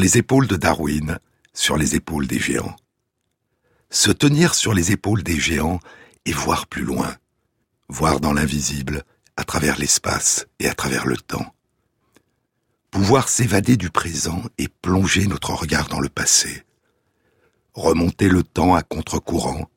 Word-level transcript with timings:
les 0.00 0.18
épaules 0.18 0.46
de 0.46 0.56
Darwin, 0.56 1.18
sur 1.52 1.76
les 1.76 1.94
épaules 1.94 2.26
des 2.26 2.40
géants. 2.40 2.74
Se 3.90 4.10
tenir 4.10 4.54
sur 4.54 4.72
les 4.72 4.92
épaules 4.92 5.22
des 5.22 5.38
géants 5.38 5.78
et 6.24 6.32
voir 6.32 6.66
plus 6.66 6.84
loin, 6.84 7.14
voir 7.88 8.18
dans 8.20 8.32
l'invisible, 8.32 9.04
à 9.36 9.44
travers 9.44 9.78
l'espace 9.78 10.46
et 10.58 10.68
à 10.68 10.74
travers 10.74 11.06
le 11.06 11.16
temps. 11.16 11.54
Pouvoir 12.90 13.28
s'évader 13.28 13.76
du 13.76 13.90
présent 13.90 14.42
et 14.58 14.68
plonger 14.68 15.26
notre 15.26 15.52
regard 15.52 15.88
dans 15.88 16.00
le 16.00 16.08
passé. 16.08 16.64
Remonter 17.74 18.28
le 18.28 18.42
temps 18.42 18.74
à 18.74 18.82
contre-courant, 18.82 19.70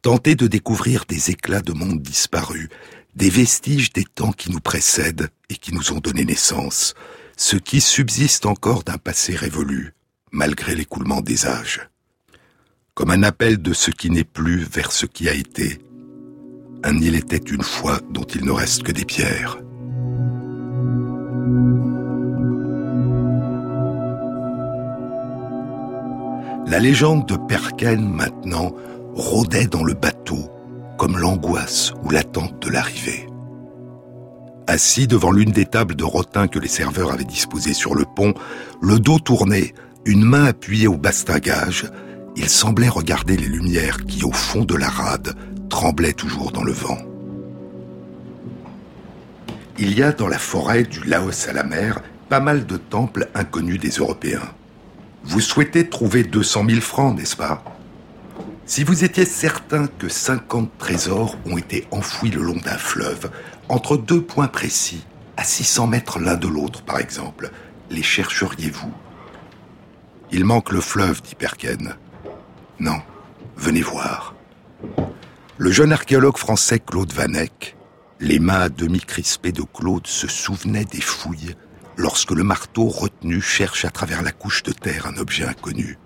tenter 0.00 0.34
de 0.34 0.46
découvrir 0.46 1.04
des 1.06 1.30
éclats 1.30 1.60
de 1.60 1.72
monde 1.72 2.00
disparus, 2.00 2.68
des 3.14 3.30
vestiges 3.30 3.92
des 3.92 4.04
temps 4.04 4.32
qui 4.32 4.50
nous 4.50 4.60
précèdent 4.60 5.28
et 5.48 5.56
qui 5.56 5.74
nous 5.74 5.92
ont 5.92 5.98
donné 5.98 6.24
naissance, 6.24 6.94
ce 7.40 7.56
qui 7.56 7.80
subsiste 7.80 8.44
encore 8.44 8.82
d'un 8.82 8.98
passé 8.98 9.34
révolu, 9.34 9.94
malgré 10.30 10.74
l'écoulement 10.74 11.22
des 11.22 11.46
âges. 11.46 11.88
Comme 12.92 13.10
un 13.10 13.22
appel 13.22 13.62
de 13.62 13.72
ce 13.72 13.90
qui 13.90 14.10
n'est 14.10 14.24
plus 14.24 14.58
vers 14.58 14.92
ce 14.92 15.06
qui 15.06 15.26
a 15.26 15.32
été. 15.32 15.78
Un 16.84 16.98
île 16.98 17.14
était 17.14 17.38
une 17.38 17.62
fois 17.62 18.00
dont 18.10 18.24
il 18.24 18.44
ne 18.44 18.50
reste 18.50 18.82
que 18.82 18.92
des 18.92 19.06
pierres. 19.06 19.56
La 26.66 26.78
légende 26.78 27.26
de 27.26 27.36
Perken, 27.36 28.06
maintenant, 28.06 28.74
rôdait 29.14 29.66
dans 29.66 29.82
le 29.82 29.94
bateau, 29.94 30.50
comme 30.98 31.16
l'angoisse 31.16 31.94
ou 32.04 32.10
l'attente 32.10 32.60
de 32.60 32.68
l'arrivée. 32.68 33.29
Assis 34.66 35.06
devant 35.06 35.32
l'une 35.32 35.50
des 35.50 35.66
tables 35.66 35.96
de 35.96 36.04
rotin 36.04 36.48
que 36.48 36.58
les 36.58 36.68
serveurs 36.68 37.12
avaient 37.12 37.24
disposées 37.24 37.74
sur 37.74 37.94
le 37.94 38.04
pont, 38.04 38.34
le 38.80 38.98
dos 38.98 39.18
tourné, 39.18 39.74
une 40.04 40.24
main 40.24 40.44
appuyée 40.44 40.86
au 40.86 40.96
bastingage, 40.96 41.90
il 42.36 42.48
semblait 42.48 42.88
regarder 42.88 43.36
les 43.36 43.48
lumières 43.48 44.04
qui, 44.06 44.24
au 44.24 44.32
fond 44.32 44.64
de 44.64 44.76
la 44.76 44.88
rade, 44.88 45.34
tremblaient 45.68 46.12
toujours 46.12 46.52
dans 46.52 46.62
le 46.62 46.72
vent. 46.72 46.98
Il 49.78 49.98
y 49.98 50.02
a 50.02 50.12
dans 50.12 50.28
la 50.28 50.38
forêt 50.38 50.84
du 50.84 51.02
Laos 51.04 51.48
à 51.48 51.52
la 51.52 51.64
mer 51.64 52.00
pas 52.28 52.40
mal 52.40 52.66
de 52.66 52.76
temples 52.76 53.28
inconnus 53.34 53.80
des 53.80 53.90
Européens. 53.90 54.54
Vous 55.24 55.40
souhaitez 55.40 55.88
trouver 55.88 56.22
200 56.22 56.64
000 56.68 56.80
francs, 56.80 57.16
n'est-ce 57.18 57.36
pas? 57.36 57.64
Si 58.70 58.84
vous 58.84 59.02
étiez 59.02 59.24
certain 59.24 59.88
que 59.88 60.08
50 60.08 60.78
trésors 60.78 61.36
ont 61.44 61.58
été 61.58 61.88
enfouis 61.90 62.30
le 62.30 62.40
long 62.40 62.54
d'un 62.54 62.78
fleuve, 62.78 63.28
entre 63.68 63.96
deux 63.96 64.22
points 64.22 64.46
précis, 64.46 65.04
à 65.36 65.42
600 65.42 65.88
mètres 65.88 66.20
l'un 66.20 66.36
de 66.36 66.46
l'autre 66.46 66.82
par 66.82 67.00
exemple, 67.00 67.50
les 67.90 68.04
chercheriez-vous? 68.04 68.92
Il 70.30 70.44
manque 70.44 70.70
le 70.70 70.80
fleuve, 70.80 71.20
dit 71.20 71.34
Perken. 71.34 71.96
Non, 72.78 73.02
venez 73.56 73.82
voir. 73.82 74.36
Le 75.58 75.72
jeune 75.72 75.92
archéologue 75.92 76.38
français 76.38 76.78
Claude 76.78 77.12
Vanek, 77.12 77.76
les 78.20 78.38
mains 78.38 78.60
à 78.60 78.68
demi 78.68 79.00
crispées 79.00 79.50
de 79.50 79.62
Claude 79.62 80.06
se 80.06 80.28
souvenaient 80.28 80.84
des 80.84 81.00
fouilles 81.00 81.56
lorsque 81.96 82.30
le 82.30 82.44
marteau 82.44 82.86
retenu 82.86 83.40
cherche 83.40 83.84
à 83.84 83.90
travers 83.90 84.22
la 84.22 84.30
couche 84.30 84.62
de 84.62 84.70
terre 84.70 85.08
un 85.08 85.16
objet 85.16 85.44
inconnu. 85.44 85.98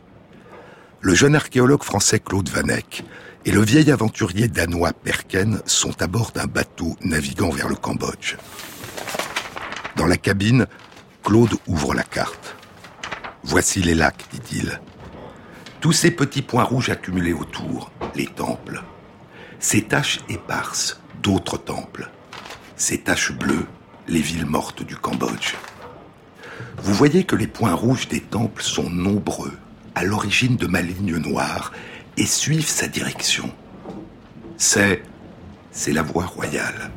Le 1.05 1.15
jeune 1.15 1.37
archéologue 1.37 1.83
français 1.83 2.19
Claude 2.19 2.49
Vanek 2.49 3.05
et 3.45 3.53
le 3.53 3.61
vieil 3.61 3.91
aventurier 3.91 4.49
danois 4.49 4.95
Perken 4.95 5.61
sont 5.67 6.01
à 6.01 6.07
bord 6.07 6.33
d'un 6.33 6.47
bateau 6.47 6.97
naviguant 7.03 7.51
vers 7.51 7.69
le 7.69 7.75
Cambodge. 7.75 8.37
Dans 9.97 10.07
la 10.07 10.17
cabine, 10.17 10.67
Claude 11.23 11.53
ouvre 11.67 11.93
la 11.93 12.05
carte. 12.05 12.57
Voici 13.43 13.83
les 13.83 13.95
lacs, 13.95 14.25
dit-il. 14.33 14.81
Tous 15.83 15.93
ces 15.93 16.11
petits 16.11 16.41
points 16.41 16.65
rouges 16.65 16.89
accumulés 16.89 17.35
autour, 17.35 17.93
les 18.15 18.27
temples. 18.27 18.83
Ces 19.61 19.83
taches 19.83 20.21
éparses, 20.31 21.03
d'autres 21.23 21.59
temples. 21.59 22.09
Ces 22.77 23.03
taches 23.03 23.33
bleues, 23.33 23.67
les 24.09 24.23
villes 24.23 24.47
mortes 24.47 24.83
du 24.83 24.97
Cambodge. 24.97 25.55
Vous 26.79 26.95
voyez 26.95 27.25
que 27.25 27.37
les 27.37 27.47
points 27.47 27.75
rouges 27.75 28.09
des 28.09 28.23
temples 28.23 28.63
sont 28.63 28.89
nombreux, 28.89 29.53
à 29.95 30.05
l'origine 30.05 30.57
de 30.57 30.67
ma 30.67 30.83
ligne 30.83 31.17
noire, 31.17 31.73
et 32.17 32.27
suivent 32.27 32.69
sa 32.69 32.87
direction. 32.87 33.51
C'est, 34.57 35.03
c'est 35.73 35.93
la 35.93 36.03
voie 36.03 36.27
royale, 36.27 36.91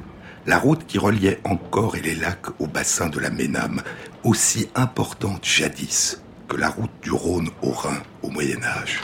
la 0.46 0.58
route 0.60 0.86
qui 0.86 0.98
reliait 0.98 1.40
encore 1.44 1.96
et 1.96 2.02
les 2.02 2.16
lacs 2.16 2.60
au 2.60 2.68
bassin 2.68 3.10
de 3.10 3.20
la 3.20 3.30
Ménam, 3.30 3.82
aussi 4.24 4.70
importante 4.76 5.44
jadis 5.44 6.22
que 6.48 6.56
la 6.56 6.70
route 6.70 6.92
du 7.02 7.12
Rhône 7.12 7.50
au 7.62 7.72
Rhin 7.72 8.02
au 8.22 8.30
Moyen 8.30 8.64
Âge. 8.64 9.02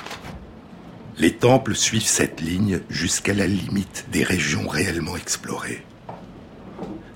Les 1.18 1.34
temples 1.34 1.76
suivent 1.76 2.08
cette 2.08 2.42
ligne 2.42 2.80
jusqu'à 2.90 3.34
la 3.34 3.46
limite 3.46 4.06
des 4.12 4.24
régions 4.24 4.68
réellement 4.68 5.16
explorées. 5.16 5.86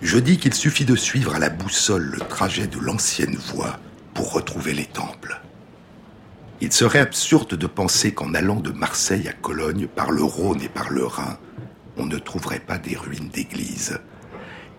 Je 0.01 0.17
dis 0.19 0.37
qu'il 0.37 0.53
suffit 0.53 0.85
de 0.85 0.95
suivre 0.95 1.33
à 1.33 1.39
la 1.39 1.49
boussole 1.49 2.03
le 2.03 2.19
trajet 2.19 2.67
de 2.67 2.77
l'ancienne 2.79 3.35
voie 3.35 3.79
pour 4.13 4.33
retrouver 4.33 4.73
les 4.73 4.85
temples. 4.85 5.41
Il 6.59 6.73
serait 6.73 6.99
absurde 6.99 7.53
de 7.55 7.67
penser 7.67 8.13
qu'en 8.13 8.33
allant 8.33 8.59
de 8.59 8.71
Marseille 8.71 9.27
à 9.27 9.33
Cologne 9.33 9.87
par 9.87 10.11
le 10.11 10.23
Rhône 10.23 10.61
et 10.61 10.69
par 10.69 10.89
le 10.89 11.05
Rhin, 11.05 11.37
on 11.97 12.05
ne 12.05 12.17
trouverait 12.17 12.59
pas 12.59 12.79
des 12.79 12.95
ruines 12.95 13.29
d'églises. 13.29 13.99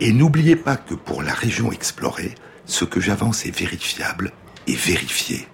Et 0.00 0.12
n'oubliez 0.12 0.56
pas 0.56 0.76
que 0.76 0.94
pour 0.94 1.22
la 1.22 1.32
région 1.32 1.70
explorée, 1.70 2.34
ce 2.66 2.84
que 2.84 3.00
j'avance 3.00 3.46
est 3.46 3.56
vérifiable 3.56 4.32
et 4.66 4.74
vérifié. 4.74 5.46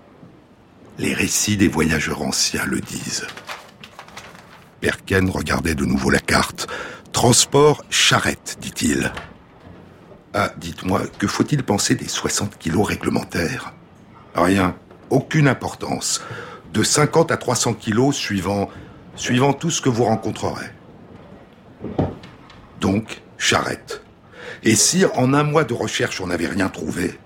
Les 0.99 1.13
récits 1.13 1.57
des 1.57 1.69
voyageurs 1.69 2.23
anciens 2.23 2.65
le 2.65 2.81
disent. 2.81 3.27
Perken 4.81 5.29
regardait 5.29 5.75
de 5.75 5.85
nouveau 5.85 6.11
la 6.11 6.21
carte. 6.21 6.69
Transport 7.13 7.85
charrette, 7.91 8.57
dit-il. 8.61 9.13
Ah, 10.33 10.53
dites-moi, 10.57 11.03
que 11.19 11.27
faut-il 11.27 11.63
penser 11.63 11.95
des 11.95 12.09
60 12.09 12.59
kilos 12.59 12.87
réglementaires? 12.87 13.75
Rien 14.35 14.75
aucune 15.15 15.49
importance. 15.49 16.23
De 16.73 16.83
50 16.83 17.31
à 17.31 17.37
300 17.37 17.75
kilos 17.75 18.17
suivant, 18.17 18.69
suivant 19.15 19.53
tout 19.53 19.71
ce 19.71 19.81
que 19.81 19.89
vous 19.89 20.05
rencontrerez. 20.05 20.71
Donc, 22.81 23.23
charrette. 23.39 24.03
Et 24.65 24.75
si 24.75 25.05
en 25.15 25.35
un 25.35 25.45
mois 25.45 25.65
de 25.65 25.75
recherche 25.75 26.21
on 26.21 26.27
n'avait 26.27 26.49
rien 26.49 26.69
trouvé? 26.69 27.19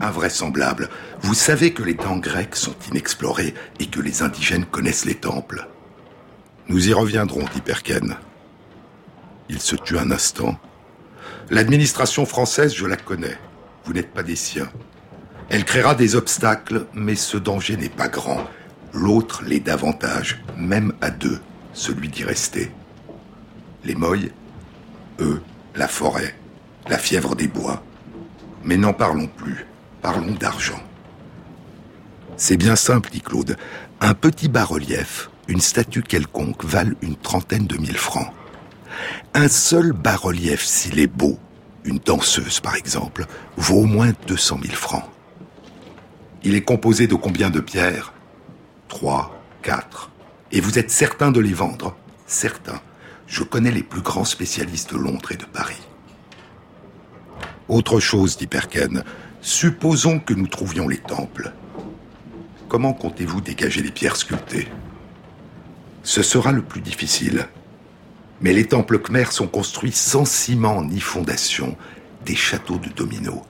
Invraisemblable. 0.00 0.88
Vous 1.20 1.34
savez 1.34 1.72
que 1.72 1.82
les 1.82 1.96
temps 1.96 2.16
grecs 2.16 2.56
sont 2.56 2.74
inexplorés 2.90 3.54
et 3.78 3.86
que 3.86 4.00
les 4.00 4.22
indigènes 4.22 4.64
connaissent 4.64 5.04
les 5.04 5.14
temples. 5.14 5.66
Nous 6.68 6.88
y 6.88 6.92
reviendrons, 6.92 7.44
dit 7.54 7.60
Perken. 7.60 8.16
Il 9.48 9.60
se 9.60 9.76
tut 9.76 9.98
un 9.98 10.10
instant. 10.10 10.58
L'administration 11.50 12.24
française, 12.26 12.74
je 12.74 12.86
la 12.86 12.96
connais. 12.96 13.36
Vous 13.84 13.92
n'êtes 13.92 14.12
pas 14.12 14.22
des 14.22 14.36
siens. 14.36 14.70
Elle 15.50 15.64
créera 15.64 15.96
des 15.96 16.14
obstacles, 16.14 16.86
mais 16.94 17.16
ce 17.16 17.36
danger 17.36 17.76
n'est 17.76 17.88
pas 17.88 18.06
grand. 18.06 18.44
L'autre 18.92 19.42
l'est 19.44 19.58
davantage, 19.58 20.40
même 20.56 20.92
à 21.00 21.10
deux, 21.10 21.40
celui 21.72 22.08
d'y 22.08 22.22
rester. 22.22 22.70
Les 23.84 23.96
moyes, 23.96 24.30
eux, 25.18 25.42
la 25.74 25.88
forêt, 25.88 26.36
la 26.88 26.98
fièvre 26.98 27.34
des 27.34 27.48
bois. 27.48 27.82
Mais 28.62 28.76
n'en 28.76 28.92
parlons 28.92 29.26
plus, 29.26 29.66
parlons 30.02 30.34
d'argent. 30.34 30.80
C'est 32.36 32.56
bien 32.56 32.76
simple, 32.76 33.10
dit 33.10 33.20
Claude. 33.20 33.56
Un 34.00 34.14
petit 34.14 34.48
bas-relief, 34.48 35.30
une 35.48 35.60
statue 35.60 36.02
quelconque, 36.02 36.64
valent 36.64 36.94
une 37.02 37.16
trentaine 37.16 37.66
de 37.66 37.76
mille 37.76 37.98
francs. 37.98 38.32
Un 39.34 39.48
seul 39.48 39.92
bas-relief, 39.92 40.64
s'il 40.64 41.00
est 41.00 41.08
beau, 41.08 41.40
une 41.84 41.98
danseuse 41.98 42.60
par 42.60 42.76
exemple, 42.76 43.26
vaut 43.56 43.80
au 43.80 43.86
moins 43.86 44.12
200 44.28 44.60
000 44.62 44.74
francs. 44.74 45.04
Il 46.42 46.54
est 46.54 46.62
composé 46.62 47.06
de 47.06 47.14
combien 47.14 47.50
de 47.50 47.60
pierres? 47.60 48.12
Trois, 48.88 49.42
quatre. 49.62 50.10
Et 50.52 50.60
vous 50.60 50.78
êtes 50.78 50.90
certain 50.90 51.30
de 51.30 51.40
les 51.40 51.52
vendre? 51.52 51.96
Certain. 52.26 52.80
Je 53.26 53.42
connais 53.42 53.70
les 53.70 53.82
plus 53.82 54.00
grands 54.00 54.24
spécialistes 54.24 54.92
de 54.94 54.98
Londres 54.98 55.32
et 55.32 55.36
de 55.36 55.44
Paris. 55.44 55.80
Autre 57.68 58.00
chose, 58.00 58.36
dit 58.36 58.46
Perken. 58.46 59.04
Supposons 59.42 60.18
que 60.18 60.34
nous 60.34 60.48
trouvions 60.48 60.88
les 60.88 60.98
temples. 60.98 61.52
Comment 62.68 62.94
comptez-vous 62.94 63.40
dégager 63.40 63.82
les 63.82 63.90
pierres 63.90 64.16
sculptées? 64.16 64.68
Ce 66.02 66.22
sera 66.22 66.52
le 66.52 66.62
plus 66.62 66.80
difficile. 66.80 67.48
Mais 68.40 68.54
les 68.54 68.66
temples 68.66 68.98
khmers 68.98 69.32
sont 69.32 69.46
construits 69.46 69.92
sans 69.92 70.24
ciment 70.24 70.82
ni 70.82 71.00
fondation, 71.00 71.76
des 72.24 72.34
châteaux 72.34 72.78
de 72.78 72.88
dominos. 72.88 73.42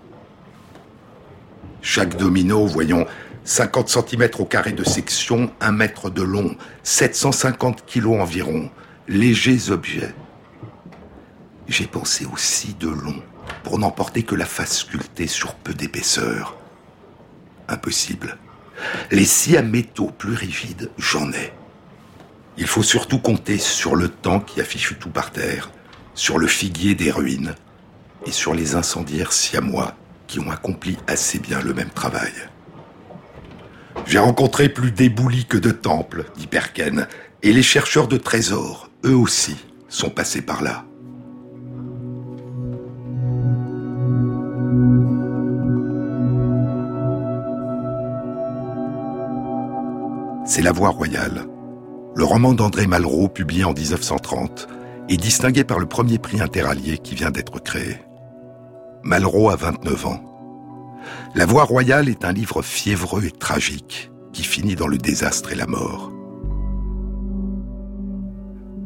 Chaque 1.82 2.17
domino, 2.17 2.67
voyons, 2.67 3.06
50 3.44 3.88
cm 3.88 4.29
au 4.38 4.44
carré 4.44 4.73
de 4.73 4.85
section, 4.85 5.50
1 5.61 5.73
mètre 5.73 6.11
de 6.11 6.23
long, 6.23 6.56
750 6.82 7.87
kilos 7.87 8.21
environ, 8.21 8.71
légers 9.09 9.71
objets. 9.71 10.15
J'ai 11.69 11.87
pensé 11.87 12.27
aussi 12.27 12.75
de 12.79 12.88
long, 12.88 13.23
pour 13.65 13.79
n'emporter 13.79 14.25
que 14.25 14.35
la 14.35 14.44
face 14.44 14.79
sculptée 14.79 15.27
sur 15.27 15.55
peu 15.55 15.73
d'épaisseur. 15.73 16.56
Impossible. 17.69 18.37
Les 19.11 19.25
scies 19.25 19.56
à 19.56 19.62
métaux 19.62 20.11
plus 20.17 20.35
rigides, 20.35 20.91
j'en 20.99 21.33
ai. 21.33 21.53
Il 22.59 22.67
faut 22.67 22.83
surtout 22.83 23.21
compter 23.21 23.56
sur 23.56 23.97
le 23.97 24.09
temps 24.09 24.41
qui 24.41 24.61
affiche 24.61 24.99
tout 24.99 25.11
par 25.11 25.31
terre, 25.31 25.71
sur 26.15 26.38
le 26.38 26.47
figuier 26.47 26.94
des 26.94 27.11
ruines 27.11 27.55
et 28.26 28.33
sur 28.33 28.55
les 28.55 28.75
incendiaires 28.75 29.33
siamois 29.33 29.94
qui 30.31 30.38
ont 30.38 30.50
accompli 30.53 30.97
assez 31.09 31.41
bien 31.41 31.61
le 31.61 31.75
même 31.75 31.91
travail. 31.91 32.32
J'ai 34.06 34.21
rencontré 34.21 34.69
plus 34.69 34.93
d'éboulis 34.93 35.44
que 35.44 35.56
de 35.56 35.73
temples, 35.73 36.27
dit 36.37 36.47
Perken, 36.47 37.09
et 37.43 37.53
les 37.53 37.65
chercheurs 37.65 38.06
de 38.06 38.17
trésors, 38.17 38.91
eux 39.05 39.17
aussi, 39.17 39.56
sont 39.88 40.09
passés 40.09 40.43
par 40.43 40.62
là. 40.62 40.85
C'est 50.47 50.62
La 50.62 50.71
Voix 50.71 50.91
royale, 50.91 51.47
le 52.15 52.25
roman 52.25 52.55
d'André 52.55 52.87
Malraux 52.87 53.29
publié 53.29 53.65
en 53.65 53.73
1930 53.73 54.69
et 55.09 55.17
distingué 55.17 55.65
par 55.65 55.81
le 55.81 55.87
premier 55.87 56.19
prix 56.19 56.41
interallié 56.41 56.99
qui 56.99 57.17
vient 57.17 57.33
d'être 57.33 57.59
créé. 57.61 57.99
Malraux 59.02 59.50
a 59.50 59.56
29 59.56 60.06
ans. 60.06 60.25
La 61.35 61.47
Voix 61.47 61.64
royale 61.64 62.08
est 62.08 62.25
un 62.25 62.32
livre 62.32 62.62
fiévreux 62.62 63.25
et 63.25 63.31
tragique 63.31 64.11
qui 64.32 64.43
finit 64.43 64.76
dans 64.76 64.87
le 64.87 64.99
désastre 64.99 65.52
et 65.52 65.56
la 65.56 65.67
mort. 65.67 66.12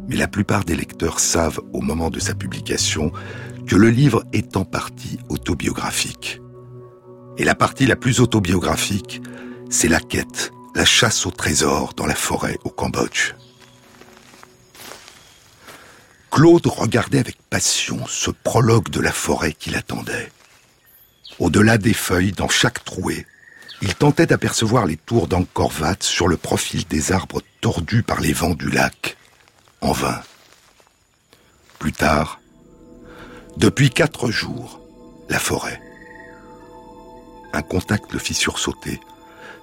Mais 0.08 0.16
la 0.16 0.28
plupart 0.28 0.64
des 0.64 0.76
lecteurs 0.76 1.20
savent 1.20 1.61
au 1.72 1.81
moment 1.81 2.11
de 2.11 2.20
sa 2.20 2.34
publication 2.34 3.11
que 3.66 3.76
le 3.76 3.88
livre 3.88 4.25
est 4.32 4.56
en 4.56 4.64
partie 4.64 5.19
autobiographique. 5.28 6.40
Et 7.38 7.44
la 7.44 7.55
partie 7.55 7.87
la 7.87 7.96
plus 7.96 8.20
autobiographique, 8.20 9.22
c'est 9.70 9.88
la 9.88 10.00
quête 10.00 10.52
la 10.75 10.84
chasse 10.84 11.25
au 11.25 11.31
trésor 11.31 11.94
dans 11.96 12.06
la 12.06 12.14
forêt 12.14 12.58
au 12.64 12.70
Cambodge. 12.70 13.34
Claude 16.34 16.66
regardait 16.66 17.20
avec 17.20 17.40
passion 17.48 18.04
ce 18.08 18.32
prologue 18.32 18.88
de 18.88 18.98
la 18.98 19.12
forêt 19.12 19.52
qui 19.52 19.70
l'attendait. 19.70 20.32
Au-delà 21.38 21.78
des 21.78 21.94
feuilles, 21.94 22.32
dans 22.32 22.48
chaque 22.48 22.84
trouée, 22.84 23.25
il 23.82 23.94
tentait 23.94 24.26
d'apercevoir 24.26 24.84
les 24.84 24.96
tours 24.96 25.28
d'Angkor 25.28 25.70
Wat 25.78 25.98
sur 26.00 26.26
le 26.26 26.36
profil 26.36 26.86
des 26.90 27.12
arbres 27.12 27.40
tordus 27.60 28.02
par 28.02 28.20
les 28.20 28.32
vents 28.32 28.56
du 28.56 28.69
lac. 28.69 29.16
En 29.81 29.92
vain. 29.92 30.20
Plus 31.78 31.92
tard, 31.92 32.40
depuis 33.56 33.90
quatre 33.90 34.32
jours, 34.32 34.80
la 35.28 35.38
forêt. 35.38 35.80
Un 37.52 37.62
contact 37.62 38.12
le 38.12 38.19
fit 38.19 38.34
sursauter. 38.34 38.98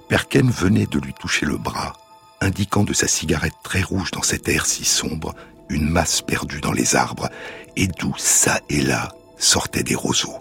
Perken 0.08 0.50
venait 0.50 0.86
de 0.86 0.98
lui 0.98 1.12
toucher 1.12 1.44
le 1.44 1.58
bras, 1.58 1.92
indiquant 2.40 2.84
de 2.84 2.94
sa 2.94 3.08
cigarette 3.08 3.60
très 3.62 3.82
rouge 3.82 4.10
dans 4.10 4.22
cet 4.22 4.48
air 4.48 4.64
si 4.64 4.86
sombre 4.86 5.34
une 5.72 5.88
masse 5.88 6.22
perdue 6.22 6.60
dans 6.60 6.72
les 6.72 6.94
arbres, 6.94 7.28
et 7.76 7.88
d'où 7.88 8.14
ça 8.16 8.60
et 8.68 8.82
là 8.82 9.12
sortaient 9.38 9.82
des 9.82 9.94
roseaux. 9.94 10.38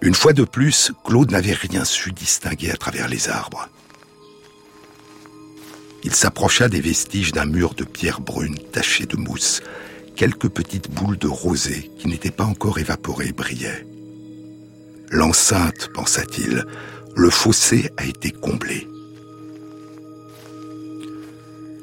Une 0.00 0.14
fois 0.14 0.32
de 0.32 0.44
plus, 0.44 0.92
Claude 1.04 1.30
n'avait 1.30 1.52
rien 1.52 1.84
su 1.84 2.12
distinguer 2.12 2.70
à 2.70 2.76
travers 2.76 3.08
les 3.08 3.28
arbres. 3.28 3.68
Il 6.02 6.14
s'approcha 6.14 6.68
des 6.68 6.80
vestiges 6.80 7.30
d'un 7.30 7.44
mur 7.44 7.74
de 7.74 7.84
pierre 7.84 8.20
brune 8.20 8.58
taché 8.72 9.06
de 9.06 9.16
mousse. 9.16 9.62
Quelques 10.16 10.48
petites 10.48 10.90
boules 10.90 11.18
de 11.18 11.28
rosée 11.28 11.90
qui 11.98 12.08
n'étaient 12.08 12.32
pas 12.32 12.44
encore 12.44 12.78
évaporées 12.78 13.32
brillaient. 13.32 13.86
L'enceinte, 15.10 15.90
pensa-t-il, 15.94 16.64
le 17.14 17.30
fossé 17.30 17.90
a 17.96 18.04
été 18.04 18.30
comblé. 18.30 18.88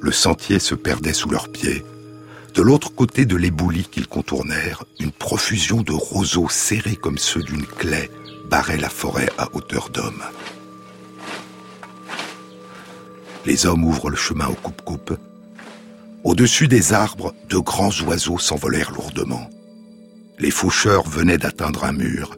Le 0.02 0.12
sentier 0.12 0.60
se 0.60 0.76
perdait 0.76 1.14
sous 1.14 1.30
leurs 1.30 1.50
pieds. 1.50 1.86
De 2.54 2.62
l'autre 2.62 2.94
côté 2.94 3.26
de 3.26 3.36
l'éboulis 3.36 3.88
qu'ils 3.90 4.08
contournèrent, 4.08 4.84
une 5.00 5.12
profusion 5.12 5.82
de 5.82 5.92
roseaux 5.92 6.50
serrés 6.50 6.96
comme 6.96 7.18
ceux 7.18 7.44
d'une 7.44 7.66
claie 7.66 8.10
barrait 8.50 8.78
la 8.78 8.90
forêt 8.90 9.30
à 9.38 9.48
hauteur 9.54 9.90
d'homme. 9.90 10.24
Les 13.46 13.66
hommes 13.66 13.86
ouvrent 13.86 14.10
le 14.10 14.18
chemin 14.18 14.48
au 14.48 14.56
coupe-coupe. 14.56 15.18
Au-dessus 16.24 16.68
des 16.68 16.94
arbres, 16.94 17.34
de 17.50 17.58
grands 17.58 17.92
oiseaux 18.02 18.40
s'envolèrent 18.40 18.92
lourdement. 18.92 19.50
Les 20.40 20.52
faucheurs 20.52 21.08
venaient 21.08 21.38
d'atteindre 21.38 21.84
un 21.84 21.94
mur 21.94 22.38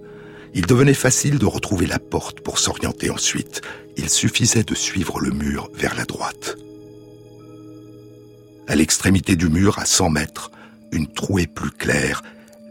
il 0.54 0.66
devenait 0.66 0.94
facile 0.94 1.40
de 1.40 1.46
retrouver 1.46 1.88
la 1.88 2.00
porte 2.00 2.42
pour 2.42 2.60
s'orienter 2.60 3.10
ensuite. 3.10 3.62
Il 3.98 4.10
suffisait 4.10 4.63
de 4.63 4.75
suivre 4.75 5.19
le 5.19 5.31
mur 5.31 5.69
vers 5.74 5.96
la 5.96 6.06
droite. 6.06 6.58
À 8.68 8.75
l'extrémité 8.75 9.36
du 9.36 9.50
mur, 9.50 9.80
à 9.80 9.86
100 9.86 10.10
mètres, 10.10 10.52
une 10.92 11.08
trouée 11.08 11.48
plus 11.48 11.72
claire, 11.72 12.22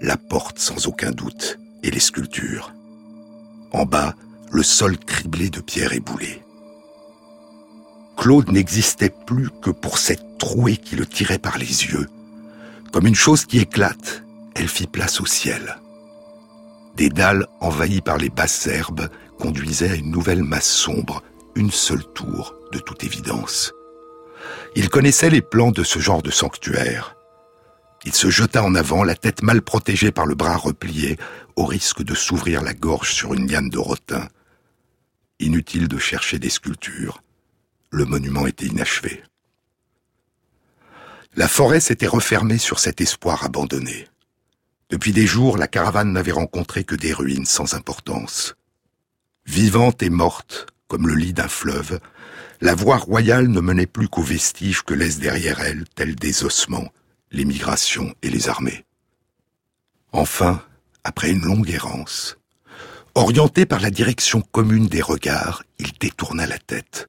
la 0.00 0.16
porte 0.16 0.58
sans 0.58 0.86
aucun 0.86 1.10
doute, 1.10 1.58
et 1.82 1.90
les 1.90 2.00
sculptures. 2.00 2.72
En 3.72 3.84
bas, 3.84 4.14
le 4.50 4.62
sol 4.62 4.98
criblé 4.98 5.50
de 5.50 5.60
pierres 5.60 5.92
éboulées. 5.92 6.42
Claude 8.16 8.50
n'existait 8.50 9.14
plus 9.26 9.48
que 9.62 9.70
pour 9.70 9.98
cette 9.98 10.38
trouée 10.38 10.76
qui 10.76 10.96
le 10.96 11.06
tirait 11.06 11.38
par 11.38 11.58
les 11.58 11.86
yeux. 11.86 12.08
Comme 12.92 13.06
une 13.06 13.14
chose 13.14 13.46
qui 13.46 13.58
éclate, 13.58 14.24
elle 14.54 14.68
fit 14.68 14.86
place 14.86 15.20
au 15.20 15.26
ciel. 15.26 15.76
Des 16.96 17.08
dalles 17.08 17.46
envahies 17.60 18.02
par 18.02 18.18
les 18.18 18.28
basses 18.28 18.66
herbes 18.66 19.08
conduisaient 19.38 19.90
à 19.90 19.94
une 19.94 20.10
nouvelle 20.10 20.42
masse 20.42 20.68
sombre, 20.68 21.22
une 21.54 21.70
seule 21.70 22.04
tour, 22.14 22.54
de 22.72 22.78
toute 22.78 23.04
évidence. 23.04 23.72
Il 24.76 24.88
connaissait 24.88 25.30
les 25.30 25.42
plans 25.42 25.70
de 25.70 25.84
ce 25.84 25.98
genre 25.98 26.22
de 26.22 26.30
sanctuaire. 26.30 27.16
Il 28.04 28.14
se 28.14 28.30
jeta 28.30 28.62
en 28.62 28.74
avant, 28.74 29.04
la 29.04 29.14
tête 29.14 29.42
mal 29.42 29.62
protégée 29.62 30.10
par 30.10 30.26
le 30.26 30.34
bras 30.34 30.56
replié, 30.56 31.18
au 31.56 31.66
risque 31.66 32.02
de 32.02 32.14
s'ouvrir 32.14 32.62
la 32.62 32.72
gorge 32.72 33.12
sur 33.12 33.34
une 33.34 33.50
liane 33.50 33.68
de 33.68 33.78
rotin. 33.78 34.28
Inutile 35.38 35.88
de 35.88 35.98
chercher 35.98 36.38
des 36.38 36.50
sculptures. 36.50 37.22
Le 37.90 38.04
monument 38.04 38.46
était 38.46 38.66
inachevé. 38.66 39.22
La 41.36 41.48
forêt 41.48 41.80
s'était 41.80 42.06
refermée 42.06 42.58
sur 42.58 42.78
cet 42.78 43.00
espoir 43.00 43.44
abandonné. 43.44 44.08
Depuis 44.90 45.12
des 45.12 45.26
jours, 45.26 45.58
la 45.58 45.68
caravane 45.68 46.12
n'avait 46.12 46.32
rencontré 46.32 46.84
que 46.84 46.96
des 46.96 47.12
ruines 47.12 47.46
sans 47.46 47.74
importance. 47.74 48.56
Vivante 49.46 50.02
et 50.02 50.10
morte, 50.10 50.66
comme 50.88 51.06
le 51.06 51.14
lit 51.14 51.32
d'un 51.32 51.48
fleuve, 51.48 52.00
la 52.60 52.74
voie 52.74 52.98
royale 52.98 53.48
ne 53.48 53.60
menait 53.60 53.86
plus 53.86 54.08
qu'aux 54.08 54.22
vestiges 54.22 54.82
que 54.82 54.94
laissent 54.94 55.18
derrière 55.18 55.60
elle, 55.60 55.84
tels 55.94 56.14
des 56.14 56.44
ossements, 56.44 56.92
les 57.32 57.44
migrations 57.44 58.14
et 58.22 58.28
les 58.28 58.48
armées. 58.48 58.84
Enfin, 60.12 60.62
après 61.04 61.30
une 61.30 61.44
longue 61.44 61.70
errance, 61.70 62.36
orienté 63.14 63.64
par 63.64 63.80
la 63.80 63.90
direction 63.90 64.42
commune 64.42 64.88
des 64.88 65.00
regards, 65.00 65.62
il 65.78 65.92
détourna 65.98 66.46
la 66.46 66.58
tête. 66.58 67.06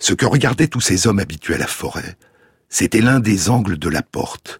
Ce 0.00 0.12
que 0.12 0.26
regardaient 0.26 0.68
tous 0.68 0.80
ces 0.80 1.06
hommes 1.06 1.20
habitués 1.20 1.54
à 1.54 1.58
la 1.58 1.66
forêt, 1.66 2.16
c'était 2.68 3.00
l'un 3.00 3.20
des 3.20 3.50
angles 3.50 3.78
de 3.78 3.88
la 3.88 4.02
porte, 4.02 4.58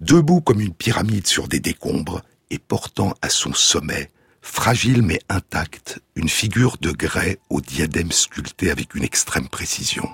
debout 0.00 0.40
comme 0.40 0.60
une 0.60 0.74
pyramide 0.74 1.26
sur 1.26 1.48
des 1.48 1.60
décombres 1.60 2.22
et 2.48 2.58
portant 2.58 3.14
à 3.20 3.28
son 3.28 3.52
sommet, 3.52 4.10
fragile 4.42 5.02
mais 5.02 5.20
intacte, 5.28 6.00
une 6.16 6.28
figure 6.28 6.76
de 6.80 6.90
grès 6.90 7.38
au 7.50 7.60
diadème 7.60 8.12
sculpté 8.12 8.70
avec 8.70 8.94
une 8.94 9.04
extrême 9.04 9.48
précision. 9.48 10.08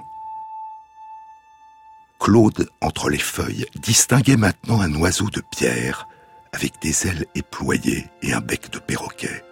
Claude, 2.18 2.68
entre 2.80 3.10
les 3.10 3.18
feuilles, 3.18 3.66
distinguait 3.76 4.36
maintenant 4.36 4.80
un 4.80 4.94
oiseau 4.96 5.30
de 5.30 5.40
pierre, 5.40 6.08
avec 6.52 6.80
des 6.80 7.06
ailes 7.06 7.26
éployées 7.34 8.06
et 8.22 8.32
un 8.32 8.40
bec 8.40 8.70
de 8.70 8.78
perroquet. 8.78 9.44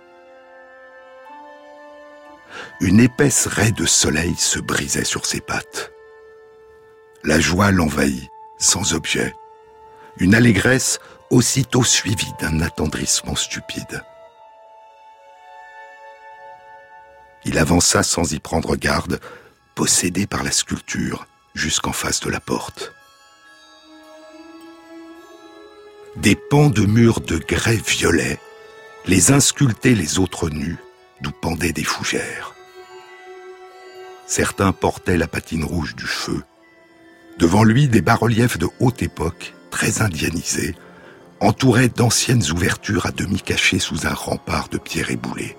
Une 2.81 3.01
épaisse 3.01 3.47
raie 3.47 3.73
de 3.73 3.85
soleil 3.85 4.35
se 4.37 4.59
brisait 4.59 5.05
sur 5.05 5.27
ses 5.27 5.41
pattes. 5.41 5.93
La 7.23 7.41
joie 7.41 7.71
l'envahit, 7.71 8.29
sans 8.59 8.95
objet, 8.95 9.35
une 10.19 10.35
allégresse 10.35 10.99
aussitôt 11.31 11.85
suivie 11.85 12.33
d'un 12.41 12.61
attendrissement 12.61 13.37
stupide. 13.37 14.03
Il 17.45 17.59
avança 17.59 18.03
sans 18.03 18.33
y 18.33 18.39
prendre 18.39 18.77
garde, 18.77 19.21
possédé 19.75 20.27
par 20.27 20.43
la 20.43 20.51
sculpture, 20.51 21.27
jusqu'en 21.55 21.93
face 21.93 22.21
de 22.21 22.31
la 22.31 22.41
porte. 22.41 22.93
Des 26.17 26.37
pans 26.37 26.71
de 26.71 26.87
murs 26.87 27.21
de 27.21 27.39
grès 27.39 27.77
violet, 27.77 28.39
les 29.07 29.33
uns 29.33 29.41
sculptés 29.41 29.95
les 29.95 30.19
autres 30.19 30.49
nus, 30.49 30.79
d'où 31.21 31.33
pendaient 31.33 31.73
des 31.73 31.85
fougères. 31.85 32.55
Certains 34.27 34.73
portaient 34.73 35.19
la 35.19 35.27
patine 35.27 35.65
rouge 35.65 35.95
du 35.97 36.07
feu. 36.07 36.43
Devant 37.39 37.65
lui, 37.65 37.89
des 37.89 38.01
bas-reliefs 38.01 38.59
de 38.59 38.69
haute 38.81 39.03
époque 39.03 39.55
très 39.71 40.01
indianisés, 40.01 40.75
entouraient 41.41 41.89
d'anciennes 41.89 42.51
ouvertures 42.53 43.07
à 43.07 43.11
demi 43.11 43.41
cachées 43.43 43.81
sous 43.81 44.07
un 44.07 44.15
rempart 44.15 44.69
de 44.69 44.79
pierres 44.79 45.11
éboulées. 45.11 45.57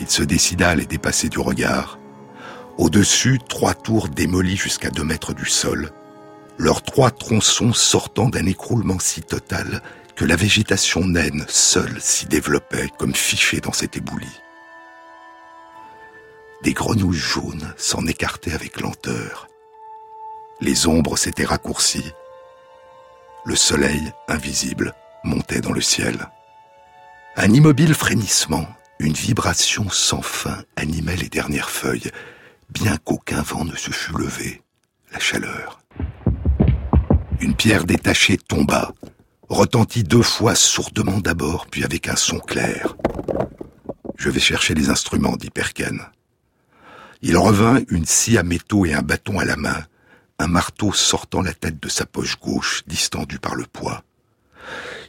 Il 0.00 0.10
se 0.10 0.22
décida 0.22 0.70
à 0.70 0.74
les 0.74 0.86
dépasser 0.86 1.28
du 1.28 1.38
regard. 1.38 1.98
Au-dessus, 2.78 3.38
trois 3.48 3.74
tours 3.74 4.08
démolies 4.08 4.56
jusqu'à 4.56 4.90
deux 4.90 5.04
mètres 5.04 5.32
du 5.32 5.46
sol, 5.46 5.90
leurs 6.58 6.82
trois 6.82 7.10
tronçons 7.10 7.72
sortant 7.72 8.28
d'un 8.28 8.46
écroulement 8.46 8.98
si 8.98 9.22
total 9.22 9.82
que 10.16 10.24
la 10.24 10.36
végétation 10.36 11.04
naine 11.04 11.44
seule 11.48 12.00
s'y 12.00 12.26
développait 12.26 12.88
comme 12.98 13.14
fichée 13.14 13.60
dans 13.60 13.72
cet 13.72 13.96
éboulis. 13.96 14.40
Des 16.62 16.72
grenouilles 16.72 17.18
jaunes 17.18 17.74
s'en 17.76 18.06
écartaient 18.06 18.54
avec 18.54 18.80
lenteur. 18.80 19.48
Les 20.60 20.86
ombres 20.86 21.18
s'étaient 21.18 21.44
raccourcies. 21.44 22.12
Le 23.44 23.56
soleil, 23.56 24.12
invisible, 24.28 24.94
montait 25.24 25.60
dans 25.60 25.72
le 25.72 25.80
ciel. 25.80 26.30
Un 27.36 27.52
immobile 27.52 27.94
frémissement, 27.94 28.66
une 28.98 29.12
vibration 29.12 29.88
sans 29.90 30.22
fin 30.22 30.64
animait 30.76 31.16
les 31.16 31.28
dernières 31.28 31.70
feuilles, 31.70 32.10
bien 32.70 32.96
qu'aucun 32.96 33.42
vent 33.42 33.64
ne 33.64 33.76
se 33.76 33.90
fût 33.90 34.16
levé. 34.16 34.62
La 35.12 35.18
chaleur. 35.18 35.80
Une 37.40 37.54
pierre 37.54 37.84
détachée 37.84 38.36
tomba, 38.36 38.92
retentit 39.48 40.04
deux 40.04 40.22
fois 40.22 40.54
sourdement 40.54 41.18
d'abord, 41.18 41.66
puis 41.66 41.84
avec 41.84 42.08
un 42.08 42.16
son 42.16 42.38
clair. 42.38 42.96
Je 44.16 44.30
vais 44.30 44.40
chercher 44.40 44.74
les 44.74 44.90
instruments, 44.90 45.36
dit 45.36 45.50
Perken. 45.50 46.00
Il 47.22 47.36
revint 47.36 47.80
une 47.88 48.06
scie 48.06 48.38
à 48.38 48.42
métaux 48.42 48.86
et 48.86 48.94
un 48.94 49.02
bâton 49.02 49.38
à 49.38 49.44
la 49.44 49.56
main, 49.56 49.84
un 50.38 50.46
marteau 50.46 50.92
sortant 50.92 51.42
la 51.42 51.54
tête 51.54 51.80
de 51.80 51.88
sa 51.88 52.06
poche 52.06 52.38
gauche, 52.40 52.82
distendue 52.86 53.38
par 53.38 53.54
le 53.54 53.64
poids. 53.64 54.02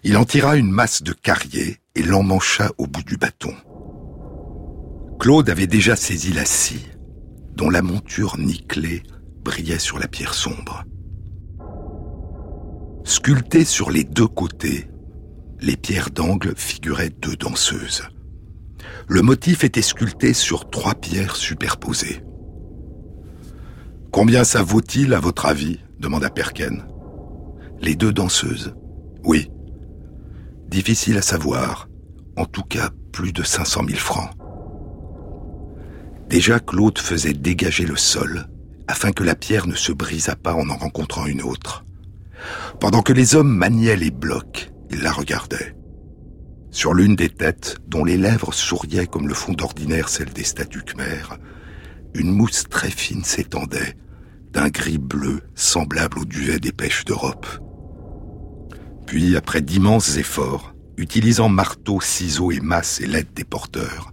Il 0.03 0.17
en 0.17 0.25
tira 0.25 0.55
une 0.55 0.69
masse 0.69 1.01
de 1.03 1.13
carrier 1.13 1.79
et 1.95 2.03
l'emmancha 2.03 2.71
au 2.77 2.87
bout 2.87 3.03
du 3.03 3.17
bâton. 3.17 3.55
Claude 5.19 5.49
avait 5.49 5.67
déjà 5.67 5.95
saisi 5.95 6.33
la 6.33 6.45
scie, 6.45 6.85
dont 7.55 7.69
la 7.69 7.81
monture 7.81 8.37
nickelée 8.37 9.03
brillait 9.43 9.79
sur 9.79 9.97
la 9.97 10.07
pierre 10.07 10.33
sombre. 10.33 10.83
Sculptées 13.03 13.65
sur 13.65 13.91
les 13.91 14.03
deux 14.03 14.27
côtés, 14.27 14.89
les 15.61 15.77
pierres 15.77 16.09
d'angle 16.09 16.53
figuraient 16.55 17.09
deux 17.09 17.35
danseuses. 17.35 18.03
Le 19.07 19.21
motif 19.21 19.63
était 19.63 19.81
sculpté 19.81 20.33
sur 20.33 20.69
trois 20.69 20.95
pierres 20.95 21.35
superposées. 21.35 22.23
Combien 24.11 24.43
ça 24.43 24.63
vaut-il, 24.63 25.13
à 25.13 25.19
votre 25.19 25.45
avis 25.45 25.79
demanda 25.99 26.29
Perken. 26.29 26.85
Les 27.79 27.95
deux 27.95 28.11
danseuses 28.11 28.75
Oui. 29.23 29.49
Difficile 30.67 31.17
à 31.17 31.21
savoir. 31.21 31.87
En 32.35 32.45
tout 32.45 32.63
cas, 32.63 32.89
plus 33.11 33.31
de 33.31 33.43
500 33.43 33.81
000 33.87 33.99
francs. 33.99 34.29
Déjà 36.29 36.59
Claude 36.59 36.97
faisait 36.97 37.33
dégager 37.33 37.85
le 37.85 37.95
sol 37.95 38.47
afin 38.87 39.11
que 39.11 39.23
la 39.23 39.35
pierre 39.35 39.67
ne 39.67 39.75
se 39.75 39.91
brisât 39.91 40.35
pas 40.35 40.53
en 40.53 40.69
en 40.69 40.77
rencontrant 40.77 41.25
une 41.25 41.41
autre. 41.41 41.85
Pendant 42.79 43.01
que 43.01 43.13
les 43.13 43.35
hommes 43.35 43.55
maniaient 43.55 43.95
les 43.95 44.11
blocs, 44.11 44.71
il 44.91 45.01
la 45.01 45.11
regardait. 45.11 45.75
Sur 46.71 46.93
l'une 46.93 47.15
des 47.15 47.29
têtes, 47.29 47.77
dont 47.87 48.03
les 48.03 48.17
lèvres 48.17 48.53
souriaient 48.53 49.07
comme 49.07 49.27
le 49.27 49.33
font 49.33 49.53
d'ordinaire 49.53 50.09
celles 50.09 50.33
des 50.33 50.43
statues 50.43 50.83
khmères, 50.83 51.37
une 52.13 52.31
mousse 52.31 52.65
très 52.69 52.89
fine 52.89 53.23
s'étendait, 53.23 53.95
d'un 54.51 54.69
gris 54.69 54.97
bleu 54.97 55.41
semblable 55.53 56.19
au 56.19 56.25
duvet 56.25 56.59
des 56.59 56.71
pêches 56.71 57.05
d'Europe. 57.05 57.47
Puis, 59.05 59.35
après 59.35 59.61
d'immenses 59.61 60.17
efforts, 60.17 60.73
utilisant 60.97 61.49
marteau, 61.49 62.01
ciseaux 62.01 62.51
et 62.51 62.59
masse 62.59 62.99
et 63.01 63.07
l'aide 63.07 63.33
des 63.33 63.43
porteurs, 63.43 64.11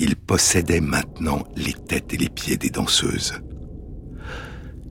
il 0.00 0.16
possédait 0.16 0.80
maintenant 0.80 1.44
les 1.56 1.74
têtes 1.74 2.14
et 2.14 2.16
les 2.16 2.30
pieds 2.30 2.56
des 2.56 2.70
danseuses. 2.70 3.34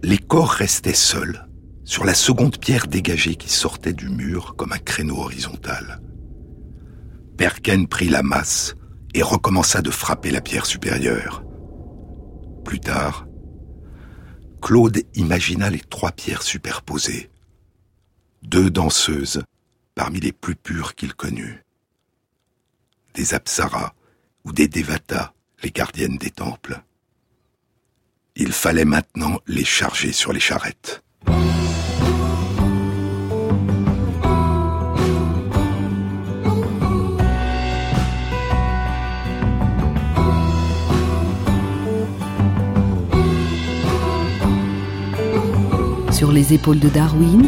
Les 0.03 0.19
corps 0.19 0.51
restaient 0.51 0.93
seuls, 0.93 1.47
sur 1.83 2.05
la 2.05 2.13
seconde 2.13 2.59
pierre 2.59 2.85
dégagée 2.85 3.35
qui 3.35 3.49
sortait 3.49 3.93
du 3.93 4.09
mur 4.09 4.55
comme 4.55 4.71
un 4.71 4.77
créneau 4.77 5.17
horizontal. 5.17 5.99
Perken 7.37 7.87
prit 7.87 8.09
la 8.09 8.21
masse 8.21 8.75
et 9.15 9.23
recommença 9.23 9.81
de 9.81 9.89
frapper 9.89 10.29
la 10.29 10.41
pierre 10.41 10.67
supérieure. 10.67 11.43
Plus 12.63 12.79
tard, 12.79 13.25
Claude 14.61 15.01
imagina 15.15 15.71
les 15.71 15.79
trois 15.79 16.11
pierres 16.11 16.43
superposées. 16.43 17.31
Deux 18.43 18.69
danseuses 18.69 19.41
parmi 19.95 20.19
les 20.19 20.33
plus 20.33 20.55
pures 20.55 20.93
qu'il 20.93 21.15
connut. 21.15 21.65
Des 23.15 23.33
apsaras 23.33 23.93
ou 24.49 24.51
des 24.51 24.67
dévatas, 24.67 25.31
les 25.63 25.69
gardiennes 25.69 26.17
des 26.17 26.31
temples. 26.31 26.81
Il 28.35 28.51
fallait 28.51 28.85
maintenant 28.85 29.39
les 29.45 29.63
charger 29.63 30.11
sur 30.11 30.33
les 30.33 30.39
charrettes. 30.39 31.03
Sur 46.11 46.31
les 46.31 46.53
épaules 46.53 46.79
de 46.79 46.89
Darwin, 46.89 47.47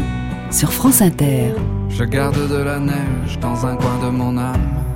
sur 0.52 0.72
France 0.72 1.02
Inter. 1.02 1.52
Je 1.88 2.04
garde 2.04 2.48
de 2.48 2.56
la 2.56 2.78
neige 2.78 3.38
dans 3.40 3.66
un 3.66 3.76
coin 3.76 3.98
de 3.98 4.08
mon 4.08 4.38
âme. 4.38 4.91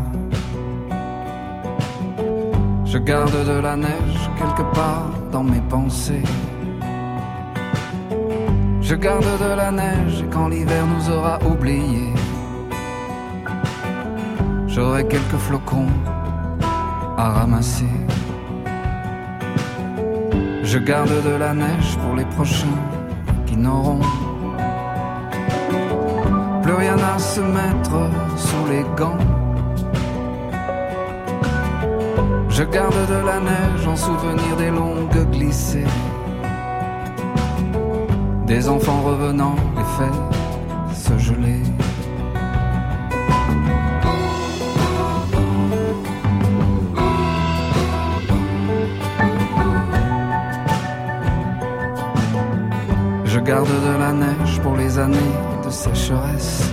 Je 2.86 2.98
garde 2.98 3.44
de 3.44 3.60
la 3.60 3.76
neige 3.76 4.30
quelque 4.38 4.62
part 4.72 5.10
dans 5.32 5.42
mes 5.42 5.60
pensées. 5.68 6.22
Je 8.80 8.94
garde 8.94 9.26
de 9.40 9.56
la 9.56 9.72
neige 9.72 10.24
quand 10.32 10.46
l'hiver 10.46 10.84
nous 10.86 11.10
aura 11.10 11.38
oubliés, 11.44 12.14
j'aurai 14.68 15.04
quelques 15.08 15.40
flocons 15.46 15.88
à 17.18 17.30
ramasser. 17.30 17.90
Je 20.62 20.78
garde 20.78 21.24
de 21.24 21.36
la 21.36 21.54
neige 21.54 21.98
pour 21.98 22.14
les 22.14 22.24
prochains 22.36 22.80
qui 23.46 23.56
n'auront 23.56 24.00
plus 26.62 26.74
rien 26.74 26.96
à 26.96 27.18
se 27.18 27.40
mettre 27.40 27.98
sous 28.36 28.66
les 28.70 28.84
gants. 28.96 29.35
Je 32.58 32.62
garde 32.62 33.06
de 33.06 33.26
la 33.26 33.38
neige 33.38 33.86
en 33.86 33.96
souvenir 33.96 34.56
des 34.56 34.70
longues 34.70 35.30
glissées. 35.30 35.84
Des 38.46 38.66
enfants 38.66 39.02
revenant 39.02 39.56
les 39.76 39.84
fêtes 39.98 40.94
se 40.94 41.18
geler. 41.18 41.62
Je 53.26 53.38
garde 53.38 53.68
de 53.68 53.98
la 53.98 54.12
neige 54.14 54.60
pour 54.62 54.76
les 54.76 54.98
années 54.98 55.34
de 55.62 55.68
sécheresse. 55.68 56.72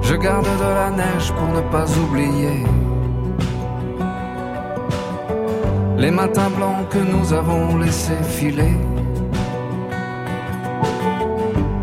Je 0.00 0.14
garde 0.14 0.46
de 0.46 0.70
la 0.80 0.90
neige 0.90 1.30
pour 1.36 1.48
ne 1.48 1.60
pas 1.70 1.86
oublier 1.98 2.64
les 6.04 6.10
matins 6.10 6.50
blancs 6.50 6.86
que 6.90 6.98
nous 6.98 7.32
avons 7.32 7.78
laissés 7.78 8.22
filer. 8.38 8.76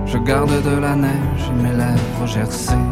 Je 0.05 0.17
garde 0.19 0.57
de 0.69 0.75
la 0.85 0.95
neige 0.95 1.45
mes 1.63 1.75
lèvres 1.81 2.27
gercées. 2.27 2.87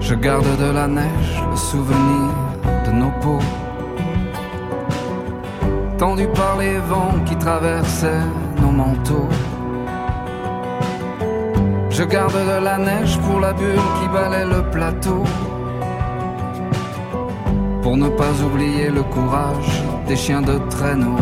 Je 0.00 0.14
garde 0.14 0.52
de 0.64 0.70
la 0.78 0.86
neige 0.98 1.34
le 1.50 1.58
souvenir 1.70 2.26
de 2.86 2.92
nos 3.00 3.12
peaux, 3.22 3.46
tendus 5.98 6.32
par 6.40 6.56
les 6.56 6.78
vents 6.90 7.18
qui 7.26 7.36
traversaient 7.36 8.30
Je 11.90 12.04
garde 12.04 12.34
de 12.34 12.62
la 12.62 12.76
neige 12.76 13.18
pour 13.20 13.40
la 13.40 13.52
bulle 13.52 13.86
qui 13.98 14.08
balait 14.08 14.44
le 14.44 14.70
plateau. 14.70 15.24
Pour 17.82 17.96
ne 17.96 18.08
pas 18.10 18.32
oublier 18.44 18.90
le 18.90 19.02
courage 19.02 19.82
des 20.06 20.16
chiens 20.16 20.42
de 20.42 20.58
traîneau. 20.68 21.16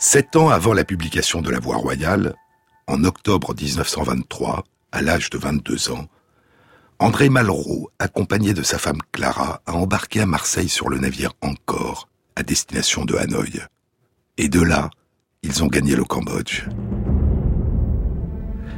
Sept 0.00 0.34
ans 0.34 0.48
avant 0.48 0.72
la 0.72 0.84
publication 0.84 1.40
de 1.40 1.50
La 1.50 1.60
Voix 1.60 1.76
royale, 1.76 2.34
en 2.88 3.04
octobre 3.04 3.54
1923, 3.54 4.64
à 4.90 5.02
l'âge 5.02 5.30
de 5.30 5.38
22 5.38 5.92
ans, 5.92 6.06
André 6.98 7.28
Malraux, 7.28 7.90
accompagné 8.00 8.52
de 8.52 8.64
sa 8.64 8.78
femme 8.78 8.98
Clara, 9.12 9.62
a 9.66 9.74
embarqué 9.74 10.20
à 10.20 10.26
Marseille 10.26 10.68
sur 10.68 10.88
le 10.88 10.98
navire 10.98 11.34
Encore, 11.42 12.08
à 12.34 12.42
destination 12.42 13.04
de 13.04 13.14
Hanoï. 13.14 13.60
Et 14.36 14.48
de 14.48 14.60
là, 14.60 14.90
ils 15.44 15.62
ont 15.62 15.68
gagné 15.68 15.94
le 15.94 16.04
Cambodge. 16.04 16.64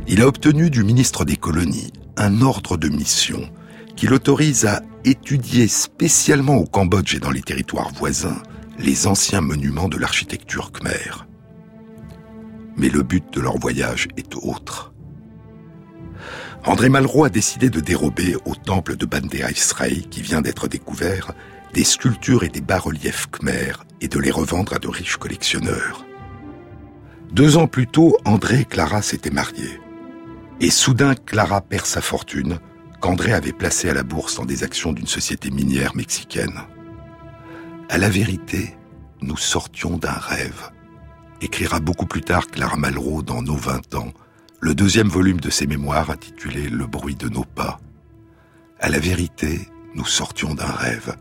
Il 0.06 0.20
a 0.20 0.26
obtenu 0.26 0.68
du 0.68 0.84
ministre 0.84 1.24
des 1.24 1.36
colonies 1.36 1.92
un 2.18 2.42
ordre 2.42 2.76
de 2.76 2.90
mission 2.90 3.50
qui 3.96 4.06
l'autorise 4.06 4.66
à 4.66 4.82
étudier 5.06 5.66
spécialement 5.66 6.56
au 6.56 6.66
Cambodge 6.66 7.14
et 7.14 7.20
dans 7.20 7.30
les 7.30 7.40
territoires 7.40 7.90
voisins 7.94 8.42
les 8.78 9.06
anciens 9.06 9.40
monuments 9.40 9.88
de 9.88 9.96
l'architecture 9.96 10.72
khmer. 10.72 11.26
Mais 12.76 12.88
le 12.88 13.02
but 13.02 13.24
de 13.32 13.40
leur 13.40 13.58
voyage 13.58 14.08
est 14.16 14.34
autre. 14.36 14.92
André 16.64 16.88
Malraux 16.88 17.24
a 17.24 17.30
décidé 17.30 17.70
de 17.70 17.80
dérober 17.80 18.36
au 18.44 18.54
temple 18.54 18.96
de 18.96 19.06
Bandera 19.06 19.50
Israël, 19.50 20.08
qui 20.08 20.20
vient 20.20 20.42
d'être 20.42 20.68
découvert, 20.68 21.32
des 21.72 21.84
sculptures 21.84 22.42
et 22.42 22.48
des 22.48 22.60
bas-reliefs 22.60 23.28
khmer 23.30 23.72
et 24.00 24.08
de 24.08 24.18
les 24.18 24.30
revendre 24.30 24.74
à 24.74 24.78
de 24.78 24.88
riches 24.88 25.16
collectionneurs. 25.16 26.04
Deux 27.32 27.56
ans 27.56 27.66
plus 27.66 27.86
tôt, 27.86 28.16
André 28.24 28.60
et 28.60 28.64
Clara 28.64 29.02
s'étaient 29.02 29.30
mariés. 29.30 29.80
Et 30.60 30.70
soudain, 30.70 31.14
Clara 31.14 31.60
perd 31.60 31.86
sa 31.86 32.00
fortune 32.00 32.58
qu'André 33.00 33.32
avait 33.32 33.52
placée 33.52 33.90
à 33.90 33.94
la 33.94 34.02
bourse 34.02 34.36
dans 34.36 34.44
des 34.44 34.64
actions 34.64 34.92
d'une 34.92 35.06
société 35.06 35.50
minière 35.50 35.94
mexicaine. 35.94 36.62
À 37.88 37.98
la 37.98 38.08
vérité, 38.08 38.76
nous 39.22 39.36
sortions 39.36 39.96
d'un 39.96 40.10
rêve, 40.10 40.70
écrira 41.40 41.78
beaucoup 41.78 42.06
plus 42.06 42.20
tard 42.20 42.48
Clara 42.48 42.76
Malraux 42.76 43.22
dans 43.22 43.42
Nos 43.42 43.56
20 43.56 43.94
ans, 43.94 44.12
le 44.58 44.74
deuxième 44.74 45.06
volume 45.06 45.38
de 45.38 45.50
ses 45.50 45.68
mémoires 45.68 46.10
intitulé 46.10 46.68
Le 46.68 46.86
bruit 46.86 47.14
de 47.14 47.28
nos 47.28 47.44
pas. 47.44 47.78
À 48.80 48.88
la 48.88 48.98
vérité, 48.98 49.68
nous 49.94 50.04
sortions 50.04 50.54
d'un 50.54 50.66
rêve. 50.66 51.14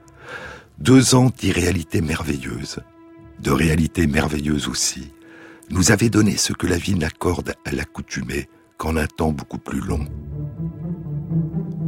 Deux 0.80 1.14
ans 1.14 1.30
d'irréalité 1.38 2.02
merveilleuse, 2.02 2.80
de 3.40 3.52
réalité 3.52 4.08
merveilleuse 4.08 4.68
aussi, 4.68 5.14
nous 5.70 5.92
avaient 5.92 6.10
donné 6.10 6.36
ce 6.36 6.52
que 6.52 6.66
la 6.66 6.78
vie 6.78 6.96
n'accorde 6.96 7.54
à 7.64 7.72
l'accoutumée 7.72 8.50
qu'en 8.78 8.98
un 8.98 9.08
temps 9.08 9.32
beaucoup 9.32 9.60
plus 9.60 9.82
long. 9.82 10.06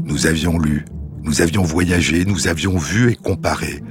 Nous 0.03 0.27
avions 0.27 0.59
lu, 0.59 0.85
nous 1.23 1.41
avions 1.41 1.63
voyagé, 1.63 2.25
nous 2.25 2.47
avions 2.47 2.77
vu 2.77 3.11
et 3.11 3.15
comparé, 3.15 3.81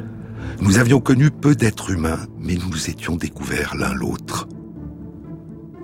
nous 0.60 0.78
avions 0.78 1.00
connu 1.00 1.30
peu 1.30 1.54
d'êtres 1.54 1.90
humains, 1.90 2.26
mais 2.38 2.54
nous 2.54 2.68
nous 2.68 2.90
étions 2.90 3.16
découverts 3.16 3.74
l'un 3.76 3.92
l'autre. 3.92 4.48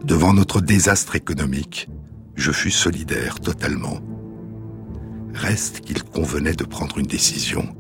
Devant 0.04 0.32
notre 0.32 0.61
désastre 0.61 1.14
économique, 1.14 1.88
je 2.35 2.50
fus 2.50 2.70
solidaire 2.70 3.38
totalement. 3.40 4.00
Reste 5.35 5.80
qu'il 5.80 6.02
convenait 6.02 6.54
de 6.54 6.64
prendre 6.64 6.98
une 6.98 7.06
décision. 7.06 7.76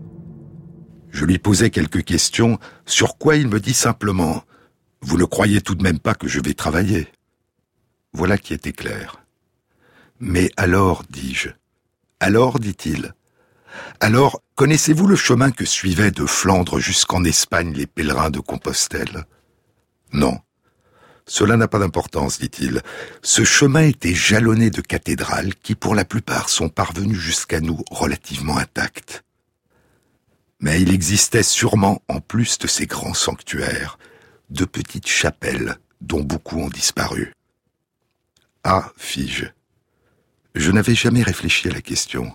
Je 1.10 1.24
lui 1.24 1.38
posai 1.38 1.70
quelques 1.70 2.04
questions, 2.04 2.58
sur 2.86 3.18
quoi 3.18 3.36
il 3.36 3.48
me 3.48 3.60
dit 3.60 3.74
simplement⁇ 3.74 4.36
Vous 5.02 5.18
ne 5.18 5.24
croyez 5.24 5.60
tout 5.60 5.74
de 5.74 5.82
même 5.82 5.98
pas 5.98 6.14
que 6.14 6.28
je 6.28 6.40
vais 6.40 6.54
travailler?⁇ 6.54 7.00
Voilà 8.12 8.38
qui 8.38 8.54
était 8.54 8.72
clair. 8.72 9.24
Mais 10.20 10.50
alors, 10.56 11.02
dis-je. 11.10 11.48
Alors, 12.20 12.60
dit-il, 12.60 13.14
alors, 14.00 14.42
connaissez-vous 14.56 15.06
le 15.06 15.16
chemin 15.16 15.50
que 15.50 15.64
suivaient 15.64 16.10
de 16.10 16.26
Flandre 16.26 16.78
jusqu'en 16.78 17.24
Espagne 17.24 17.72
les 17.72 17.86
pèlerins 17.86 18.30
de 18.30 18.40
Compostelle? 18.40 19.24
Non. 20.12 20.40
Cela 21.26 21.56
n'a 21.56 21.68
pas 21.68 21.78
d'importance, 21.78 22.38
dit-il. 22.38 22.82
Ce 23.22 23.44
chemin 23.44 23.82
était 23.82 24.14
jalonné 24.14 24.70
de 24.70 24.80
cathédrales 24.80 25.54
qui, 25.54 25.74
pour 25.74 25.94
la 25.94 26.04
plupart, 26.04 26.48
sont 26.48 26.68
parvenues 26.68 27.14
jusqu'à 27.14 27.60
nous 27.60 27.82
relativement 27.90 28.56
intactes. 28.56 29.22
Mais 30.60 30.80
il 30.82 30.92
existait 30.92 31.42
sûrement, 31.42 32.02
en 32.08 32.20
plus 32.20 32.58
de 32.58 32.66
ces 32.66 32.86
grands 32.86 33.14
sanctuaires, 33.14 33.98
de 34.50 34.64
petites 34.64 35.08
chapelles 35.08 35.76
dont 36.00 36.22
beaucoup 36.22 36.58
ont 36.58 36.68
disparu. 36.68 37.32
Ah, 38.64 38.92
fis-je, 38.96 39.46
je 40.54 40.70
n'avais 40.70 40.94
jamais 40.94 41.22
réfléchi 41.22 41.68
à 41.68 41.72
la 41.72 41.80
question. 41.80 42.32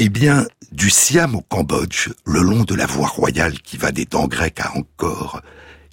Eh 0.00 0.10
bien, 0.10 0.46
du 0.70 0.90
Siam 0.90 1.34
au 1.34 1.40
Cambodge, 1.40 2.10
le 2.24 2.40
long 2.40 2.62
de 2.62 2.76
la 2.76 2.86
voie 2.86 3.08
royale 3.08 3.58
qui 3.60 3.76
va 3.76 3.90
des 3.90 4.06
temps 4.06 4.28
grecs 4.28 4.60
à 4.60 4.70
Angkor, 4.76 5.42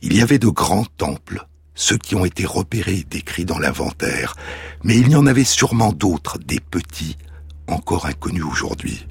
il 0.04 0.15
y 0.15 0.22
avait 0.22 0.38
de 0.38 0.48
grands 0.48 0.86
temples, 0.86 1.48
ceux 1.74 1.98
qui 1.98 2.13
ont 2.13 2.24
été 2.24 2.46
repérés 2.46 2.98
et 2.98 3.04
décrits 3.04 3.46
dans 3.46 3.58
l'inventaire, 3.58 4.36
mais 4.84 4.96
il 4.96 5.10
y 5.10 5.15
en 5.15 5.26
avait 5.26 5.44
sûrement 5.44 5.91
d'autres, 5.91 6.38
des 6.38 6.60
petits, 6.60 7.18
encore 7.65 8.06
inconnus 8.06 8.46
aujourd'hui. 8.46 9.08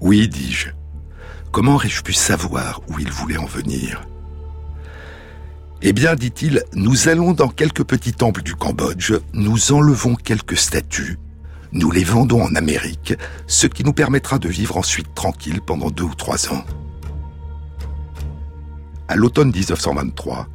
Oui, 0.00 0.28
dis-je. 0.28 0.68
Comment 1.52 1.74
aurais-je 1.74 2.00
pu 2.00 2.14
savoir 2.14 2.80
où 2.88 2.98
il 2.98 3.12
voulait 3.12 3.36
en 3.36 3.44
venir? 3.44 4.00
Eh 5.82 5.92
bien, 5.92 6.14
dit-il, 6.14 6.64
nous 6.72 7.08
allons 7.08 7.34
dans 7.34 7.48
quelques 7.48 7.84
petits 7.84 8.14
temples 8.14 8.42
du 8.42 8.54
Cambodge, 8.54 9.12
nous 9.34 9.72
enlevons 9.72 10.14
quelques 10.14 10.56
statues, 10.56 11.18
nous 11.72 11.90
les 11.90 12.04
vendons 12.04 12.42
en 12.42 12.54
Amérique, 12.54 13.14
ce 13.46 13.66
qui 13.66 13.84
nous 13.84 13.92
permettra 13.92 14.38
de 14.38 14.48
vivre 14.48 14.76
ensuite 14.76 15.14
tranquille 15.14 15.60
pendant 15.60 15.90
deux 15.90 16.04
ou 16.04 16.14
trois 16.14 16.52
ans. 16.52 16.64
À 19.08 19.16
l'automne 19.16 19.50
1923, 19.50 20.48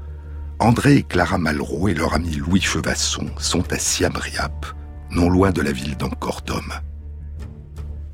André 0.60 0.97
et 0.97 1.04
Clara 1.04 1.38
Malraux 1.38 1.88
et 1.88 1.93
leur 1.93 2.13
ami 2.13 2.36
Louis 2.36 2.62
Chevasson 2.62 3.28
sont 3.38 3.71
à 3.73 3.80
Siam 3.80 4.15
Riap, 4.15 4.65
non 5.12 5.30
loin 5.30 5.52
de 5.52 5.62
la 5.62 5.71
ville 5.71 5.97
d'Angkor-Thom. 5.97 6.73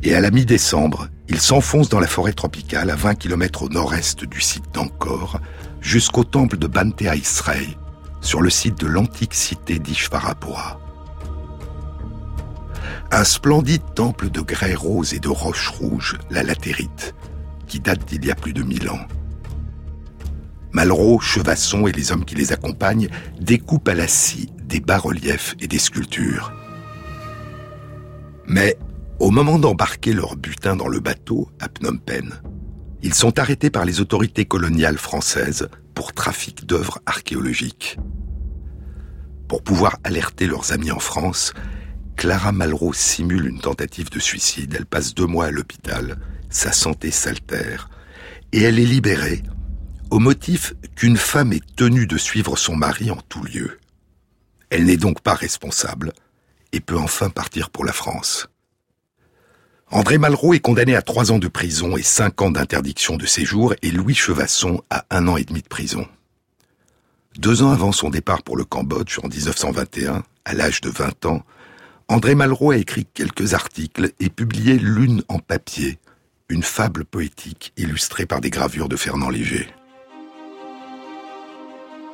Et 0.01 0.15
à 0.15 0.21
la 0.21 0.31
mi-décembre, 0.31 1.09
ils 1.27 1.41
s'enfoncent 1.41 1.89
dans 1.89 1.99
la 1.99 2.07
forêt 2.07 2.33
tropicale 2.33 2.89
à 2.89 2.95
20 2.95 3.15
km 3.15 3.63
au 3.63 3.69
nord-est 3.69 4.23
du 4.23 4.39
site 4.41 4.73
d'Angkor, 4.73 5.39
jusqu'au 5.81 6.23
temple 6.23 6.57
de 6.57 6.67
Bantea 6.67 7.15
Israël, 7.15 7.67
sur 8.21 8.41
le 8.41 8.49
site 8.49 8.79
de 8.79 8.87
l'antique 8.87 9.33
cité 9.33 9.77
d'Ishvarapura 9.77 10.78
un 13.11 13.23
splendide 13.23 13.81
temple 13.95 14.29
de 14.29 14.41
grès 14.41 14.75
rose 14.75 15.13
et 15.13 15.19
de 15.19 15.29
roches 15.29 15.69
rouges, 15.69 16.17
la 16.29 16.43
latérite, 16.43 17.15
qui 17.67 17.79
date 17.79 18.05
d'il 18.05 18.25
y 18.25 18.31
a 18.31 18.35
plus 18.35 18.53
de 18.53 18.61
mille 18.61 18.89
ans. 18.89 19.05
Malraux, 20.71 21.19
Chevasson 21.19 21.87
et 21.87 21.91
les 21.91 22.11
hommes 22.11 22.25
qui 22.25 22.35
les 22.35 22.53
accompagnent 22.53 23.09
découpent 23.39 23.87
à 23.87 23.95
la 23.95 24.07
scie 24.07 24.51
des 24.63 24.79
bas-reliefs 24.79 25.55
et 25.59 25.67
des 25.67 25.79
sculptures. 25.79 26.53
Mais, 28.45 28.77
au 29.19 29.31
moment 29.31 29.57
d'embarquer 29.57 30.13
leur 30.13 30.35
butin 30.35 30.75
dans 30.75 30.87
le 30.87 30.99
bateau 30.99 31.49
à 31.59 31.67
Phnom 31.67 31.97
Penh, 31.97 32.41
ils 33.01 33.15
sont 33.15 33.39
arrêtés 33.39 33.71
par 33.71 33.85
les 33.85 34.01
autorités 34.01 34.45
coloniales 34.45 34.97
françaises 34.97 35.69
pour 35.95 36.13
trafic 36.13 36.65
d'œuvres 36.65 36.99
archéologiques. 37.05 37.97
Pour 39.47 39.63
pouvoir 39.63 39.97
alerter 40.03 40.45
leurs 40.45 40.71
amis 40.71 40.91
en 40.91 40.99
France, 40.99 41.53
Clara 42.19 42.51
Malraux 42.51 42.91
simule 42.91 43.47
une 43.47 43.61
tentative 43.61 44.09
de 44.09 44.19
suicide. 44.19 44.75
Elle 44.77 44.85
passe 44.85 45.15
deux 45.15 45.25
mois 45.25 45.45
à 45.45 45.51
l'hôpital. 45.51 46.17
Sa 46.49 46.73
santé 46.73 47.11
s'altère. 47.11 47.89
Et 48.51 48.61
elle 48.61 48.77
est 48.77 48.85
libérée 48.85 49.41
au 50.09 50.19
motif 50.19 50.73
qu'une 50.97 51.15
femme 51.15 51.53
est 51.53 51.63
tenue 51.77 52.07
de 52.07 52.17
suivre 52.17 52.57
son 52.57 52.75
mari 52.75 53.09
en 53.09 53.21
tout 53.29 53.41
lieu. 53.45 53.79
Elle 54.69 54.83
n'est 54.83 54.97
donc 54.97 55.21
pas 55.21 55.33
responsable 55.33 56.11
et 56.73 56.81
peut 56.81 56.97
enfin 56.97 57.29
partir 57.29 57.69
pour 57.69 57.85
la 57.85 57.93
France. 57.93 58.49
André 59.89 60.17
Malraux 60.17 60.53
est 60.53 60.59
condamné 60.59 60.97
à 60.97 61.01
trois 61.01 61.31
ans 61.31 61.39
de 61.39 61.47
prison 61.47 61.95
et 61.95 62.03
cinq 62.03 62.41
ans 62.41 62.51
d'interdiction 62.51 63.15
de 63.15 63.25
séjour 63.25 63.75
et 63.81 63.91
Louis 63.91 64.13
Chevasson 64.13 64.83
à 64.89 65.05
un 65.09 65.29
an 65.29 65.37
et 65.37 65.45
demi 65.45 65.61
de 65.61 65.69
prison. 65.69 66.05
Deux 67.37 67.63
ans 67.63 67.71
avant 67.71 67.93
son 67.93 68.09
départ 68.09 68.43
pour 68.43 68.57
le 68.57 68.65
Cambodge 68.65 69.19
en 69.23 69.29
1921, 69.29 70.23
à 70.43 70.53
l'âge 70.53 70.81
de 70.81 70.89
20 70.89 71.25
ans, 71.25 71.45
André 72.11 72.33
Malraux 72.33 72.71
a 72.71 72.77
écrit 72.77 73.05
quelques 73.05 73.53
articles 73.53 74.13
et 74.19 74.29
publié 74.29 74.79
l'une 74.79 75.21
en 75.27 75.37
papier, 75.37 75.99
une 76.49 76.63
fable 76.63 77.05
poétique 77.05 77.71
illustrée 77.77 78.25
par 78.25 78.41
des 78.41 78.49
gravures 78.49 78.89
de 78.89 78.95
Fernand 78.95 79.29
Léger. 79.29 79.67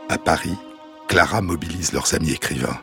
À 0.10 0.17
Paris, 0.17 0.58
Clara 1.08 1.41
mobilise 1.41 1.93
leurs 1.93 2.13
amis 2.13 2.34
écrivains. 2.34 2.77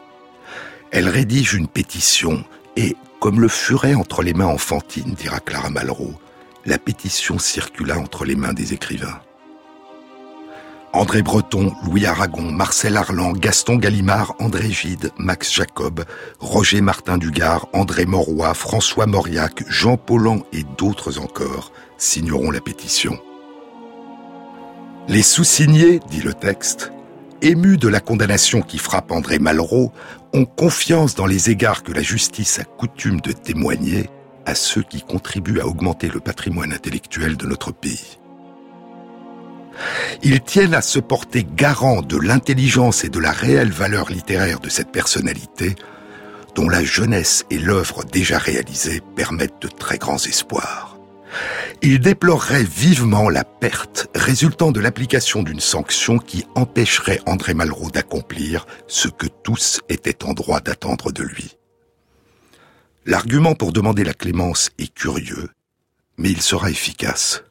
Elle 0.90 1.10
rédige 1.10 1.52
une 1.52 1.68
pétition 1.68 2.44
et, 2.76 2.96
comme 3.20 3.42
le 3.42 3.48
furet 3.48 3.94
entre 3.94 4.22
les 4.22 4.32
mains 4.32 4.46
enfantines, 4.46 5.12
dira 5.12 5.38
Clara 5.38 5.68
Malraux, 5.68 6.18
la 6.64 6.78
pétition 6.78 7.38
circula 7.38 7.98
entre 7.98 8.24
les 8.24 8.36
mains 8.36 8.54
des 8.54 8.72
écrivains. 8.72 9.20
André 10.94 11.22
Breton, 11.22 11.72
Louis 11.86 12.04
Aragon, 12.04 12.42
Marcel 12.42 12.98
Arlan, 12.98 13.32
Gaston 13.32 13.76
Gallimard, 13.76 14.34
André 14.38 14.70
Gide, 14.70 15.10
Max 15.16 15.50
Jacob, 15.50 16.04
Roger 16.38 16.82
Martin 16.82 17.16
Dugard, 17.16 17.66
André 17.72 18.04
Moroy, 18.04 18.52
François 18.52 19.06
Mauriac, 19.06 19.64
Jean 19.68 19.96
Paulan 19.96 20.42
et 20.52 20.64
d'autres 20.76 21.18
encore 21.18 21.72
signeront 21.96 22.50
la 22.50 22.60
pétition. 22.60 23.18
Les 25.08 25.22
sous-signés, 25.22 26.00
dit 26.10 26.20
le 26.20 26.34
texte, 26.34 26.92
émus 27.40 27.78
de 27.78 27.88
la 27.88 28.00
condamnation 28.00 28.60
qui 28.60 28.76
frappe 28.76 29.12
André 29.12 29.38
Malraux, 29.38 29.92
ont 30.34 30.44
confiance 30.44 31.14
dans 31.14 31.26
les 31.26 31.48
égards 31.48 31.84
que 31.84 31.92
la 31.92 32.02
justice 32.02 32.58
a 32.58 32.64
coutume 32.64 33.20
de 33.22 33.32
témoigner 33.32 34.10
à 34.44 34.54
ceux 34.54 34.82
qui 34.82 35.00
contribuent 35.00 35.60
à 35.60 35.66
augmenter 35.66 36.08
le 36.08 36.20
patrimoine 36.20 36.72
intellectuel 36.72 37.38
de 37.38 37.46
notre 37.46 37.72
pays. 37.72 38.18
Ils 40.22 40.40
tiennent 40.40 40.74
à 40.74 40.82
se 40.82 40.98
porter 40.98 41.44
garant 41.44 42.02
de 42.02 42.16
l'intelligence 42.16 43.04
et 43.04 43.08
de 43.08 43.18
la 43.18 43.32
réelle 43.32 43.70
valeur 43.70 44.10
littéraire 44.10 44.60
de 44.60 44.68
cette 44.68 44.92
personnalité, 44.92 45.74
dont 46.54 46.68
la 46.68 46.84
jeunesse 46.84 47.44
et 47.50 47.58
l'œuvre 47.58 48.04
déjà 48.04 48.38
réalisée 48.38 49.02
permettent 49.16 49.62
de 49.62 49.68
très 49.68 49.98
grands 49.98 50.18
espoirs. 50.18 50.98
Ils 51.80 51.98
déploreraient 51.98 52.62
vivement 52.62 53.28
la 53.28 53.42
perte 53.42 54.08
résultant 54.14 54.70
de 54.70 54.80
l'application 54.80 55.42
d'une 55.42 55.60
sanction 55.60 56.18
qui 56.18 56.46
empêcherait 56.54 57.20
André 57.26 57.54
Malraux 57.54 57.90
d'accomplir 57.90 58.66
ce 58.86 59.08
que 59.08 59.26
tous 59.26 59.80
étaient 59.88 60.24
en 60.24 60.34
droit 60.34 60.60
d'attendre 60.60 61.10
de 61.10 61.24
lui. 61.24 61.56
L'argument 63.04 63.54
pour 63.54 63.72
demander 63.72 64.04
la 64.04 64.14
clémence 64.14 64.70
est 64.78 64.94
curieux, 64.94 65.48
mais 66.18 66.30
il 66.30 66.40
sera 66.40 66.70
efficace. 66.70 67.42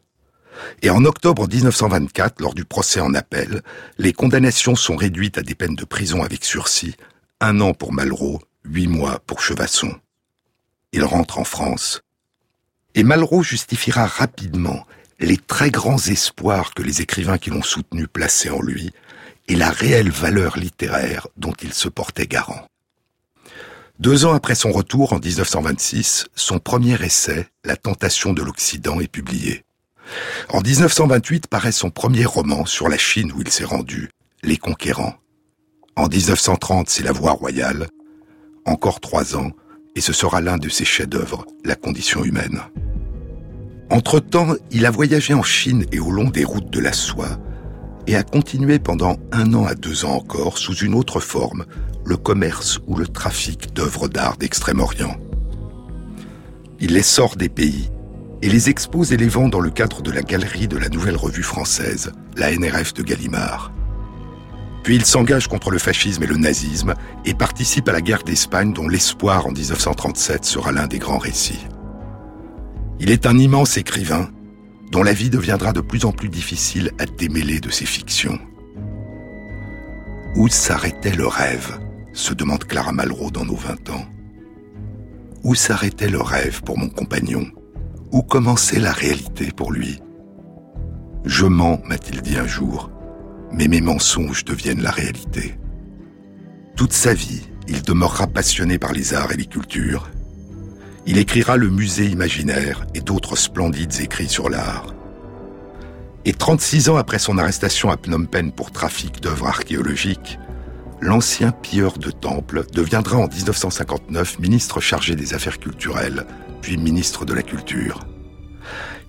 Et 0.81 0.89
en 0.89 1.05
octobre 1.05 1.47
1924, 1.47 2.41
lors 2.41 2.53
du 2.53 2.65
procès 2.65 2.99
en 2.99 3.13
appel, 3.13 3.61
les 3.97 4.13
condamnations 4.13 4.75
sont 4.75 4.95
réduites 4.95 5.37
à 5.37 5.41
des 5.41 5.55
peines 5.55 5.75
de 5.75 5.85
prison 5.85 6.23
avec 6.23 6.45
sursis, 6.45 6.95
un 7.39 7.59
an 7.61 7.73
pour 7.73 7.93
Malraux, 7.93 8.41
huit 8.63 8.87
mois 8.87 9.19
pour 9.25 9.41
Chevasson. 9.41 9.93
Il 10.93 11.03
rentre 11.03 11.39
en 11.39 11.43
France. 11.43 12.01
Et 12.95 13.03
Malraux 13.03 13.43
justifiera 13.43 14.05
rapidement 14.05 14.85
les 15.19 15.37
très 15.37 15.71
grands 15.71 15.99
espoirs 15.99 16.73
que 16.73 16.81
les 16.81 17.01
écrivains 17.01 17.37
qui 17.37 17.51
l'ont 17.51 17.61
soutenu 17.61 18.07
plaçaient 18.07 18.49
en 18.49 18.61
lui 18.61 18.91
et 19.47 19.55
la 19.55 19.69
réelle 19.69 20.09
valeur 20.09 20.57
littéraire 20.57 21.27
dont 21.37 21.53
il 21.61 21.73
se 21.73 21.89
portait 21.89 22.27
garant. 22.27 22.67
Deux 23.99 24.25
ans 24.25 24.33
après 24.33 24.55
son 24.55 24.71
retour, 24.71 25.13
en 25.13 25.19
1926, 25.19 26.25
son 26.35 26.57
premier 26.57 26.99
essai, 27.03 27.47
La 27.63 27.75
tentation 27.75 28.33
de 28.33 28.41
l'Occident, 28.41 28.99
est 28.99 29.07
publié. 29.07 29.63
En 30.49 30.61
1928 30.61 31.47
paraît 31.47 31.71
son 31.71 31.89
premier 31.89 32.25
roman 32.25 32.65
sur 32.65 32.89
la 32.89 32.97
Chine 32.97 33.31
où 33.31 33.41
il 33.41 33.49
s'est 33.49 33.65
rendu, 33.65 34.09
Les 34.43 34.57
Conquérants. 34.57 35.15
En 35.95 36.07
1930, 36.07 36.89
c'est 36.89 37.03
La 37.03 37.11
Voie 37.11 37.31
royale. 37.31 37.87
Encore 38.65 38.99
trois 38.99 39.35
ans, 39.35 39.51
et 39.95 40.01
ce 40.01 40.13
sera 40.13 40.41
l'un 40.41 40.57
de 40.57 40.69
ses 40.69 40.85
chefs-d'œuvre, 40.85 41.45
La 41.63 41.75
condition 41.75 42.23
humaine. 42.23 42.61
Entre-temps, 43.89 44.55
il 44.71 44.85
a 44.85 44.91
voyagé 44.91 45.33
en 45.33 45.43
Chine 45.43 45.85
et 45.91 45.99
au 45.99 46.11
long 46.11 46.29
des 46.29 46.45
routes 46.45 46.69
de 46.69 46.79
la 46.79 46.93
soie, 46.93 47.37
et 48.07 48.15
a 48.15 48.23
continué 48.23 48.79
pendant 48.79 49.17
un 49.31 49.53
an 49.53 49.65
à 49.65 49.75
deux 49.75 50.05
ans 50.05 50.15
encore, 50.15 50.57
sous 50.57 50.75
une 50.75 50.93
autre 50.93 51.19
forme, 51.19 51.65
le 52.05 52.17
commerce 52.17 52.79
ou 52.87 52.95
le 52.95 53.07
trafic 53.07 53.73
d'œuvres 53.73 54.07
d'art 54.07 54.37
d'Extrême-Orient. 54.37 55.17
Il 56.79 56.93
les 56.93 57.03
sort 57.03 57.35
des 57.35 57.49
pays 57.49 57.89
et 58.41 58.49
les 58.49 58.69
expose 58.69 59.13
et 59.13 59.17
les 59.17 59.27
vend 59.27 59.47
dans 59.47 59.59
le 59.59 59.69
cadre 59.69 60.01
de 60.01 60.11
la 60.11 60.21
galerie 60.21 60.67
de 60.67 60.77
la 60.77 60.89
Nouvelle 60.89 61.15
Revue 61.15 61.43
Française, 61.43 62.11
la 62.35 62.55
NRF 62.55 62.93
de 62.93 63.03
Gallimard. 63.03 63.71
Puis 64.83 64.95
il 64.95 65.05
s'engage 65.05 65.47
contre 65.47 65.69
le 65.69 65.77
fascisme 65.77 66.23
et 66.23 66.27
le 66.27 66.37
nazisme 66.37 66.95
et 67.23 67.35
participe 67.35 67.87
à 67.87 67.91
la 67.91 68.01
guerre 68.01 68.23
d'Espagne 68.23 68.73
dont 68.73 68.87
l'espoir 68.87 69.45
en 69.45 69.51
1937 69.51 70.43
sera 70.43 70.71
l'un 70.71 70.87
des 70.87 70.97
grands 70.97 71.19
récits. 71.19 71.67
Il 72.99 73.11
est 73.11 73.27
un 73.27 73.37
immense 73.37 73.77
écrivain 73.77 74.29
dont 74.91 75.03
la 75.03 75.13
vie 75.13 75.29
deviendra 75.29 75.71
de 75.71 75.81
plus 75.81 76.05
en 76.05 76.11
plus 76.11 76.29
difficile 76.29 76.91
à 76.99 77.05
démêler 77.05 77.59
de 77.59 77.69
ses 77.69 77.85
fictions. 77.85 78.39
Où 80.35 80.47
s'arrêtait 80.47 81.15
le 81.15 81.27
rêve 81.27 81.79
se 82.13 82.33
demande 82.33 82.65
Clara 82.65 82.91
Malraux 82.91 83.31
dans 83.31 83.45
nos 83.45 83.55
vingt 83.55 83.89
ans. 83.89 84.05
Où 85.43 85.55
s'arrêtait 85.55 86.09
le 86.09 86.21
rêve 86.21 86.61
pour 86.63 86.77
mon 86.77 86.89
compagnon? 86.89 87.45
Où 88.11 88.23
commençait 88.23 88.79
la 88.79 88.91
réalité 88.91 89.51
pour 89.55 89.71
lui? 89.71 90.01
Je 91.23 91.45
mens, 91.45 91.81
m'a-t-il 91.85 92.21
dit 92.21 92.37
un 92.37 92.47
jour, 92.47 92.91
mais 93.53 93.69
mes 93.69 93.79
mensonges 93.79 94.43
deviennent 94.43 94.81
la 94.81 94.91
réalité. 94.91 95.57
Toute 96.75 96.91
sa 96.91 97.13
vie, 97.13 97.47
il 97.69 97.83
demeurera 97.83 98.27
passionné 98.27 98.77
par 98.77 98.91
les 98.91 99.13
arts 99.13 99.31
et 99.31 99.37
les 99.37 99.45
cultures. 99.45 100.09
Il 101.05 101.17
écrira 101.17 101.55
le 101.55 101.69
musée 101.69 102.07
imaginaire 102.07 102.85
et 102.93 102.99
d'autres 102.99 103.37
splendides 103.37 104.01
écrits 104.01 104.27
sur 104.27 104.49
l'art. 104.49 104.93
Et 106.25 106.33
36 106.33 106.89
ans 106.89 106.97
après 106.97 107.17
son 107.17 107.37
arrestation 107.37 107.91
à 107.91 107.97
Phnom 107.97 108.25
Penh 108.25 108.51
pour 108.51 108.71
trafic 108.71 109.21
d'œuvres 109.21 109.47
archéologiques, 109.47 110.37
l'ancien 110.99 111.51
pilleur 111.51 111.97
de 111.97 112.11
temples 112.11 112.65
deviendra 112.73 113.17
en 113.17 113.27
1959 113.27 114.39
ministre 114.39 114.81
chargé 114.81 115.15
des 115.15 115.33
Affaires 115.33 115.59
culturelles, 115.59 116.25
puis 116.61 116.77
ministre 116.77 117.25
de 117.25 117.33
la 117.33 117.43
Culture. 117.43 117.99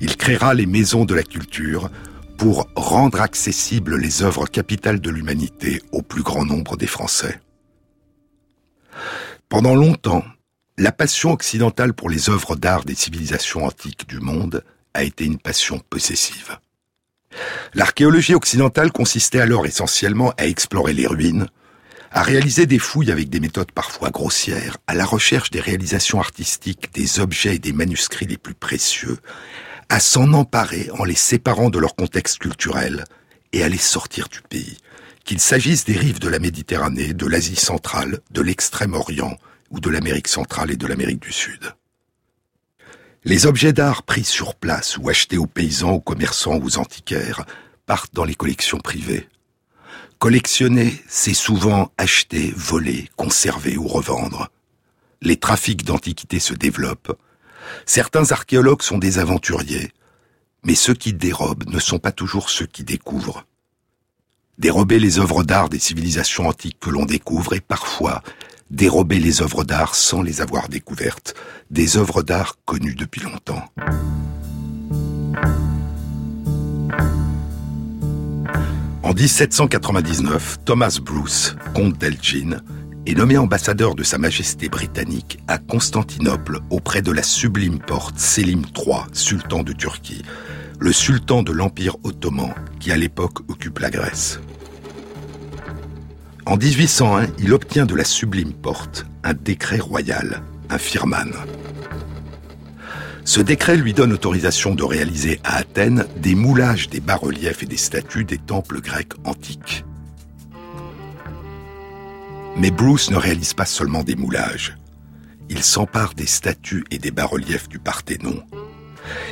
Il 0.01 0.17
créera 0.17 0.55
les 0.55 0.67
maisons 0.67 1.05
de 1.05 1.15
la 1.15 1.23
culture 1.23 1.91
pour 2.37 2.69
rendre 2.75 3.21
accessibles 3.21 3.97
les 3.97 4.23
œuvres 4.23 4.47
capitales 4.47 5.01
de 5.01 5.11
l'humanité 5.11 5.81
au 5.93 6.03
plus 6.03 6.23
grand 6.23 6.45
nombre 6.45 6.77
des 6.77 6.87
Français. 6.89 7.41
Pendant 9.49 9.75
longtemps, 9.75 10.25
la 10.79 10.91
passion 10.91 11.33
occidentale 11.33 11.93
pour 11.93 12.11
les 12.11 12.31
œuvres 12.31 12.57
d'art 12.57 12.85
des 12.85 12.95
civilisations 12.95 13.65
antiques 13.67 14.09
du 14.09 14.19
monde 14.19 14.65
a 14.95 15.05
été 15.05 15.25
une 15.25 15.39
passion 15.39 15.79
possessive. 15.91 16.59
L'archéologie 17.75 18.35
occidentale 18.35 18.91
consistait 18.93 19.41
alors 19.41 19.67
essentiellement 19.67 20.33
à 20.39 20.47
explorer 20.47 20.93
les 20.95 21.07
ruines, 21.07 21.47
à 22.13 22.23
réaliser 22.23 22.67
des 22.67 22.79
fouilles 22.79 23.11
avec 23.11 23.31
des 23.31 23.41
méthodes 23.41 23.73
parfois 23.73 24.11
grossières, 24.11 24.77
à 24.87 24.95
la 24.95 25.07
recherche 25.07 25.51
des 25.51 25.61
réalisations 25.61 26.21
artistiques, 26.21 26.93
des 26.93 27.21
objets 27.21 27.57
et 27.57 27.59
des 27.59 27.73
manuscrits 27.73 28.27
les 28.27 28.37
plus 28.37 28.55
précieux, 28.55 29.19
à 29.89 29.99
s'en 29.99 30.33
emparer 30.35 30.91
en 30.99 31.05
les 31.05 31.15
séparant 31.15 31.71
de 31.71 31.79
leur 31.79 31.97
contexte 31.97 32.39
culturel 32.39 33.05
et 33.53 33.63
à 33.63 33.69
les 33.69 33.79
sortir 33.79 34.29
du 34.29 34.43
pays, 34.43 34.77
qu'il 35.25 35.41
s'agisse 35.41 35.85
des 35.85 35.97
rives 35.97 36.19
de 36.19 36.29
la 36.29 36.39
Méditerranée, 36.39 37.15
de 37.15 37.27
l'Asie 37.27 37.57
centrale, 37.57 38.21
de 38.31 38.43
l'Extrême-Orient 38.43 39.39
ou 39.71 39.81
de 39.81 39.89
l'Amérique 39.89 40.29
centrale 40.29 40.71
et 40.71 40.77
de 40.77 40.87
l'Amérique 40.87 41.23
du 41.23 41.33
Sud. 41.33 41.73
Les 43.25 43.47
objets 43.47 43.73
d'art 43.73 44.03
pris 44.03 44.25
sur 44.25 44.55
place 44.55 44.99
ou 44.99 45.09
achetés 45.09 45.39
aux 45.39 45.47
paysans, 45.47 45.93
aux 45.93 46.01
commerçants 46.01 46.57
ou 46.57 46.65
aux 46.65 46.79
antiquaires 46.79 47.47
partent 47.87 48.15
dans 48.15 48.25
les 48.25 48.35
collections 48.35 48.79
privées, 48.79 49.29
Collectionner, 50.23 51.03
c'est 51.09 51.35
souvent 51.35 51.91
acheter, 51.99 52.55
voler, 52.57 53.09
conserver 53.17 53.77
ou 53.77 53.89
revendre. 53.89 54.53
Les 55.21 55.37
trafics 55.37 55.85
d'antiquités 55.85 56.39
se 56.39 56.55
développent. 56.55 57.19
Certains 57.87 58.31
archéologues 58.31 58.83
sont 58.83 58.99
des 58.99 59.19
aventuriers, 59.19 59.91
mais 60.63 60.77
ceux 60.77 60.95
qui 60.95 61.13
dérobent 61.13 61.69
ne 61.69 61.81
sont 61.81 61.99
pas 61.99 62.13
toujours 62.13 62.51
ceux 62.51 62.67
qui 62.67 62.85
découvrent. 62.85 63.45
Dérober 64.59 65.01
les 65.01 65.19
œuvres 65.19 65.43
d'art 65.43 65.69
des 65.69 65.81
civilisations 65.81 66.47
antiques 66.47 66.79
que 66.79 66.91
l'on 66.91 67.05
découvre 67.05 67.55
et 67.55 67.61
parfois 67.61 68.23
dérober 68.71 69.19
les 69.19 69.43
œuvres 69.43 69.65
d'art 69.65 69.97
sans 69.97 70.23
les 70.23 70.41
avoir 70.41 70.69
découvertes, 70.69 71.35
des 71.73 71.97
œuvres 71.97 72.23
d'art 72.23 72.59
connues 72.65 72.95
depuis 72.95 73.23
longtemps. 73.23 73.65
En 79.03 79.15
1799, 79.15 80.59
Thomas 80.65 80.99
Bruce, 81.03 81.57
comte 81.75 81.99
d'Elgin, 81.99 82.63
est 83.05 83.15
nommé 83.15 83.37
ambassadeur 83.37 83.97
de 83.97 84.05
Sa 84.05 84.17
Majesté 84.17 84.69
britannique 84.69 85.41
à 85.49 85.59
Constantinople 85.59 86.61
auprès 86.71 87.03
de 87.03 87.11
la 87.11 87.25
sublime 87.25 87.81
porte 87.81 88.21
Selim 88.21 88.63
III, 88.77 89.03
sultan 89.13 89.65
de 89.65 89.73
Turquie, 89.73 90.23
le 90.79 90.93
sultan 90.93 91.43
de 91.43 91.51
l'Empire 91.51 91.97
ottoman 92.05 92.55
qui 92.79 92.93
à 92.93 92.97
l'époque 92.97 93.41
occupe 93.49 93.81
la 93.81 93.91
Grèce. 93.91 94.41
En 96.47 96.57
1801, 96.57 97.27
il 97.41 97.53
obtient 97.53 97.87
de 97.87 97.97
la 97.97 98.05
sublime 98.05 98.53
porte 98.53 99.05
un 99.25 99.35
décret 99.35 99.79
royal, 99.79 100.43
un 100.71 100.79
firman. 100.79 101.33
Ce 103.25 103.41
décret 103.41 103.77
lui 103.77 103.95
donne 103.95 104.13
autorisation 104.13 104.75
de 104.75 104.83
réaliser 104.83 105.41
à 105.45 105.57
Athènes 105.57 106.07
des 106.17 106.35
moulages 106.35 106.89
des 106.89 107.01
bas-reliefs 107.01 107.63
et 107.63 107.67
des 107.67 107.77
statues 107.77 108.25
des 108.25 108.39
temples 108.39 108.81
grecs 108.81 109.13
antiques. 109.25 109.85
Mais 112.57 112.71
Bruce 112.71 113.11
ne 113.11 113.17
réalise 113.17 113.55
pas 113.55 113.65
seulement 113.65 114.03
des 114.03 114.17
moulages. 114.17 114.77
Il 115.49 115.63
s'empare 115.63 116.15
des 116.15 116.27
statues 116.27 116.85
et 116.91 116.99
des 116.99 117.11
bas-reliefs 117.11 117.69
du 117.69 117.79
Parthénon. 117.79 118.43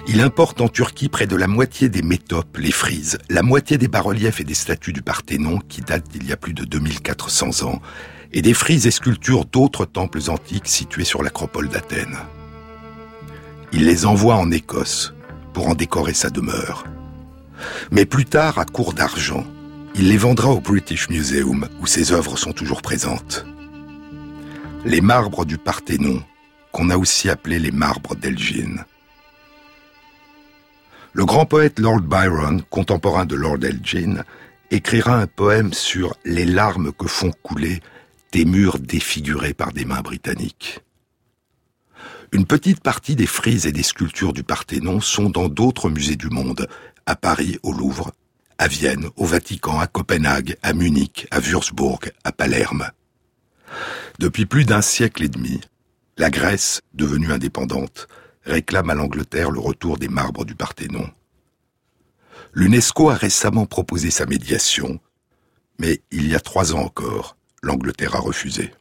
Il 0.07 0.21
importe 0.21 0.61
en 0.61 0.69
Turquie 0.69 1.09
près 1.09 1.27
de 1.27 1.37
la 1.37 1.47
moitié 1.47 1.89
des 1.89 2.03
métopes, 2.03 2.59
les 2.59 2.73
frises, 2.73 3.19
la 3.29 3.43
moitié 3.43 3.77
des 3.77 3.89
bas-reliefs 3.89 4.41
et 4.41 4.45
des 4.45 4.55
statues 4.55 4.93
du 4.93 5.03
Parthénon 5.03 5.59
qui 5.69 5.81
datent 5.81 6.09
d'il 6.09 6.27
y 6.27 6.33
a 6.33 6.37
plus 6.37 6.55
de 6.55 6.65
2400 6.65 7.67
ans, 7.67 7.81
et 8.33 8.43
des 8.43 8.55
frises 8.55 8.87
et 8.87 8.91
sculptures 8.91 9.45
d'autres 9.45 9.85
temples 9.85 10.21
antiques 10.29 10.69
situés 10.69 11.05
sur 11.05 11.23
l'acropole 11.23 11.69
d'Athènes. 11.69 12.19
Il 13.73 13.87
les 13.87 14.05
envoie 14.05 14.37
en 14.37 14.51
Écosse 14.51 15.15
pour 15.53 15.69
en 15.69 15.75
décorer 15.75 16.15
sa 16.15 16.31
demeure. 16.31 16.85
Mais 17.91 18.05
plus 18.05 18.25
tard, 18.25 18.59
à 18.59 18.65
court 18.65 18.95
d'argent, 18.95 19.45
il 19.95 20.09
les 20.09 20.17
vendra 20.17 20.51
au 20.51 20.61
British 20.61 21.09
Museum, 21.09 21.69
où 21.81 21.87
ses 21.87 22.13
œuvres 22.13 22.37
sont 22.37 22.53
toujours 22.53 22.83
présentes. 22.83 23.45
Les 24.85 25.01
marbres 25.01 25.45
du 25.45 25.59
Parthénon, 25.59 26.23
qu'on 26.73 26.91
a 26.91 26.97
aussi 26.97 27.29
appelés 27.29 27.59
les 27.59 27.73
marbres 27.73 28.15
d'Elgin. 28.15 28.85
Le 31.13 31.25
grand 31.25 31.45
poète 31.45 31.79
Lord 31.81 32.03
Byron, 32.03 32.63
contemporain 32.71 33.27
de 33.27 33.35
Lord 33.35 33.65
Elgin, 33.65 34.25
écrira 34.71 35.17
un 35.17 35.27
poème 35.27 35.73
sur 35.73 36.15
les 36.25 36.45
larmes 36.45 36.93
que 36.93 37.09
font 37.09 37.33
couler 37.43 37.81
des 38.33 38.45
murs 38.45 38.79
défigurés 38.79 39.55
par 39.55 39.73
des 39.73 39.85
mains 39.85 40.03
britanniques. 40.03 40.81
Une 42.33 42.47
petite 42.47 42.81
partie 42.81 43.17
des 43.17 43.27
frises 43.27 43.67
et 43.67 43.73
des 43.73 43.83
sculptures 43.83 44.33
du 44.33 44.45
Parthénon 44.45 45.01
sont 45.01 45.31
dans 45.31 45.49
d'autres 45.49 45.91
musées 45.91 46.17
du 46.17 46.29
monde, 46.29 46.69
à 47.07 47.17
Paris, 47.17 47.59
au 47.65 47.73
Louvre, 47.73 48.13
à 48.57 48.69
Vienne, 48.69 49.09
au 49.17 49.25
Vatican, 49.25 49.81
à 49.81 49.89
Copenhague, 49.89 50.57
à 50.63 50.73
Munich, 50.73 51.27
à 51.33 51.41
Würzburg, 51.41 52.01
à 52.23 52.31
Palerme. 52.31 52.91
Depuis 54.21 54.47
plus 54.47 54.65
d'un 54.65 54.81
siècle 54.81 55.25
et 55.25 55.29
demi, 55.29 55.61
la 56.19 56.31
Grèce, 56.31 56.83
devenue 56.95 57.33
indépendante, 57.33 58.07
réclame 58.45 58.91
à 58.91 58.95
l'Angleterre 58.95 59.51
le 59.51 59.59
retour 59.59 59.99
des 59.99 60.09
marbres 60.09 60.45
du 60.45 60.55
Parthénon. 60.55 61.09
L'UNESCO 62.53 63.11
a 63.11 63.15
récemment 63.15 63.67
proposé 63.67 64.11
sa 64.11 64.27
médiation, 64.27 65.01
mais 65.81 66.01
il 66.13 66.29
y 66.29 66.37
a 66.37 66.41
trois 66.41 66.75
ans 66.75 66.85
encore, 66.85 67.37
l'Angleterre 67.63 68.15
a 68.15 68.21
refusé. 68.21 68.73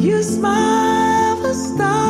You 0.00 0.22
smile 0.22 1.36
for 1.42 1.52
stars. 1.52 2.09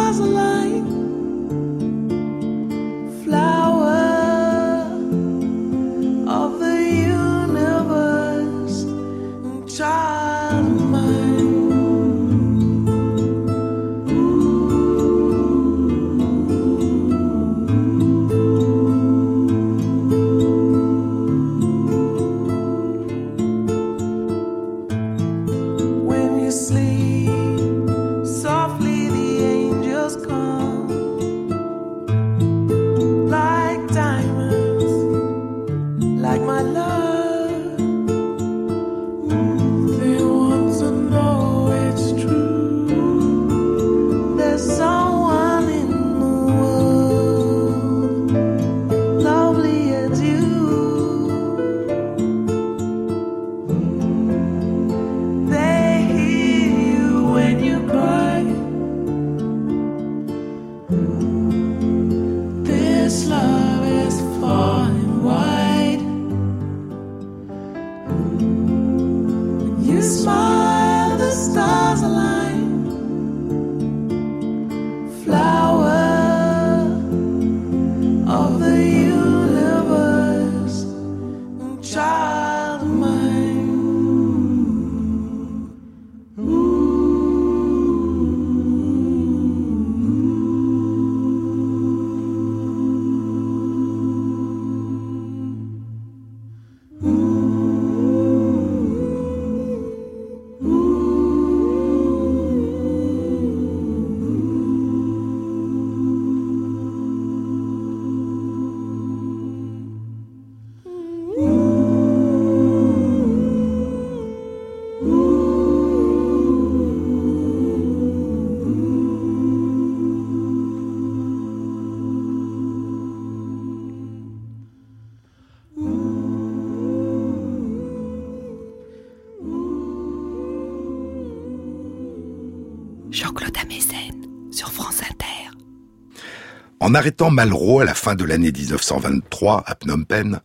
En 136.91 136.95
arrêtant 136.95 137.31
Malraux 137.31 137.79
à 137.79 137.85
la 137.85 137.95
fin 137.95 138.17
de 138.17 138.25
l'année 138.25 138.51
1923 138.51 139.63
à 139.65 139.77
Phnom 139.77 140.03
Penh, 140.03 140.41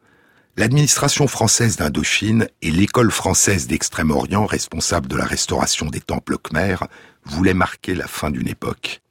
l'administration 0.58 1.28
française 1.28 1.76
d'Indochine 1.78 2.48
et 2.62 2.70
l'école 2.70 3.10
française 3.10 3.66
d'Extrême-Orient 3.66 4.46
responsable 4.46 5.08
de 5.08 5.16
la 5.16 5.26
restauration 5.26 5.88
des 5.88 6.02
temples 6.02 6.38
khmers 6.38 6.86
voulaient 7.24 7.56
marquer 7.56 7.96
la 7.96 8.06
fin 8.06 8.30
d'une 8.30 8.48
époque. 8.48 9.02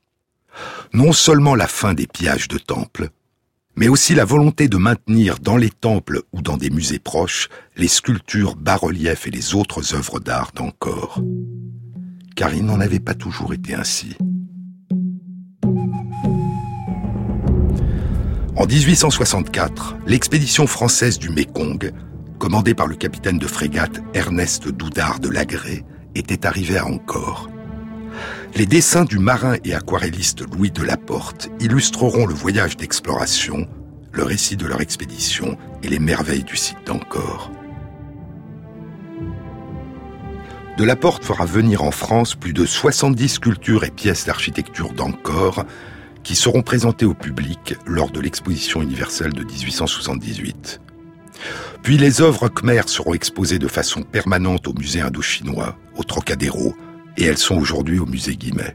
Non 0.93 1.13
seulement 1.13 1.57
la 1.57 1.67
fin 1.67 1.93
des 1.93 2.07
pillages 2.07 2.47
de 2.47 2.59
temples, 2.59 3.09
mais 3.75 3.89
aussi 3.89 4.15
la 4.15 4.25
volonté 4.25 4.69
de 4.69 4.77
maintenir 4.77 5.41
dans 5.41 5.57
les 5.57 5.71
temples 5.71 6.23
ou 6.33 6.41
dans 6.41 6.57
des 6.57 6.71
musées 6.71 7.01
proches 7.01 7.49
les 7.77 7.89
sculptures, 7.89 8.55
bas-reliefs 8.55 9.27
et 9.27 9.33
les 9.33 9.57
autres 9.57 9.97
œuvres 9.97 10.21
d'art 10.21 10.53
d'encore. 10.55 11.21
Car 12.37 12.55
il 12.55 12.65
n'en 12.65 12.79
avait 12.79 13.01
pas 13.01 13.15
toujours 13.15 13.55
été 13.55 13.75
ainsi. 13.75 14.17
En 18.57 18.67
1864, 18.67 19.97
l'expédition 20.07 20.69
française 20.69 21.19
du 21.19 21.29
Mékong, 21.29 21.91
commandé 22.39 22.73
par 22.73 22.87
le 22.87 22.95
capitaine 22.95 23.39
de 23.39 23.49
frégate 23.49 24.01
Ernest 24.15 24.69
Doudard 24.69 25.19
de 25.19 25.29
Lagré, 25.29 25.85
était 26.15 26.47
arrivé 26.47 26.79
à 26.79 26.87
Ancor. 26.87 27.51
Les 28.55 28.67
dessins 28.67 29.05
du 29.05 29.19
marin 29.19 29.57
et 29.65 29.75
aquarelliste 29.75 30.45
Louis 30.55 30.71
de 30.71 30.85
Laporte 30.85 31.51
illustreront 31.59 32.27
le 32.27 32.35
voyage 32.35 32.77
d'exploration, 32.77 33.67
le 34.13 34.23
récit 34.23 34.57
de 34.57 34.67
leur 34.67 34.81
expédition 34.81 35.59
et 35.83 35.89
les 35.89 35.99
merveilles 35.99 36.45
du 36.45 36.57
site 36.57 36.79
d'Ancor. 36.87 37.51
De 40.79 40.85
Laporte 40.85 41.25
fera 41.25 41.45
venir 41.45 41.83
en 41.83 41.91
France 41.91 42.37
plus 42.37 42.53
de 42.53 42.65
70 42.65 43.29
sculptures 43.29 43.83
et 43.83 43.91
pièces 43.91 44.27
d'architecture 44.27 44.93
d'Ancor 44.93 45.65
qui 46.25 46.35
seront 46.35 46.63
présentées 46.63 47.05
au 47.05 47.15
public 47.15 47.77
lors 47.87 48.11
de 48.11 48.21
l'exposition 48.21 48.83
universelle 48.83 49.33
de 49.33 49.45
1878. 49.45 50.81
Puis 51.83 51.99
les 51.99 52.23
œuvres 52.23 52.49
Khmer 52.49 52.83
seront 52.87 53.15
exposées 53.15 53.59
de 53.59 53.69
façon 53.69 54.03
permanente 54.03 54.67
au 54.67 54.73
musée 54.73 55.03
indo-chinois, 55.03 55.77
au 55.97 56.03
Trocadéro, 56.03 56.75
et 57.17 57.25
elles 57.25 57.39
sont 57.39 57.57
aujourd'hui 57.57 57.99
au 57.99 58.07
musée 58.07 58.37
Guimet. 58.37 58.75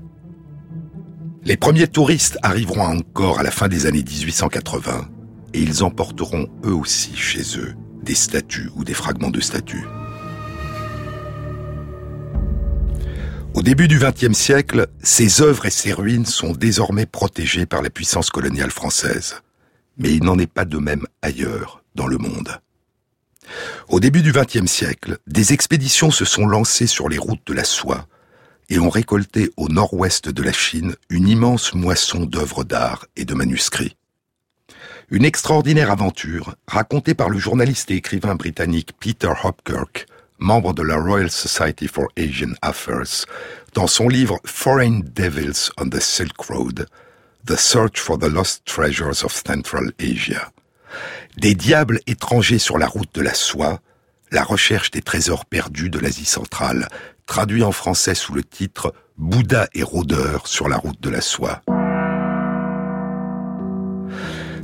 Les 1.44 1.58
premiers 1.58 1.88
touristes 1.88 2.38
arriveront 2.44 2.84
encore 2.84 3.40
à 3.40 3.44
la 3.44 3.52
fin 3.52 3.68
des 3.68 3.88
années 3.88 4.04
1880 4.04 5.10
et 5.54 5.62
ils 5.62 5.84
emporteront 5.84 6.48
eux 6.64 6.76
aussi 6.76 7.16
chez 7.16 7.58
eux 7.58 7.76
des 8.04 8.16
statues 8.16 8.70
ou 8.76 8.84
des 8.84 8.94
fragments 8.94 9.32
de 9.32 9.42
statues. 9.42 9.86
Au 13.56 13.62
début 13.64 13.88
du 13.88 14.00
XXe 14.00 14.38
siècle, 14.38 14.88
ces 15.02 15.42
œuvres 15.42 15.66
et 15.66 15.72
ces 15.72 15.92
ruines 15.92 16.26
sont 16.26 16.52
désormais 16.52 17.06
protégées 17.06 17.66
par 17.66 17.82
la 17.82 17.90
puissance 17.90 18.30
coloniale 18.30 18.72
française. 18.72 19.42
Mais 19.98 20.14
il 20.14 20.24
n'en 20.24 20.38
est 20.38 20.52
pas 20.52 20.66
de 20.66 20.78
même 20.78 21.06
ailleurs 21.22 21.84
dans 21.96 22.08
le 22.08 22.18
monde. 22.18 22.60
Au 23.88 24.00
début 24.00 24.22
du 24.22 24.32
XXe 24.32 24.72
siècle, 24.72 25.18
des 25.28 25.54
expéditions 25.54 26.12
se 26.12 26.26
sont 26.26 26.46
lancées 26.46 26.88
sur 26.88 27.10
les 27.10 27.18
routes 27.18 27.46
de 27.48 27.54
la 27.54 27.64
soie 27.64 28.08
et 28.70 28.78
ont 28.78 28.90
récolté 28.90 29.52
au 29.58 29.68
nord-ouest 29.68 30.30
de 30.30 30.44
la 30.44 30.54
Chine 30.54 30.96
une 31.10 31.28
immense 31.28 31.74
moisson 31.74 32.26
d'œuvres 32.26 32.64
d'art 32.64 33.08
et 33.16 33.26
de 33.26 33.34
manuscrits. 33.34 33.98
Une 35.10 35.26
extraordinaire 35.26 35.90
aventure 35.90 36.56
racontée 36.68 37.16
par 37.16 37.30
le 37.30 37.40
journaliste 37.40 37.90
et 37.90 37.96
écrivain 37.96 38.36
britannique 38.36 38.92
Peter 39.00 39.32
Hopkirk, 39.44 40.06
membre 40.40 40.74
de 40.74 40.84
la 40.84 40.98
Royal 40.98 41.30
Society 41.30 41.88
for 41.88 42.08
Asian 42.18 42.54
Affairs, 42.62 43.26
dans 43.74 43.88
son 43.88 44.08
livre 44.08 44.40
Foreign 44.46 45.02
Devils 45.04 45.70
on 45.78 45.90
the 45.90 46.00
Silk 46.00 46.40
Road, 46.42 46.88
The 47.46 47.58
Search 47.58 48.00
for 48.00 48.18
the 48.18 48.30
Lost 48.30 48.66
Treasures 48.66 49.24
of 49.24 49.32
Central 49.32 49.92
Asia. 50.00 50.52
Des 51.38 51.56
diables 51.56 52.00
étrangers 52.08 52.60
sur 52.60 52.78
la 52.78 52.88
route 52.88 53.14
de 53.14 53.22
la 53.22 53.34
soie, 53.34 53.80
la 54.32 54.44
recherche 54.44 54.92
des 54.92 55.02
trésors 55.02 55.46
perdus 55.46 55.90
de 55.90 56.00
l'Asie 56.00 56.26
centrale, 56.26 56.88
traduit 57.26 57.64
en 57.64 57.72
français 57.72 58.16
sous 58.16 58.34
le 58.34 58.44
titre 58.44 58.94
Bouddha 59.18 59.68
et 59.74 59.84
rôdeur 59.84 60.48
sur 60.48 60.68
la 60.68 60.78
route 60.78 61.00
de 61.02 61.10
la 61.10 61.22
soie. 61.22 61.62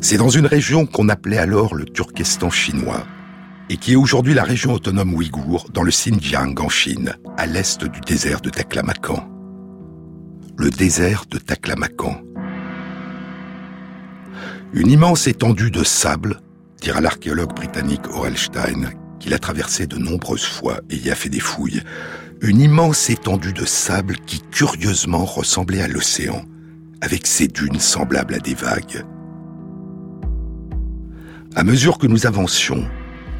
C'est 0.01 0.17
dans 0.17 0.29
une 0.29 0.45
région 0.45 0.85
qu'on 0.85 1.09
appelait 1.09 1.37
alors 1.37 1.73
le 1.75 1.85
Turkestan 1.85 2.49
chinois, 2.49 3.05
et 3.69 3.77
qui 3.77 3.93
est 3.93 3.95
aujourd'hui 3.95 4.33
la 4.33 4.43
région 4.43 4.73
autonome 4.73 5.13
ouïghour 5.13 5.69
dans 5.73 5.83
le 5.83 5.91
Xinjiang 5.91 6.59
en 6.59 6.69
Chine, 6.69 7.15
à 7.37 7.45
l'est 7.45 7.83
du 7.83 7.99
désert 8.01 8.41
de 8.41 8.49
Taklamakan. 8.49 9.27
Le 10.57 10.69
désert 10.69 11.25
de 11.29 11.37
Taklamakan. 11.37 12.21
Une 14.73 14.91
immense 14.91 15.27
étendue 15.27 15.71
de 15.71 15.83
sable, 15.83 16.41
dira 16.81 17.01
l'archéologue 17.01 17.55
britannique 17.55 18.07
Orelstein, 18.13 18.91
qu'il 19.19 19.33
a 19.33 19.39
traversé 19.39 19.87
de 19.87 19.97
nombreuses 19.97 20.45
fois 20.45 20.81
et 20.89 20.97
y 20.97 21.09
a 21.09 21.15
fait 21.15 21.29
des 21.29 21.39
fouilles, 21.39 21.81
une 22.41 22.59
immense 22.59 23.09
étendue 23.09 23.53
de 23.53 23.65
sable 23.65 24.17
qui 24.25 24.41
curieusement 24.51 25.25
ressemblait 25.25 25.81
à 25.81 25.87
l'océan, 25.87 26.43
avec 27.01 27.25
ses 27.25 27.47
dunes 27.47 27.79
semblables 27.79 28.35
à 28.35 28.39
des 28.39 28.53
vagues. 28.53 29.05
À 31.55 31.63
mesure 31.63 31.97
que 31.97 32.07
nous 32.07 32.27
avancions, 32.27 32.85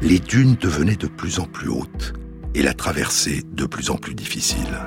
les 0.02 0.18
dunes 0.18 0.56
devenaient 0.60 0.96
de 0.96 1.06
plus 1.06 1.38
en 1.38 1.44
plus 1.44 1.68
hautes 1.68 2.14
et 2.54 2.62
la 2.62 2.74
traversée 2.74 3.42
de 3.52 3.66
plus 3.66 3.90
en 3.90 3.96
plus 3.96 4.14
difficile. 4.14 4.78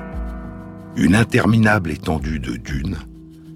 Une 0.96 1.14
interminable 1.14 1.90
étendue 1.90 2.40
de 2.40 2.56
dunes, 2.56 2.98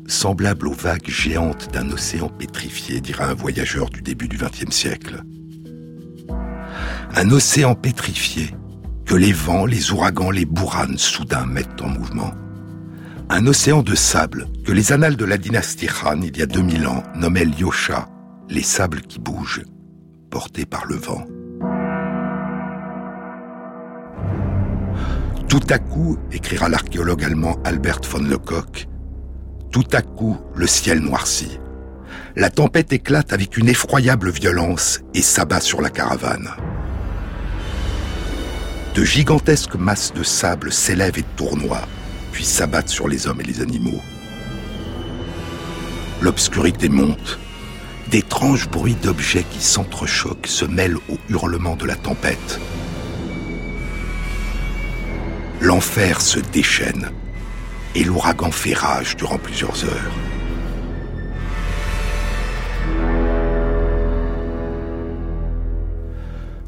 semblable 0.06 0.68
aux 0.68 0.74
vagues 0.74 1.08
géantes 1.08 1.72
d'un 1.72 1.90
océan 1.90 2.28
pétrifié, 2.28 3.00
dira 3.00 3.26
un 3.26 3.34
voyageur 3.34 3.90
du 3.90 4.02
début 4.02 4.28
du 4.28 4.36
XXe 4.36 4.74
siècle. 4.74 5.22
Un 7.16 7.30
océan 7.30 7.74
pétrifié 7.74 8.50
que 9.04 9.14
les 9.14 9.32
vents, 9.32 9.66
les 9.66 9.92
ouragans, 9.92 10.30
les 10.30 10.46
bourranes 10.46 10.98
soudain 10.98 11.46
mettent 11.46 11.82
en 11.82 11.88
mouvement. 11.88 12.32
Un 13.30 13.46
océan 13.46 13.82
de 13.82 13.94
sable 13.94 14.46
que 14.64 14.72
les 14.72 14.92
annales 14.92 15.16
de 15.16 15.24
la 15.24 15.38
dynastie 15.38 15.88
Han, 16.04 16.20
il 16.22 16.36
y 16.36 16.42
a 16.42 16.46
2000 16.46 16.86
ans, 16.86 17.02
nommaient 17.16 17.44
Lyosha, 17.44 18.08
les 18.48 18.62
sables 18.62 19.00
qui 19.02 19.18
bougent, 19.18 19.62
portés 20.30 20.66
par 20.66 20.84
le 20.86 20.96
vent. 20.96 21.24
Tout 25.54 25.72
à 25.72 25.78
coup, 25.78 26.18
écrira 26.32 26.68
l'archéologue 26.68 27.22
allemand 27.22 27.60
Albert 27.62 28.00
von 28.10 28.18
Lecoq, 28.18 28.88
tout 29.70 29.86
à 29.92 30.02
coup, 30.02 30.36
le 30.56 30.66
ciel 30.66 30.98
noircit. 30.98 31.60
La 32.34 32.50
tempête 32.50 32.92
éclate 32.92 33.32
avec 33.32 33.56
une 33.56 33.68
effroyable 33.68 34.30
violence 34.30 34.98
et 35.14 35.22
s'abat 35.22 35.60
sur 35.60 35.80
la 35.80 35.90
caravane. 35.90 36.50
De 38.96 39.04
gigantesques 39.04 39.76
masses 39.76 40.12
de 40.12 40.24
sable 40.24 40.72
s'élèvent 40.72 41.20
et 41.20 41.36
tournoient, 41.36 41.86
puis 42.32 42.44
s'abattent 42.44 42.88
sur 42.88 43.06
les 43.06 43.28
hommes 43.28 43.40
et 43.40 43.44
les 43.44 43.60
animaux. 43.60 44.02
L'obscurité 46.20 46.88
monte, 46.88 47.38
d'étranges 48.10 48.68
bruits 48.68 48.96
d'objets 49.00 49.46
qui 49.48 49.62
s'entrechoquent 49.62 50.48
se 50.48 50.64
mêlent 50.64 50.98
aux 51.08 51.20
hurlements 51.28 51.76
de 51.76 51.86
la 51.86 51.94
tempête. 51.94 52.58
L'enfer 55.60 56.20
se 56.20 56.40
déchaîne 56.40 57.10
et 57.94 58.04
l'ouragan 58.04 58.50
fait 58.50 58.74
rage 58.74 59.16
durant 59.16 59.38
plusieurs 59.38 59.84
heures. 59.84 60.12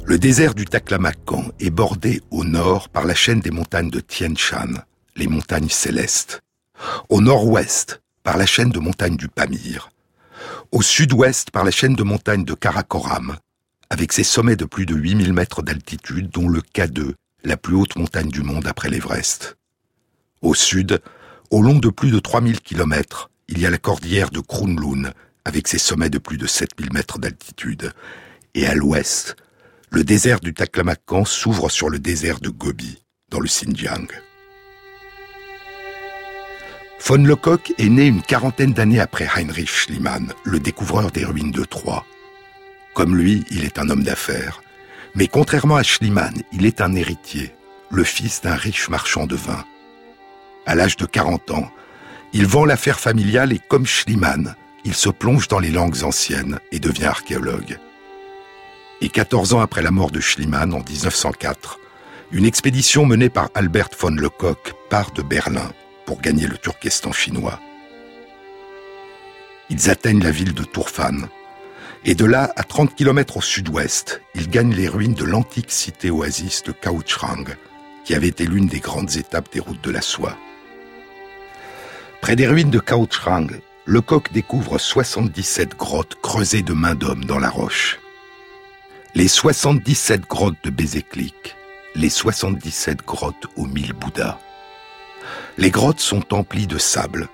Le 0.04 0.18
désert 0.18 0.54
du 0.54 0.64
Taklamakan 0.64 1.50
est 1.58 1.70
bordé 1.70 2.22
au 2.30 2.44
nord 2.44 2.88
par 2.88 3.04
la 3.04 3.14
chaîne 3.14 3.40
des 3.40 3.50
montagnes 3.50 3.90
de 3.90 3.98
Tien 3.98 4.34
Shan, 4.36 4.74
les 5.16 5.26
montagnes 5.26 5.68
célestes. 5.68 6.42
Au 7.08 7.20
nord-ouest 7.20 8.00
par 8.22 8.36
la 8.36 8.46
chaîne 8.46 8.70
de 8.70 8.78
montagnes 8.78 9.16
du 9.16 9.28
Pamir. 9.28 9.90
Au 10.70 10.80
sud-ouest 10.80 11.50
par 11.50 11.64
la 11.64 11.72
chaîne 11.72 11.96
de 11.96 12.04
montagnes 12.04 12.44
de 12.44 12.54
Karakoram, 12.54 13.36
avec 13.90 14.12
ses 14.12 14.24
sommets 14.24 14.56
de 14.56 14.64
plus 14.64 14.86
de 14.86 14.94
8000 14.94 15.32
mètres 15.32 15.62
d'altitude, 15.62 16.30
dont 16.30 16.48
le 16.48 16.60
K2, 16.60 17.14
la 17.46 17.56
plus 17.56 17.76
haute 17.76 17.96
montagne 17.96 18.28
du 18.28 18.42
monde 18.42 18.66
après 18.66 18.90
l'Everest. 18.90 19.56
Au 20.42 20.54
sud, 20.54 21.00
au 21.50 21.62
long 21.62 21.78
de 21.78 21.88
plus 21.88 22.10
de 22.10 22.18
3000 22.18 22.60
kilomètres, 22.60 23.30
il 23.48 23.60
y 23.60 23.66
a 23.66 23.70
la 23.70 23.78
cordillère 23.78 24.30
de 24.30 24.40
Krunlun, 24.40 25.12
avec 25.44 25.68
ses 25.68 25.78
sommets 25.78 26.10
de 26.10 26.18
plus 26.18 26.38
de 26.38 26.46
7000 26.46 26.92
mètres 26.92 27.20
d'altitude. 27.20 27.92
Et 28.54 28.66
à 28.66 28.74
l'ouest, 28.74 29.36
le 29.90 30.02
désert 30.02 30.40
du 30.40 30.54
Taklamakan 30.54 31.24
s'ouvre 31.24 31.70
sur 31.70 31.88
le 31.88 32.00
désert 32.00 32.40
de 32.40 32.48
Gobi, 32.48 33.04
dans 33.30 33.38
le 33.38 33.46
Xinjiang. 33.46 34.08
Von 37.06 37.22
Lecoq 37.22 37.72
est 37.78 37.88
né 37.88 38.06
une 38.06 38.22
quarantaine 38.22 38.72
d'années 38.72 38.98
après 38.98 39.28
Heinrich 39.36 39.70
Schliemann, 39.70 40.32
le 40.44 40.58
découvreur 40.58 41.12
des 41.12 41.24
ruines 41.24 41.52
de 41.52 41.64
Troie. 41.64 42.04
Comme 42.94 43.14
lui, 43.14 43.44
il 43.52 43.64
est 43.64 43.78
un 43.78 43.88
homme 43.88 44.02
d'affaires. 44.02 44.62
Mais 45.16 45.28
contrairement 45.28 45.76
à 45.76 45.82
Schliemann, 45.82 46.42
il 46.52 46.66
est 46.66 46.82
un 46.82 46.94
héritier, 46.94 47.54
le 47.90 48.04
fils 48.04 48.42
d'un 48.42 48.54
riche 48.54 48.90
marchand 48.90 49.26
de 49.26 49.34
vin. 49.34 49.64
À 50.66 50.74
l'âge 50.74 50.96
de 50.96 51.06
40 51.06 51.52
ans, 51.52 51.70
il 52.34 52.46
vend 52.46 52.66
l'affaire 52.66 53.00
familiale 53.00 53.52
et 53.52 53.58
comme 53.58 53.86
Schliemann, 53.86 54.54
il 54.84 54.94
se 54.94 55.08
plonge 55.08 55.48
dans 55.48 55.58
les 55.58 55.70
langues 55.70 56.04
anciennes 56.04 56.60
et 56.70 56.80
devient 56.80 57.06
archéologue. 57.06 57.78
Et 59.00 59.08
14 59.08 59.54
ans 59.54 59.60
après 59.60 59.80
la 59.82 59.90
mort 59.90 60.10
de 60.10 60.20
Schliemann 60.20 60.74
en 60.74 60.80
1904, 60.80 61.80
une 62.32 62.44
expédition 62.44 63.06
menée 63.06 63.30
par 63.30 63.48
Albert 63.54 63.90
von 63.98 64.10
Lecoq 64.10 64.74
part 64.90 65.12
de 65.12 65.22
Berlin 65.22 65.72
pour 66.04 66.20
gagner 66.20 66.46
le 66.46 66.58
Turkestan 66.58 67.12
chinois. 67.12 67.58
Ils 69.70 69.88
atteignent 69.90 70.22
la 70.22 70.30
ville 70.30 70.54
de 70.54 70.64
Turfan, 70.64 71.28
et 72.08 72.14
de 72.14 72.24
là, 72.24 72.52
à 72.54 72.62
30 72.62 72.94
km 72.94 73.38
au 73.38 73.40
sud-ouest, 73.42 74.22
ils 74.36 74.48
gagnent 74.48 74.72
les 74.72 74.88
ruines 74.88 75.14
de 75.14 75.24
l'antique 75.24 75.72
cité 75.72 76.08
oasis 76.08 76.62
de 76.62 76.70
Kaochrang, 76.70 77.56
qui 78.04 78.14
avait 78.14 78.28
été 78.28 78.46
l'une 78.46 78.68
des 78.68 78.78
grandes 78.78 79.16
étapes 79.16 79.52
des 79.52 79.58
routes 79.58 79.82
de 79.82 79.90
la 79.90 80.00
soie. 80.00 80.36
Près 82.20 82.36
des 82.36 82.46
ruines 82.46 82.70
de 82.70 82.78
Kaochrang, 82.78 83.60
Lecoq 83.86 84.32
découvre 84.32 84.78
77 84.78 85.76
grottes 85.76 86.16
creusées 86.22 86.62
de 86.62 86.72
main 86.72 86.94
d'homme 86.94 87.24
dans 87.24 87.40
la 87.40 87.50
roche. 87.50 87.98
Les 89.16 89.28
77 89.28 90.28
grottes 90.28 90.62
de 90.62 90.70
Bézéclic, 90.70 91.56
les 91.96 92.10
77 92.10 92.98
grottes 93.04 93.46
aux 93.56 93.66
mille 93.66 93.94
Bouddhas. 93.94 94.38
Les 95.58 95.70
grottes 95.70 96.00
sont 96.00 96.32
emplies 96.32 96.68
de 96.68 96.78
sable, 96.78 97.28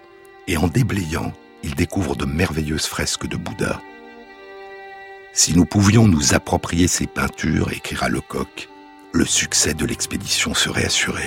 et 0.49 0.57
en 0.57 0.67
déblayant, 0.67 1.35
ils 1.63 1.75
découvrent 1.75 2.17
de 2.17 2.25
merveilleuses 2.25 2.87
fresques 2.87 3.27
de 3.27 3.37
Bouddha. 3.37 3.79
Si 5.35 5.55
nous 5.57 5.65
pouvions 5.65 6.07
nous 6.07 6.35
approprier 6.35 6.89
ces 6.89 7.07
peintures, 7.07 7.73
écrira 7.73 8.11
Lecoq, 8.11 8.69
le 9.13 9.25
succès 9.25 9.73
de 9.73 9.87
l'expédition 9.87 10.53
serait 10.53 10.85
assuré. 10.85 11.25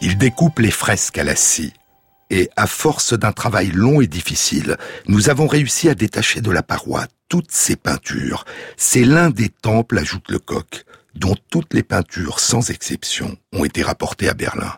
Il 0.00 0.16
découpe 0.16 0.60
les 0.60 0.70
fresques 0.70 1.18
à 1.18 1.24
la 1.24 1.36
scie, 1.36 1.74
et 2.30 2.48
à 2.56 2.66
force 2.66 3.12
d'un 3.12 3.32
travail 3.32 3.70
long 3.70 4.00
et 4.00 4.06
difficile, 4.06 4.78
nous 5.08 5.28
avons 5.28 5.46
réussi 5.46 5.90
à 5.90 5.94
détacher 5.94 6.40
de 6.40 6.50
la 6.50 6.62
paroi 6.62 7.06
toutes 7.28 7.52
ces 7.52 7.76
peintures. 7.76 8.46
C'est 8.78 9.04
l'un 9.04 9.28
des 9.28 9.50
temples, 9.50 9.98
ajoute 9.98 10.30
Lecoq, 10.30 10.84
dont 11.14 11.36
toutes 11.50 11.74
les 11.74 11.82
peintures, 11.82 12.40
sans 12.40 12.70
exception, 12.70 13.36
ont 13.52 13.64
été 13.64 13.82
rapportées 13.82 14.28
à 14.28 14.34
Berlin. 14.34 14.72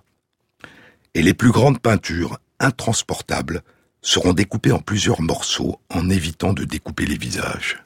Et 1.14 1.22
les 1.22 1.34
plus 1.34 1.52
grandes 1.52 1.80
peintures, 1.80 2.38
intransportables, 2.58 3.62
seront 4.06 4.32
découpées 4.32 4.70
en 4.70 4.78
plusieurs 4.78 5.20
morceaux 5.20 5.80
en 5.90 6.08
évitant 6.08 6.52
de 6.52 6.64
découper 6.64 7.06
les 7.06 7.18
visages. 7.18 7.82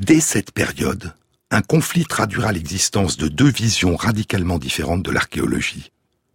Dès 0.00 0.20
cette 0.20 0.50
période, 0.50 1.14
un 1.52 1.62
conflit 1.62 2.04
traduira 2.04 2.50
l'existence 2.50 3.16
de 3.16 3.28
deux 3.28 3.48
visions 3.48 3.94
radicalement 3.94 4.58
différentes 4.58 5.04
de 5.04 5.12
l'archéologie. 5.12 5.92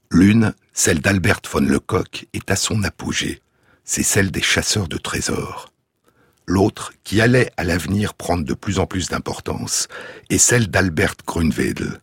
L'une, 0.10 0.54
celle 0.72 1.02
d'Albert 1.02 1.42
von 1.52 1.60
Lecoq, 1.60 2.28
est 2.32 2.50
à 2.50 2.56
son 2.56 2.84
apogée. 2.84 3.42
C'est 3.84 4.04
celle 4.04 4.32
des 4.32 4.42
chasseurs 4.42 4.88
de 4.88 4.98
trésors. 4.98 5.74
L'autre, 6.48 6.94
qui 7.04 7.20
allait 7.20 7.52
à 7.58 7.66
l'avenir 7.66 8.14
prendre 8.14 8.46
de 8.46 8.54
plus 8.54 8.80
en 8.80 8.86
plus 8.86 9.10
d'importance, 9.10 9.90
est 10.30 10.38
celle 10.38 10.68
d'Albert 10.68 11.16
Grunwedel. 11.28 12.00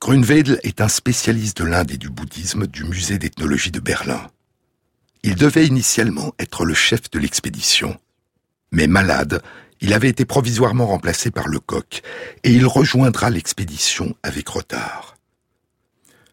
Grunwedel 0.00 0.60
est 0.62 0.80
un 0.80 0.88
spécialiste 0.88 1.58
de 1.58 1.64
l'Inde 1.64 1.90
et 1.90 1.98
du 1.98 2.10
bouddhisme 2.10 2.68
du 2.68 2.84
musée 2.84 3.18
d'ethnologie 3.18 3.72
de 3.72 3.80
Berlin. 3.80 4.30
Il 5.26 5.36
devait 5.36 5.66
initialement 5.66 6.34
être 6.38 6.66
le 6.66 6.74
chef 6.74 7.10
de 7.10 7.18
l'expédition. 7.18 7.98
Mais 8.72 8.86
malade, 8.86 9.40
il 9.80 9.94
avait 9.94 10.10
été 10.10 10.26
provisoirement 10.26 10.86
remplacé 10.86 11.30
par 11.30 11.48
Lecoq 11.48 12.02
et 12.42 12.52
il 12.52 12.66
rejoindra 12.66 13.30
l'expédition 13.30 14.14
avec 14.22 14.46
retard. 14.50 15.16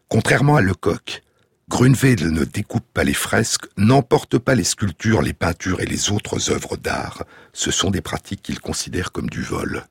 Contrairement 0.08 0.56
à 0.56 0.60
Lecoq, 0.60 1.22
Grunwedel 1.70 2.32
ne 2.32 2.44
découpe 2.44 2.84
pas 2.92 3.02
les 3.02 3.14
fresques, 3.14 3.64
n'emporte 3.78 4.36
pas 4.36 4.54
les 4.54 4.62
sculptures, 4.62 5.22
les 5.22 5.32
peintures 5.32 5.80
et 5.80 5.86
les 5.86 6.10
autres 6.10 6.50
œuvres 6.50 6.76
d'art. 6.76 7.24
Ce 7.54 7.70
sont 7.70 7.90
des 7.90 8.02
pratiques 8.02 8.42
qu'il 8.42 8.60
considère 8.60 9.10
comme 9.10 9.30
du 9.30 9.42
vol. 9.42 9.86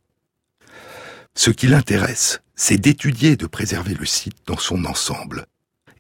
Ce 1.34 1.50
qui 1.50 1.66
l'intéresse, 1.66 2.42
c'est 2.54 2.78
d'étudier 2.78 3.32
et 3.32 3.38
de 3.38 3.48
préserver 3.48 3.96
le 3.96 4.06
site 4.06 4.38
dans 4.46 4.60
son 4.60 4.86
ensemble, 4.86 5.48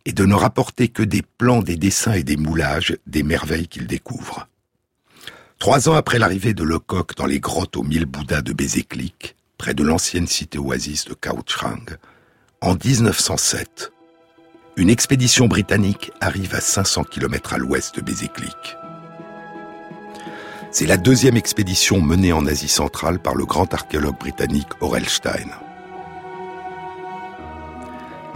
et 0.05 0.13
de 0.13 0.25
ne 0.25 0.33
rapporter 0.33 0.87
que 0.87 1.03
des 1.03 1.21
plans, 1.21 1.61
des 1.61 1.77
dessins 1.77 2.13
et 2.13 2.23
des 2.23 2.37
moulages 2.37 2.97
des 3.07 3.23
merveilles 3.23 3.67
qu'il 3.67 3.87
découvre. 3.87 4.47
Trois 5.59 5.89
ans 5.89 5.93
après 5.93 6.17
l'arrivée 6.17 6.53
de 6.53 6.63
Lecoq 6.63 7.15
dans 7.15 7.27
les 7.27 7.39
grottes 7.39 7.77
aux 7.77 7.83
mille 7.83 8.05
Bouddhas 8.05 8.41
de 8.41 8.53
Bézéclic, 8.53 9.35
près 9.57 9.73
de 9.73 9.83
l'ancienne 9.83 10.27
cité 10.27 10.57
oasis 10.57 11.05
de 11.05 11.13
Kaohsiung, 11.13 11.97
en 12.61 12.75
1907, 12.75 13.91
une 14.77 14.89
expédition 14.89 15.47
britannique 15.47 16.11
arrive 16.21 16.55
à 16.55 16.61
500 16.61 17.03
km 17.03 17.53
à 17.53 17.57
l'ouest 17.57 17.95
de 17.95 18.01
Bézéclic. 18.01 18.77
C'est 20.71 20.85
la 20.85 20.97
deuxième 20.97 21.37
expédition 21.37 22.01
menée 22.01 22.31
en 22.31 22.45
Asie 22.45 22.69
centrale 22.69 23.19
par 23.19 23.35
le 23.35 23.45
grand 23.45 23.73
archéologue 23.73 24.17
britannique 24.17 24.69
Aurel 24.79 25.07
Stein. 25.07 25.49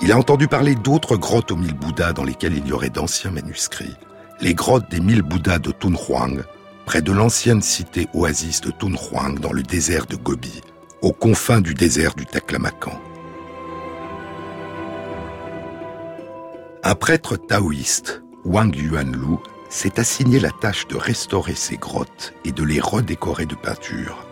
Il 0.02 0.12
a 0.12 0.18
entendu 0.18 0.48
parler 0.48 0.76
d'autres 0.76 1.16
grottes 1.16 1.52
aux 1.52 1.56
mille 1.56 1.74
Bouddhas 1.74 2.14
dans 2.14 2.24
lesquelles 2.24 2.58
il 2.58 2.68
y 2.68 2.74
aurait 2.74 2.89
d'anciens 2.89 3.32
manuscrits. 3.32 3.96
Les 4.41 4.54
grottes 4.54 4.89
des 4.91 5.00
mille 5.00 5.22
Bouddhas 5.22 5.60
de 5.60 5.72
Tunhuang, 5.72 6.43
près 6.86 7.02
de 7.02 7.14
l'ancienne 7.14 7.62
cité 7.62 8.08
oasis 8.14 8.62
de 8.62 8.72
Tunhuang 8.72 9.39
dans 9.39 9.54
le 9.54 9.64
désert 9.64 10.06
de 10.06 10.18
Gobi, 10.18 10.62
aux 11.02 11.14
confins 11.14 11.62
du 11.62 11.74
désert 11.74 12.14
du 12.14 12.26
Taklamakan. 12.26 13.00
Un 16.84 16.96
prêtre 16.96 17.38
taoïste, 17.38 18.22
Wang 18.43 18.76
Yuanlu, 18.76 19.38
s'est 19.70 20.00
assigné 20.00 20.39
la 20.39 20.52
tâche 20.52 20.88
de 20.88 20.98
restaurer 20.98 21.56
ces 21.56 21.78
grottes 21.78 22.34
et 22.43 22.52
de 22.52 22.64
les 22.64 22.80
redécorer 22.80 23.46
de 23.46 23.56
peinture. 23.56 24.26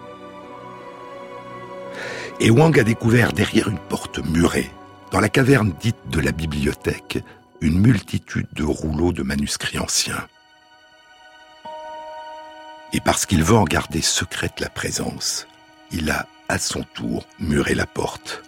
Et 2.40 2.52
Wang 2.52 2.78
a 2.78 2.84
découvert 2.84 3.32
derrière 3.34 3.70
une 3.70 3.80
porte 3.80 4.20
murée, 4.20 4.70
dans 5.14 5.22
la 5.22 5.30
caverne 5.30 5.74
dite 5.80 6.10
de 6.10 6.20
la 6.20 6.34
bibliothèque, 6.34 7.20
une 7.62 7.80
multitude 7.80 8.48
de 8.52 8.64
rouleaux 8.64 9.14
de 9.14 9.24
manuscrits 9.24 9.80
anciens 9.80 10.28
et 12.94 13.02
parce 13.02 13.26
qu'il 13.26 13.44
veut 13.44 13.56
en 13.56 13.64
garder 13.64 14.02
secrète 14.02 14.60
la 14.60 14.70
présence, 14.70 15.48
il 15.92 16.12
a, 16.12 16.28
à 16.48 16.60
son 16.60 16.84
tour, 16.94 17.26
muré 17.40 17.74
la 17.74 17.88
porte. 17.88 18.44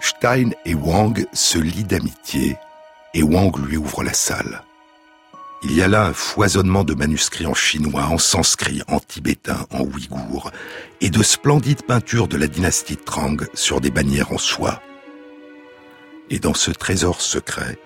Stein 0.00 0.50
et 0.64 0.74
Wang 0.74 1.26
se 1.32 1.58
lient 1.58 1.84
d'amitié, 1.84 2.56
et 3.14 3.22
Wang 3.22 3.56
lui 3.56 3.78
ouvre 3.78 4.04
la 4.04 4.12
salle. 4.12 4.62
Il 5.64 5.74
y 5.74 5.82
a 5.82 5.88
là 5.88 6.06
un 6.06 6.12
foisonnement 6.12 6.84
de 6.84 6.94
manuscrits 6.94 7.46
en 7.46 7.54
chinois, 7.54 8.04
en 8.04 8.18
sanskrit, 8.18 8.82
en 8.86 9.00
tibétain, 9.00 9.66
en 9.70 9.80
ouïghour, 9.80 10.52
et 11.00 11.10
de 11.10 11.22
splendides 11.22 11.82
peintures 11.82 12.28
de 12.28 12.36
la 12.36 12.46
dynastie 12.46 12.96
Trang 12.96 13.36
sur 13.54 13.80
des 13.80 13.90
bannières 13.90 14.32
en 14.32 14.38
soie. 14.38 14.80
Et 16.30 16.38
dans 16.38 16.54
ce 16.54 16.70
trésor 16.70 17.20
secret, 17.20 17.76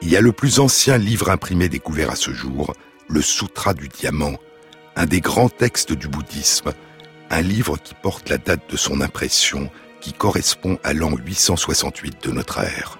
il 0.00 0.08
y 0.08 0.16
a 0.16 0.22
le 0.22 0.32
plus 0.32 0.60
ancien 0.60 0.96
livre 0.96 1.28
imprimé 1.30 1.68
découvert 1.68 2.10
à 2.10 2.16
ce 2.16 2.30
jour, 2.30 2.72
le 3.08 3.20
Sutra 3.20 3.74
du 3.74 3.88
Diamant, 3.88 4.36
un 4.96 5.04
des 5.04 5.20
grands 5.20 5.50
textes 5.50 5.92
du 5.92 6.08
bouddhisme, 6.08 6.72
un 7.28 7.42
livre 7.42 7.76
qui 7.76 7.94
porte 7.94 8.30
la 8.30 8.38
date 8.38 8.70
de 8.70 8.78
son 8.78 9.02
impression 9.02 9.70
qui 10.00 10.14
correspond 10.14 10.78
à 10.82 10.94
l'an 10.94 11.14
868 11.14 12.24
de 12.24 12.32
notre 12.32 12.60
ère. 12.60 12.99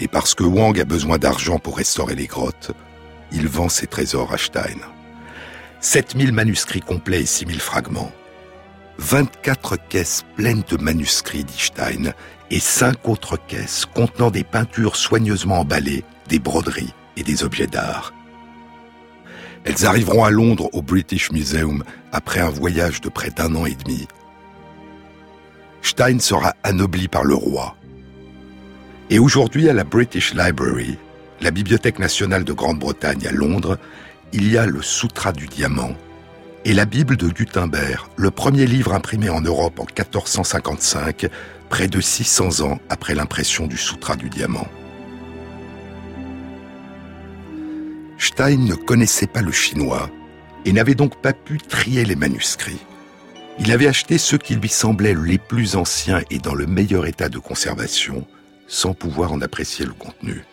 Et 0.00 0.08
parce 0.08 0.34
que 0.34 0.44
Wang 0.44 0.78
a 0.80 0.84
besoin 0.84 1.18
d'argent 1.18 1.58
pour 1.58 1.76
restaurer 1.76 2.14
les 2.14 2.26
grottes, 2.26 2.72
il 3.32 3.48
vend 3.48 3.68
ses 3.68 3.86
trésors 3.86 4.32
à 4.32 4.38
Stein. 4.38 4.78
7000 5.80 6.32
manuscrits 6.32 6.80
complets 6.80 7.22
et 7.22 7.26
6000 7.26 7.60
fragments. 7.60 8.12
24 8.98 9.76
caisses 9.88 10.24
pleines 10.36 10.64
de 10.68 10.76
manuscrits, 10.76 11.44
dit 11.44 11.58
Stein, 11.58 12.12
et 12.50 12.60
5 12.60 13.08
autres 13.08 13.36
caisses 13.36 13.86
contenant 13.86 14.30
des 14.30 14.44
peintures 14.44 14.96
soigneusement 14.96 15.60
emballées, 15.60 16.04
des 16.28 16.38
broderies, 16.38 16.94
et 17.16 17.22
des 17.22 17.44
objets 17.44 17.66
d'art. 17.66 18.12
Elles 19.64 19.84
arriveront 19.86 20.24
à 20.24 20.30
Londres 20.30 20.68
au 20.72 20.82
British 20.82 21.32
Museum 21.32 21.82
après 22.12 22.40
un 22.40 22.50
voyage 22.50 23.00
de 23.00 23.08
près 23.08 23.30
d'un 23.30 23.54
an 23.56 23.66
et 23.66 23.74
demi. 23.74 24.06
Stein 25.82 26.18
sera 26.20 26.54
anobli 26.62 27.08
par 27.08 27.24
le 27.24 27.34
roi. 27.34 27.76
Et 29.08 29.20
aujourd'hui, 29.20 29.68
à 29.68 29.72
la 29.72 29.84
British 29.84 30.34
Library, 30.34 30.98
la 31.40 31.52
Bibliothèque 31.52 32.00
nationale 32.00 32.42
de 32.42 32.52
Grande-Bretagne 32.52 33.26
à 33.28 33.32
Londres, 33.32 33.78
il 34.32 34.50
y 34.50 34.58
a 34.58 34.66
le 34.66 34.82
Sutra 34.82 35.32
du 35.32 35.46
Diamant 35.46 35.94
et 36.64 36.72
la 36.72 36.84
Bible 36.84 37.16
de 37.16 37.28
Gutenberg, 37.28 38.04
le 38.16 38.32
premier 38.32 38.66
livre 38.66 38.92
imprimé 38.92 39.30
en 39.30 39.40
Europe 39.40 39.78
en 39.78 39.84
1455, 39.84 41.28
près 41.68 41.86
de 41.86 42.00
600 42.00 42.66
ans 42.66 42.80
après 42.88 43.14
l'impression 43.14 43.68
du 43.68 43.76
Sutra 43.76 44.16
du 44.16 44.28
Diamant. 44.28 44.66
Stein 48.18 48.56
ne 48.56 48.74
connaissait 48.74 49.28
pas 49.28 49.42
le 49.42 49.52
chinois 49.52 50.10
et 50.64 50.72
n'avait 50.72 50.96
donc 50.96 51.22
pas 51.22 51.32
pu 51.32 51.58
trier 51.58 52.04
les 52.04 52.16
manuscrits. 52.16 52.84
Il 53.60 53.70
avait 53.70 53.86
acheté 53.86 54.18
ceux 54.18 54.38
qui 54.38 54.56
lui 54.56 54.68
semblaient 54.68 55.14
les 55.14 55.38
plus 55.38 55.76
anciens 55.76 56.22
et 56.30 56.38
dans 56.38 56.54
le 56.54 56.66
meilleur 56.66 57.06
état 57.06 57.28
de 57.28 57.38
conservation, 57.38 58.26
sans 58.66 58.94
pouvoir 58.94 59.32
en 59.32 59.40
apprécier 59.40 59.84
le 59.84 59.92
contenu. 59.92 60.44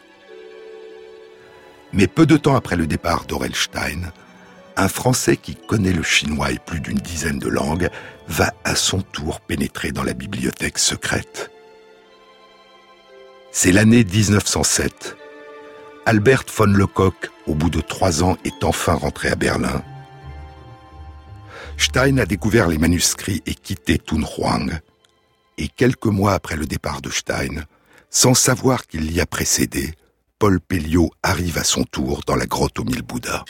Mais 1.91 2.07
peu 2.07 2.25
de 2.25 2.37
temps 2.37 2.55
après 2.55 2.75
le 2.75 2.87
départ 2.87 3.25
d'Orelstein, 3.25 4.11
un 4.75 4.87
Français 4.87 5.37
qui 5.37 5.55
connaît 5.55 5.93
le 5.93 6.03
chinois 6.03 6.51
et 6.51 6.59
plus 6.59 6.79
d'une 6.79 6.97
dizaine 6.97 7.39
de 7.39 7.49
langues 7.49 7.89
va 8.27 8.53
à 8.63 8.75
son 8.75 9.01
tour 9.01 9.41
pénétrer 9.41 9.91
dans 9.91 10.03
la 10.03 10.13
bibliothèque 10.13 10.79
secrète. 10.79 11.51
C'est 13.51 13.71
l'année 13.71 14.03
1907 14.03 15.15
Albert 16.05 16.43
von 16.53 16.65
Lecoq, 16.65 17.31
au 17.47 17.55
bout 17.55 17.69
de 17.69 17.79
trois 17.79 18.23
ans, 18.23 18.37
est 18.43 18.63
enfin 18.63 18.93
rentré 18.93 19.29
à 19.29 19.35
Berlin. 19.35 19.83
Stein 21.77 22.17
a 22.17 22.25
découvert 22.25 22.67
les 22.67 22.77
manuscrits 22.77 23.41
et 23.45 23.55
quitté 23.55 23.99
Tunhuang. 23.99 24.79
Et 25.57 25.69
quelques 25.69 26.07
mois 26.07 26.33
après 26.33 26.57
le 26.57 26.65
départ 26.65 27.01
de 27.01 27.09
Stein, 27.09 27.63
sans 28.13 28.35
savoir 28.35 28.85
qu'il 28.85 29.07
l'y 29.07 29.19
a 29.19 29.25
précédé, 29.25 29.95
Paul 30.37 30.61
Pelliot 30.61 31.09
arrive 31.23 31.57
à 31.57 31.63
son 31.63 31.83
tour 31.83 32.21
dans 32.27 32.35
la 32.35 32.45
grotte 32.45 32.79
aux 32.79 32.83
mille 32.83 33.01
Bouddhas. 33.01 33.43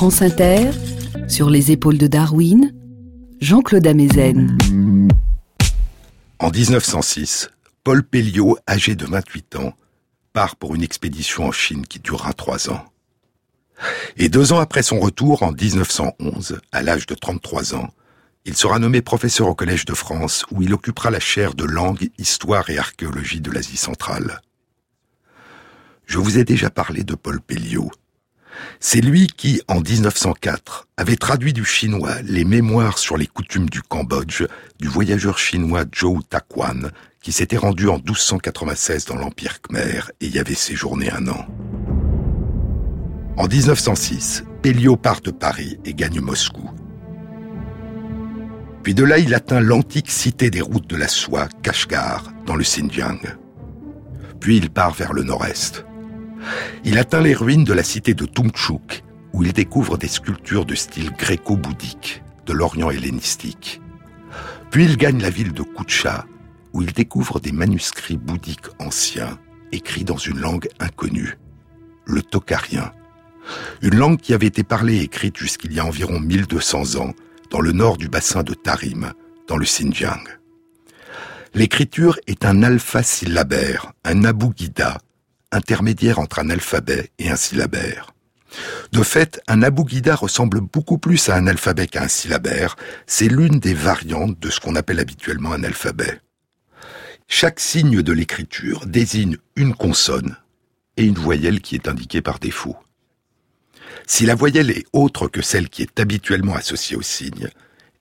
France 0.00 0.22
Inter, 0.22 0.70
sur 1.28 1.50
les 1.50 1.72
épaules 1.72 1.98
de 1.98 2.06
Darwin, 2.06 2.72
Jean-Claude 3.42 3.86
Amezen. 3.86 4.56
En 6.38 6.48
1906, 6.48 7.50
Paul 7.84 8.02
Pelliot, 8.02 8.56
âgé 8.66 8.94
de 8.94 9.04
28 9.04 9.56
ans, 9.56 9.74
part 10.32 10.56
pour 10.56 10.74
une 10.74 10.82
expédition 10.82 11.44
en 11.44 11.52
Chine 11.52 11.86
qui 11.86 11.98
durera 11.98 12.32
trois 12.32 12.70
ans. 12.70 12.82
Et 14.16 14.30
deux 14.30 14.54
ans 14.54 14.58
après 14.58 14.82
son 14.82 15.00
retour, 15.00 15.42
en 15.42 15.52
1911, 15.52 16.62
à 16.72 16.82
l'âge 16.82 17.04
de 17.04 17.14
33 17.14 17.74
ans, 17.74 17.90
il 18.46 18.56
sera 18.56 18.78
nommé 18.78 19.02
professeur 19.02 19.48
au 19.48 19.54
Collège 19.54 19.84
de 19.84 19.92
France 19.92 20.46
où 20.50 20.62
il 20.62 20.72
occupera 20.72 21.10
la 21.10 21.20
chaire 21.20 21.52
de 21.52 21.64
langue, 21.64 22.08
histoire 22.16 22.70
et 22.70 22.78
archéologie 22.78 23.42
de 23.42 23.50
l'Asie 23.50 23.76
centrale. 23.76 24.40
Je 26.06 26.16
vous 26.16 26.38
ai 26.38 26.44
déjà 26.44 26.70
parlé 26.70 27.04
de 27.04 27.14
Paul 27.14 27.42
Pelliot, 27.42 27.90
c'est 28.80 29.00
lui 29.00 29.26
qui, 29.26 29.60
en 29.68 29.80
1904, 29.80 30.88
avait 30.96 31.16
traduit 31.16 31.52
du 31.52 31.64
chinois 31.64 32.20
les 32.22 32.44
mémoires 32.44 32.98
sur 32.98 33.16
les 33.16 33.26
coutumes 33.26 33.68
du 33.68 33.82
Cambodge 33.82 34.44
du 34.80 34.88
voyageur 34.88 35.38
chinois 35.38 35.84
Zhou 35.94 36.22
Taquan, 36.22 36.90
qui 37.22 37.32
s'était 37.32 37.56
rendu 37.56 37.88
en 37.88 37.96
1296 37.96 39.04
dans 39.06 39.16
l'Empire 39.16 39.60
khmer 39.60 40.10
et 40.20 40.28
y 40.28 40.38
avait 40.38 40.54
séjourné 40.54 41.10
un 41.10 41.28
an. 41.28 41.46
En 43.36 43.46
1906, 43.46 44.44
Pelliot 44.62 44.96
part 44.96 45.20
de 45.20 45.30
Paris 45.30 45.78
et 45.84 45.94
gagne 45.94 46.20
Moscou. 46.20 46.70
Puis 48.82 48.94
de 48.94 49.04
là, 49.04 49.18
il 49.18 49.34
atteint 49.34 49.60
l'antique 49.60 50.10
cité 50.10 50.50
des 50.50 50.62
routes 50.62 50.86
de 50.86 50.96
la 50.96 51.08
soie, 51.08 51.48
Kashgar, 51.62 52.32
dans 52.46 52.56
le 52.56 52.64
Xinjiang. 52.64 53.20
Puis 54.40 54.56
il 54.56 54.70
part 54.70 54.94
vers 54.94 55.12
le 55.12 55.22
nord-est. 55.22 55.84
Il 56.84 56.98
atteint 56.98 57.20
les 57.20 57.34
ruines 57.34 57.64
de 57.64 57.72
la 57.72 57.82
cité 57.82 58.14
de 58.14 58.26
Tumchuk, 58.26 59.02
où 59.32 59.42
il 59.42 59.52
découvre 59.52 59.96
des 59.96 60.08
sculptures 60.08 60.64
de 60.64 60.74
style 60.74 61.10
gréco-bouddhique, 61.12 62.22
de 62.46 62.52
l'Orient 62.52 62.90
hellénistique. 62.90 63.80
Puis 64.70 64.84
il 64.84 64.96
gagne 64.96 65.20
la 65.20 65.30
ville 65.30 65.52
de 65.52 65.62
Kutcha, 65.62 66.26
où 66.72 66.82
il 66.82 66.92
découvre 66.92 67.40
des 67.40 67.52
manuscrits 67.52 68.16
bouddhiques 68.16 68.68
anciens, 68.78 69.38
écrits 69.72 70.04
dans 70.04 70.16
une 70.16 70.38
langue 70.38 70.68
inconnue, 70.78 71.38
le 72.06 72.22
tokarien. 72.22 72.92
Une 73.82 73.96
langue 73.96 74.20
qui 74.20 74.34
avait 74.34 74.46
été 74.46 74.62
parlée 74.62 74.96
et 74.96 75.02
écrite 75.02 75.36
jusqu'il 75.36 75.72
y 75.72 75.80
a 75.80 75.84
environ 75.84 76.20
1200 76.20 76.96
ans, 77.00 77.14
dans 77.50 77.60
le 77.60 77.72
nord 77.72 77.96
du 77.96 78.08
bassin 78.08 78.42
de 78.42 78.54
Tarim, 78.54 79.12
dans 79.48 79.56
le 79.56 79.64
Xinjiang. 79.64 80.22
L'écriture 81.54 82.18
est 82.28 82.44
un 82.44 82.62
alpha 82.62 83.02
syllabaire, 83.02 83.92
un 84.04 84.24
abougida, 84.24 84.98
intermédiaire 85.52 86.18
entre 86.18 86.38
un 86.38 86.50
alphabet 86.50 87.10
et 87.18 87.30
un 87.30 87.36
syllabaire. 87.36 88.12
De 88.92 89.02
fait, 89.02 89.40
un 89.46 89.62
abougida 89.62 90.14
ressemble 90.14 90.60
beaucoup 90.60 90.98
plus 90.98 91.28
à 91.28 91.36
un 91.36 91.46
alphabet 91.46 91.86
qu'à 91.86 92.02
un 92.02 92.08
syllabaire. 92.08 92.76
C'est 93.06 93.28
l'une 93.28 93.60
des 93.60 93.74
variantes 93.74 94.38
de 94.40 94.50
ce 94.50 94.60
qu'on 94.60 94.76
appelle 94.76 95.00
habituellement 95.00 95.52
un 95.52 95.62
alphabet. 95.62 96.20
Chaque 97.28 97.60
signe 97.60 98.02
de 98.02 98.12
l'écriture 98.12 98.86
désigne 98.86 99.36
une 99.54 99.74
consonne 99.74 100.36
et 100.96 101.04
une 101.04 101.14
voyelle 101.14 101.60
qui 101.60 101.76
est 101.76 101.88
indiquée 101.88 102.22
par 102.22 102.40
défaut. 102.40 102.76
Si 104.06 104.26
la 104.26 104.34
voyelle 104.34 104.70
est 104.70 104.86
autre 104.92 105.28
que 105.28 105.42
celle 105.42 105.68
qui 105.68 105.82
est 105.82 106.00
habituellement 106.00 106.56
associée 106.56 106.96
au 106.96 107.02
signe, 107.02 107.48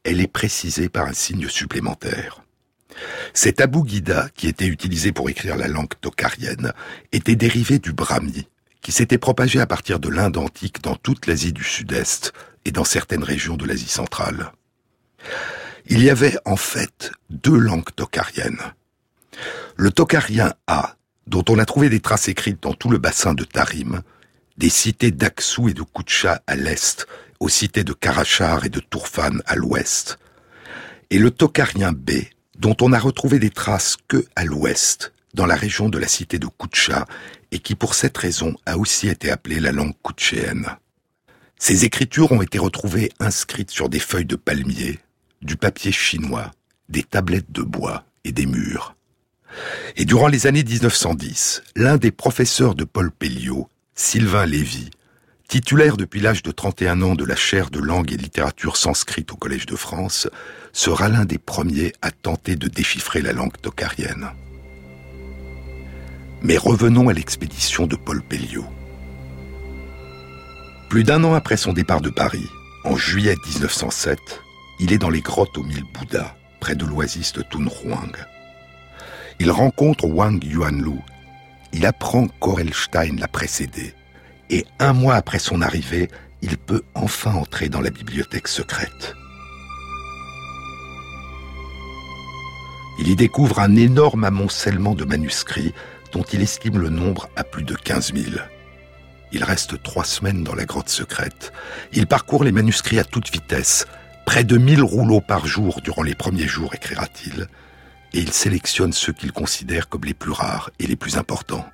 elle 0.04 0.22
est 0.22 0.28
précisée 0.28 0.90
par 0.90 1.06
un 1.06 1.14
signe 1.14 1.48
supplémentaire. 1.48 2.42
Cet 3.34 3.62
abougida, 3.62 4.30
qui 4.36 4.48
était 4.48 4.68
utilisé 4.68 5.12
pour 5.12 5.30
écrire 5.30 5.56
la 5.56 5.68
langue 5.68 5.94
tokarienne, 6.02 6.74
était 7.12 7.36
dérivé 7.36 7.80
du 7.80 7.94
brahmi, 7.94 8.48
qui 8.82 8.92
s'était 8.92 9.18
propagé 9.18 9.60
à 9.60 9.68
partir 9.68 10.00
de 10.00 10.10
l'Inde 10.10 10.38
antique 10.38 10.82
dans 10.82 10.96
toute 10.96 11.28
l'Asie 11.28 11.54
du 11.54 11.64
Sud-Est 11.64 12.34
et 12.66 12.72
dans 12.72 12.84
certaines 12.84 13.24
régions 13.24 13.58
de 13.58 13.66
l'Asie 13.66 13.90
centrale. 13.90 14.52
Il 15.88 16.04
y 16.04 16.10
avait 16.10 16.38
en 16.46 16.56
fait 16.56 17.12
deux 17.30 17.58
langues 17.58 17.94
tokariennes. 17.96 18.62
Le 19.76 19.92
tokarien 19.92 20.54
A, 20.68 20.96
dont 21.28 21.46
on 21.50 21.60
a 21.60 21.66
trouvé 21.66 21.90
des 21.90 22.00
traces 22.00 22.28
écrites 22.28 22.62
dans 22.62 22.74
tout 22.74 22.90
le 22.90 22.98
bassin 22.98 23.34
de 23.34 23.44
Tarim, 23.44 24.02
des 24.58 24.70
cités 24.70 25.12
d'Aksou 25.12 25.70
et 25.70 25.74
de 25.74 25.84
Koucha 25.84 26.42
à 26.46 26.56
l'est, 26.56 27.08
aux 27.40 27.50
cités 27.50 27.84
de 27.84 27.94
Karachar 27.94 28.66
et 28.66 28.70
de 28.70 28.82
Tourfan 28.82 29.40
à 29.46 29.56
l'ouest, 29.56 30.20
et 31.10 31.18
le 31.18 31.32
tokarien 31.32 31.92
B, 31.92 32.12
dont 32.60 32.76
on 32.82 32.90
n'a 32.90 33.00
retrouvé 33.00 33.40
des 33.40 33.50
traces 33.50 33.98
que 34.08 34.26
à 34.36 34.46
l'ouest, 34.46 35.14
dans 35.34 35.46
la 35.46 35.56
région 35.56 35.90
de 35.90 35.98
la 35.98 36.08
cité 36.08 36.38
de 36.38 36.48
Koucha, 36.48 37.06
et 37.52 37.60
qui 37.60 37.76
pour 37.76 37.96
cette 37.96 38.18
raison 38.18 38.56
a 38.66 38.78
aussi 38.78 39.08
été 39.08 39.32
appelée 39.32 39.60
la 39.60 39.72
langue 39.72 39.96
koutchéenne. 40.04 40.68
Ces 41.58 41.86
écritures 41.86 42.32
ont 42.32 42.42
été 42.42 42.60
retrouvées 42.60 43.12
inscrites 43.20 43.72
sur 43.72 43.90
des 43.90 44.00
feuilles 44.00 44.26
de 44.26 44.36
palmier, 44.36 45.00
du 45.42 45.58
papier 45.58 45.92
chinois, 45.92 46.52
des 46.90 47.04
tablettes 47.04 47.52
de 47.52 47.64
bois 47.64 48.04
et 48.24 48.32
des 48.32 48.46
murs. 48.46 48.96
Et 49.96 50.06
durant 50.06 50.28
les 50.28 50.46
années 50.46 50.64
1910, 50.64 51.64
l'un 51.76 51.98
des 51.98 52.12
professeurs 52.12 52.76
de 52.76 52.84
Paul 52.84 53.12
Pelliot 53.12 53.68
Sylvain 53.96 54.46
Lévy, 54.46 54.90
titulaire 55.50 55.98
depuis 55.98 56.22
l'âge 56.22 56.44
de 56.44 56.52
31 56.52 57.02
ans 57.02 57.16
de 57.16 57.26
la 57.26 57.36
chaire 57.36 57.72
de 57.72 57.80
langue 57.80 58.14
et 58.14 58.18
littérature 58.18 58.78
sanscrite 58.78 59.32
au 59.34 59.36
Collège 59.36 59.66
de 59.66 59.76
France, 59.76 60.30
sera 60.74 61.10
l'un 61.10 61.26
des 61.26 61.40
premiers 61.40 61.92
à 62.04 62.12
tenter 62.12 62.56
de 62.56 62.68
déchiffrer 62.68 63.22
la 63.22 63.34
langue 63.34 63.60
tokarienne. 63.60 64.30
Mais 66.44 66.56
revenons 66.56 67.10
à 67.10 67.14
l'expédition 67.14 67.88
de 67.88 67.96
Paul 67.96 68.22
Pelliot. 68.22 68.68
Plus 70.88 71.04
d'un 71.04 71.24
an 71.24 71.34
après 71.34 71.58
son 71.58 71.74
départ 71.74 72.02
de 72.02 72.12
Paris, 72.12 72.48
en 72.86 72.96
juillet 72.96 73.36
1907, 73.48 74.20
il 74.80 74.94
est 74.94 75.00
dans 75.00 75.10
les 75.10 75.22
grottes 75.22 75.58
au 75.58 75.64
mille 75.64 75.84
Bouddha, 75.96 76.38
près 76.60 76.76
de 76.76 76.86
l'oasis 76.86 77.34
de 77.34 77.42
Tunhuang. 77.42 78.16
Il 79.40 79.50
rencontre 79.50 80.06
Wang 80.06 80.44
Yuanlu, 80.44 81.00
il 81.74 81.88
apprend 81.88 82.28
qu'Orelstein 82.40 83.18
l'a 83.20 83.28
précédé, 83.28 83.96
et 84.50 84.66
un 84.80 84.94
mois 84.94 85.16
après 85.16 85.40
son 85.40 85.62
arrivée, 85.62 86.10
il 86.42 86.58
peut 86.58 86.84
enfin 86.96 87.34
entrer 87.34 87.70
dans 87.70 87.82
la 87.82 87.90
bibliothèque 87.90 88.48
secrète. 88.48 89.16
Il 93.00 93.08
y 93.08 93.16
découvre 93.16 93.60
un 93.60 93.76
énorme 93.76 94.26
amoncellement 94.26 94.94
de 94.94 95.06
manuscrits 95.06 95.74
dont 96.12 96.24
il 96.24 96.42
estime 96.42 96.80
le 96.80 96.90
nombre 96.90 97.30
à 97.36 97.44
plus 97.44 97.64
de 97.64 97.76
15 97.76 98.14
000. 98.14 98.36
Il 99.32 99.44
reste 99.44 99.82
trois 99.84 100.04
semaines 100.04 100.44
dans 100.44 100.56
la 100.56 100.66
grotte 100.66 100.90
secrète. 100.90 101.54
Il 101.94 102.08
parcourt 102.08 102.44
les 102.44 102.52
manuscrits 102.52 103.00
à 103.00 103.04
toute 103.04 103.32
vitesse, 103.32 103.86
près 104.26 104.44
de 104.44 104.58
1000 104.58 104.82
rouleaux 104.82 105.22
par 105.22 105.46
jour 105.46 105.82
durant 105.82 106.04
les 106.04 106.16
premiers 106.16 106.48
jours, 106.48 106.74
écrira-t-il, 106.74 107.48
et 108.14 108.20
il 108.20 108.34
sélectionne 108.34 108.92
ceux 108.92 109.14
qu'il 109.14 109.32
considère 109.32 109.88
comme 109.88 110.04
les 110.04 110.14
plus 110.14 110.32
rares 110.32 110.72
et 110.80 110.88
les 110.88 110.96
plus 110.96 111.18
importants. 111.18 111.66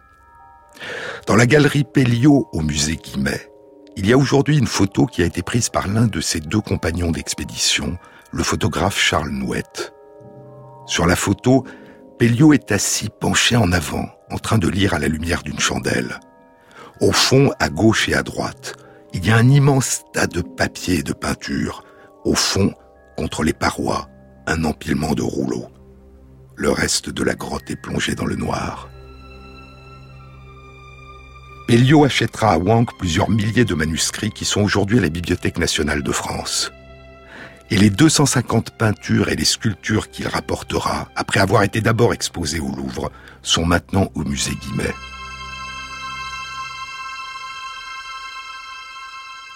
Dans 1.28 1.36
la 1.36 1.46
galerie 1.46 1.84
Pelliot 1.84 2.48
au 2.52 2.62
musée 2.62 2.98
Guimet, 2.98 3.50
il 3.98 4.08
y 4.08 4.14
a 4.14 4.18
aujourd'hui 4.18 4.58
une 4.58 4.68
photo 4.68 5.06
qui 5.06 5.24
a 5.24 5.26
été 5.26 5.42
prise 5.42 5.70
par 5.70 5.88
l'un 5.88 6.08
de 6.08 6.22
ses 6.22 6.40
deux 6.40 6.60
compagnons 6.60 7.12
d'expédition, 7.12 7.98
le 8.32 8.44
photographe 8.44 9.00
Charles 9.00 9.30
Nouette. 9.30 9.94
Sur 10.86 11.06
la 11.06 11.16
photo, 11.16 11.64
Pelliot 12.20 12.54
est 12.54 12.72
assis 12.72 13.10
penché 13.10 13.56
en 13.56 13.72
avant, 13.72 14.08
en 14.30 14.38
train 14.38 14.58
de 14.58 14.68
lire 14.68 14.94
à 14.94 15.00
la 15.00 15.08
lumière 15.08 15.44
d'une 15.44 15.60
chandelle. 15.60 16.20
Au 17.02 17.12
fond, 17.12 17.52
à 17.60 17.70
gauche 17.70 18.08
et 18.10 18.14
à 18.14 18.24
droite, 18.24 18.76
il 19.14 19.26
y 19.26 19.32
a 19.32 19.38
un 19.38 19.48
immense 19.48 20.04
tas 20.14 20.28
de 20.28 20.42
papier 20.42 21.00
et 21.00 21.04
de 21.04 21.14
peinture. 21.14 21.84
Au 22.26 22.36
fond, 22.36 22.74
contre 23.18 23.44
les 23.44 23.54
parois, 23.54 24.10
un 24.48 24.64
empilement 24.64 25.14
de 25.14 25.24
rouleaux. 25.24 25.68
Le 26.56 26.70
reste 26.70 27.10
de 27.10 27.24
la 27.24 27.36
grotte 27.36 27.70
est 27.70 27.82
plongé 27.82 28.16
dans 28.16 28.26
le 28.26 28.36
noir. 28.36 28.90
Pelliot 31.68 32.06
achètera 32.06 32.52
à 32.52 32.58
Wang 32.60 32.88
plusieurs 33.00 33.30
milliers 33.32 33.66
de 33.66 33.74
manuscrits 33.74 34.30
qui 34.30 34.46
sont 34.46 34.62
aujourd'hui 34.62 35.00
à 35.00 35.02
la 35.02 35.10
Bibliothèque 35.10 35.58
nationale 35.58 36.04
de 36.04 36.12
France. 36.12 36.72
Et 37.72 37.78
les 37.78 37.90
250 37.90 38.70
peintures 38.70 39.30
et 39.30 39.36
les 39.36 39.46
sculptures 39.46 40.12
qu'il 40.12 40.28
rapportera, 40.28 41.10
après 41.16 41.40
avoir 41.40 41.64
été 41.64 41.82
d'abord 41.82 42.14
exposées 42.14 42.60
au 42.60 42.70
Louvre, 42.70 43.12
sont 43.42 43.66
maintenant 43.66 44.12
au 44.14 44.24
musée 44.24 44.54
Guimet. 44.62 44.94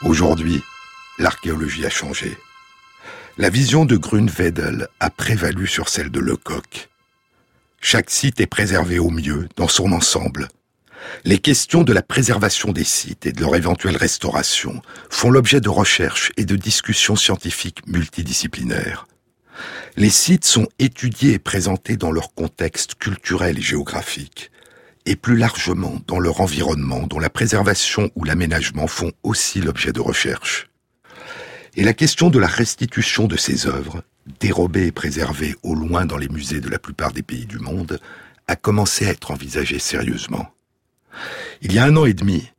Aujourd'hui, 0.01 0.63
l'archéologie 1.19 1.85
a 1.85 1.91
changé. 1.91 2.35
La 3.37 3.51
vision 3.51 3.85
de 3.85 3.97
Grunwedel 3.97 4.87
a 4.99 5.11
prévalu 5.11 5.67
sur 5.67 5.89
celle 5.89 6.09
de 6.09 6.19
Lecoq. 6.19 6.89
Chaque 7.81 8.09
site 8.09 8.41
est 8.41 8.47
préservé 8.47 8.97
au 8.97 9.11
mieux, 9.11 9.47
dans 9.55 9.67
son 9.67 9.91
ensemble. 9.91 10.47
Les 11.25 11.39
questions 11.39 11.83
de 11.83 11.93
la 11.93 12.01
préservation 12.01 12.71
des 12.71 12.83
sites 12.83 13.25
et 13.25 13.31
de 13.31 13.41
leur 13.41 13.55
éventuelle 13.55 13.97
restauration 13.97 14.81
font 15.09 15.31
l'objet 15.31 15.61
de 15.61 15.69
recherches 15.69 16.31
et 16.37 16.45
de 16.45 16.55
discussions 16.55 17.15
scientifiques 17.15 17.85
multidisciplinaires. 17.87 19.05
Les 19.97 20.09
sites 20.09 20.45
sont 20.45 20.67
étudiés 20.77 21.33
et 21.33 21.39
présentés 21.39 21.97
dans 21.97 22.11
leur 22.11 22.33
contexte 22.33 22.95
culturel 22.95 23.57
et 23.57 23.61
géographique, 23.61 24.51
et 25.05 25.15
plus 25.15 25.37
largement 25.37 25.99
dans 26.07 26.19
leur 26.19 26.41
environnement 26.41 27.07
dont 27.07 27.19
la 27.19 27.29
préservation 27.29 28.09
ou 28.15 28.23
l'aménagement 28.23 28.87
font 28.87 29.11
aussi 29.23 29.59
l'objet 29.59 29.91
de 29.91 29.99
recherches. 29.99 30.69
Et 31.75 31.83
la 31.83 31.93
question 31.93 32.29
de 32.29 32.39
la 32.39 32.47
restitution 32.47 33.27
de 33.27 33.37
ces 33.37 33.67
œuvres, 33.67 34.03
dérobées 34.39 34.87
et 34.87 34.91
préservées 34.91 35.55
au 35.63 35.75
loin 35.75 36.05
dans 36.05 36.17
les 36.17 36.29
musées 36.29 36.61
de 36.61 36.69
la 36.69 36.79
plupart 36.79 37.11
des 37.11 37.23
pays 37.23 37.45
du 37.45 37.59
monde, 37.59 37.99
a 38.47 38.55
commencé 38.55 39.05
à 39.05 39.11
être 39.11 39.31
envisagée 39.31 39.79
sérieusement. 39.79 40.47
Il 41.61 41.73
y 41.73 41.79
a 41.79 41.85
un 41.85 41.95
an 41.95 42.05
et 42.05 42.13
demi, 42.13 42.49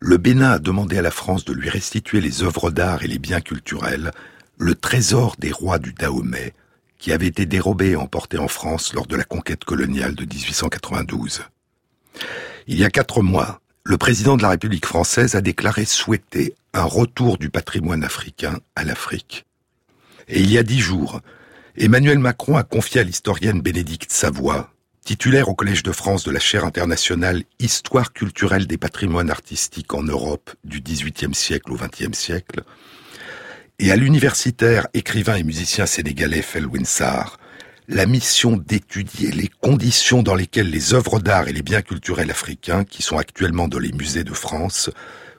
le 0.00 0.16
Bénin 0.16 0.52
a 0.52 0.58
demandé 0.58 0.98
à 0.98 1.02
la 1.02 1.10
France 1.10 1.44
de 1.44 1.52
lui 1.52 1.68
restituer 1.68 2.20
les 2.20 2.42
œuvres 2.42 2.70
d'art 2.70 3.02
et 3.02 3.08
les 3.08 3.18
biens 3.18 3.40
culturels, 3.40 4.12
le 4.58 4.74
trésor 4.74 5.36
des 5.38 5.52
rois 5.52 5.78
du 5.78 5.92
Dahomey, 5.92 6.54
qui 6.98 7.12
avait 7.12 7.26
été 7.26 7.46
dérobé 7.46 7.90
et 7.90 7.96
emporté 7.96 8.38
en 8.38 8.48
France 8.48 8.92
lors 8.94 9.06
de 9.06 9.16
la 9.16 9.24
conquête 9.24 9.64
coloniale 9.64 10.14
de 10.14 10.24
1892. 10.24 11.42
Il 12.66 12.78
y 12.78 12.84
a 12.84 12.90
quatre 12.90 13.22
mois, 13.22 13.60
le 13.84 13.98
président 13.98 14.36
de 14.36 14.42
la 14.42 14.50
République 14.50 14.86
française 14.86 15.34
a 15.34 15.40
déclaré 15.40 15.84
souhaiter 15.84 16.54
un 16.74 16.84
retour 16.84 17.38
du 17.38 17.50
patrimoine 17.50 18.04
africain 18.04 18.58
à 18.76 18.84
l'Afrique. 18.84 19.46
Et 20.28 20.40
il 20.40 20.50
y 20.50 20.58
a 20.58 20.62
dix 20.62 20.80
jours, 20.80 21.20
Emmanuel 21.76 22.18
Macron 22.18 22.56
a 22.56 22.62
confié 22.62 23.00
à 23.00 23.04
l'historienne 23.04 23.60
Bénédicte 23.60 24.12
Savoie, 24.12 24.70
titulaire 25.10 25.48
au 25.48 25.56
Collège 25.56 25.82
de 25.82 25.90
France 25.90 26.22
de 26.22 26.30
la 26.30 26.38
chaire 26.38 26.64
internationale 26.64 27.42
Histoire 27.58 28.12
culturelle 28.12 28.68
des 28.68 28.78
patrimoines 28.78 29.28
artistiques 29.28 29.92
en 29.92 30.04
Europe 30.04 30.54
du 30.62 30.80
XVIIIe 30.80 31.34
siècle 31.34 31.72
au 31.72 31.76
XXe 31.76 32.16
siècle, 32.16 32.60
et 33.80 33.90
à 33.90 33.96
l'universitaire, 33.96 34.86
écrivain 34.94 35.34
et 35.34 35.42
musicien 35.42 35.84
sénégalais 35.84 36.42
Felwin 36.42 36.84
Sarr, 36.84 37.38
la 37.88 38.06
mission 38.06 38.56
d'étudier 38.56 39.32
les 39.32 39.48
conditions 39.48 40.22
dans 40.22 40.36
lesquelles 40.36 40.70
les 40.70 40.94
œuvres 40.94 41.18
d'art 41.18 41.48
et 41.48 41.52
les 41.52 41.62
biens 41.62 41.82
culturels 41.82 42.30
africains, 42.30 42.84
qui 42.84 43.02
sont 43.02 43.18
actuellement 43.18 43.66
dans 43.66 43.80
les 43.80 43.90
musées 43.90 44.22
de 44.22 44.32
France, 44.32 44.90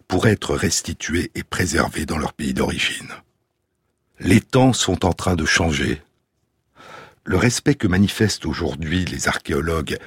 pourraient 0.09 0.34
être 0.34 0.53
restitués 0.53 1.32
et 1.34 1.43
préservés 1.43 2.05
dans 2.05 2.17
leur 2.17 2.34
pays 2.34 2.53
d'origine. 2.53 3.07
Les 4.19 4.41
temps 4.41 4.74
sont 4.74 5.05
en 5.05 5.13
train 5.13 5.38
de 5.38 5.45
changer. 5.45 6.01
Le 7.24 7.38
respect 7.38 7.76
que 7.76 7.88
manifestent 7.88 8.45
aujourd'hui 8.45 9.05
les 9.05 9.28
archéologues, 9.28 9.97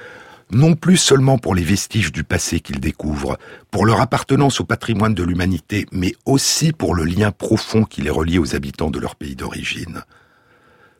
non 0.51 0.75
plus 0.75 0.97
seulement 0.97 1.37
pour 1.37 1.55
les 1.55 1.63
vestiges 1.63 2.11
du 2.11 2.23
passé 2.23 2.59
qu'ils 2.59 2.79
découvrent, 2.79 3.37
pour 3.71 3.85
leur 3.85 4.01
appartenance 4.01 4.59
au 4.59 4.65
patrimoine 4.65 5.13
de 5.13 5.23
l'humanité, 5.23 5.85
mais 5.91 6.13
aussi 6.25 6.71
pour 6.71 6.93
le 6.93 7.05
lien 7.05 7.31
profond 7.31 7.83
qui 7.83 8.01
les 8.01 8.09
relie 8.09 8.37
aux 8.37 8.55
habitants 8.55 8.91
de 8.91 8.99
leur 8.99 9.15
pays 9.15 9.35
d'origine, 9.35 10.03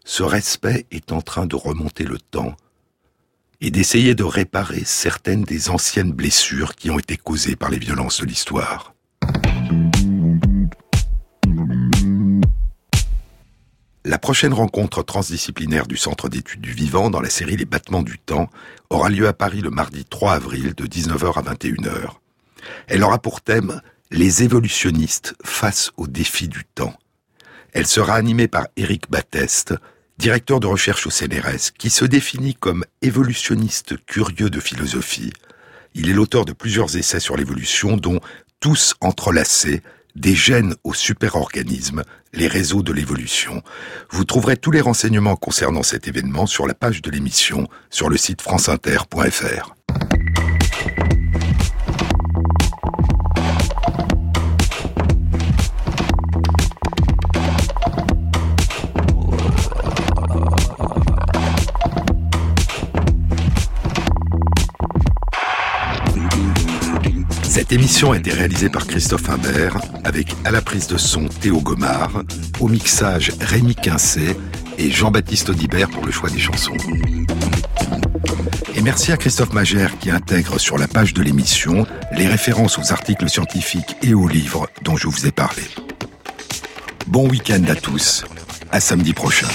ce 0.06 0.24
respect 0.24 0.86
est 0.92 1.12
en 1.12 1.22
train 1.22 1.48
de 1.48 1.56
remonter 1.56 2.06
le 2.06 2.18
temps 2.18 2.56
et 3.60 3.72
d'essayer 3.72 4.16
de 4.16 4.24
réparer 4.24 4.84
certaines 4.86 5.44
des 5.44 5.70
anciennes 5.70 6.12
blessures 6.12 6.76
qui 6.76 6.92
ont 6.92 7.00
été 7.00 7.18
causées 7.18 7.56
par 7.56 7.70
les 7.70 7.80
violences 7.80 8.22
de 8.22 8.26
l'histoire. 8.26 8.94
La 14.08 14.20
prochaine 14.20 14.54
rencontre 14.54 15.02
transdisciplinaire 15.02 15.88
du 15.88 15.98
Centre 15.98 16.30
d'études 16.30 16.62
du 16.62 16.74
vivant 16.74 17.10
dans 17.10 17.22
la 17.22 17.30
série 17.32 17.58
Les 17.58 17.66
battements 17.66 18.04
du 18.04 18.20
temps 18.20 18.52
aura 18.92 19.10
lieu 19.10 19.28
à 19.28 19.34
Paris 19.34 19.62
le 19.62 19.72
mardi 19.72 20.06
3 20.06 20.34
avril 20.34 20.76
de 20.76 20.86
19h 20.86 21.40
à 21.40 21.42
21h. 21.42 22.12
Elle 22.86 23.04
aura 23.04 23.18
pour 23.18 23.42
thème 23.42 23.82
Les 24.12 24.44
évolutionnistes 24.44 25.34
face 25.44 25.92
aux 25.98 26.06
défis 26.06 26.48
du 26.48 26.66
temps. 26.66 26.94
Elle 27.74 27.88
sera 27.88 28.14
animée 28.14 28.48
par 28.48 28.68
Éric 28.78 29.10
Batteste, 29.10 29.74
directeur 30.20 30.60
de 30.60 30.68
recherche 30.68 31.08
au 31.08 31.10
CNRS, 31.10 31.72
qui 31.76 31.90
se 31.90 32.06
définit 32.06 32.54
comme 32.54 32.86
évolutionniste 33.02 33.96
curieux 34.06 34.52
de 34.52 34.60
philosophie. 34.60 35.34
Il 35.96 36.12
est 36.12 36.14
l'auteur 36.14 36.46
de 36.46 36.54
plusieurs 36.54 36.96
essais 36.96 37.20
sur 37.20 37.38
l'évolution, 37.38 37.98
dont 37.98 38.20
Tous 38.60 38.94
entrelacés, 39.02 39.82
des 40.16 40.36
gènes 40.36 40.76
aux 40.84 40.94
superorganismes, 40.94 42.04
les 42.34 42.48
réseaux 42.48 42.84
de 42.84 42.94
l'évolution. 42.94 43.62
Vous 44.10 44.26
trouverez 44.26 44.58
tous 44.58 44.72
les 44.72 44.82
renseignements 44.82 45.36
concernant 45.36 45.84
cet 45.84 46.08
événement 46.08 46.46
sur 46.46 46.68
la 46.68 46.74
page 46.74 47.02
de 47.02 47.12
l'émission 47.12 47.68
sur 47.90 48.10
le 48.10 48.18
site 48.18 48.42
franceinter.fr. 48.42 49.76
Cette 67.66 67.80
émission 67.80 68.12
a 68.12 68.18
été 68.18 68.32
réalisée 68.32 68.70
par 68.70 68.86
Christophe 68.86 69.28
Imbert, 69.28 69.78
avec 70.04 70.36
à 70.44 70.52
la 70.52 70.62
prise 70.62 70.86
de 70.86 70.98
son 70.98 71.28
Théo 71.28 71.62
Gomard, 71.62 72.22
au 72.60 72.68
mixage 72.68 73.32
Rémi 73.42 73.74
Quincet 73.74 74.38
et 74.78 74.92
Jean-Baptiste 74.92 75.50
Audibert 75.50 75.90
pour 75.90 76.06
le 76.06 76.12
choix 76.12 76.30
des 76.30 76.38
chansons. 76.38 76.78
Et 78.76 78.82
merci 78.84 79.12
à 79.12 79.18
Christophe 79.18 79.52
Magère 79.54 79.98
qui 79.98 80.12
intègre 80.12 80.60
sur 80.60 80.78
la 80.78 80.88
page 80.88 81.16
de 81.16 81.24
l'émission 81.24 81.88
les 82.12 82.28
références 82.28 82.78
aux 82.78 82.92
articles 82.92 83.28
scientifiques 83.28 83.98
et 84.04 84.14
aux 84.14 84.28
livres 84.28 84.70
dont 84.84 84.96
je 84.96 85.08
vous 85.08 85.26
ai 85.26 85.32
parlé. 85.32 85.64
Bon 87.08 87.28
week-end 87.28 87.64
à 87.68 87.74
tous, 87.74 88.26
à 88.72 88.80
samedi 88.80 89.14
prochain. 89.14 89.48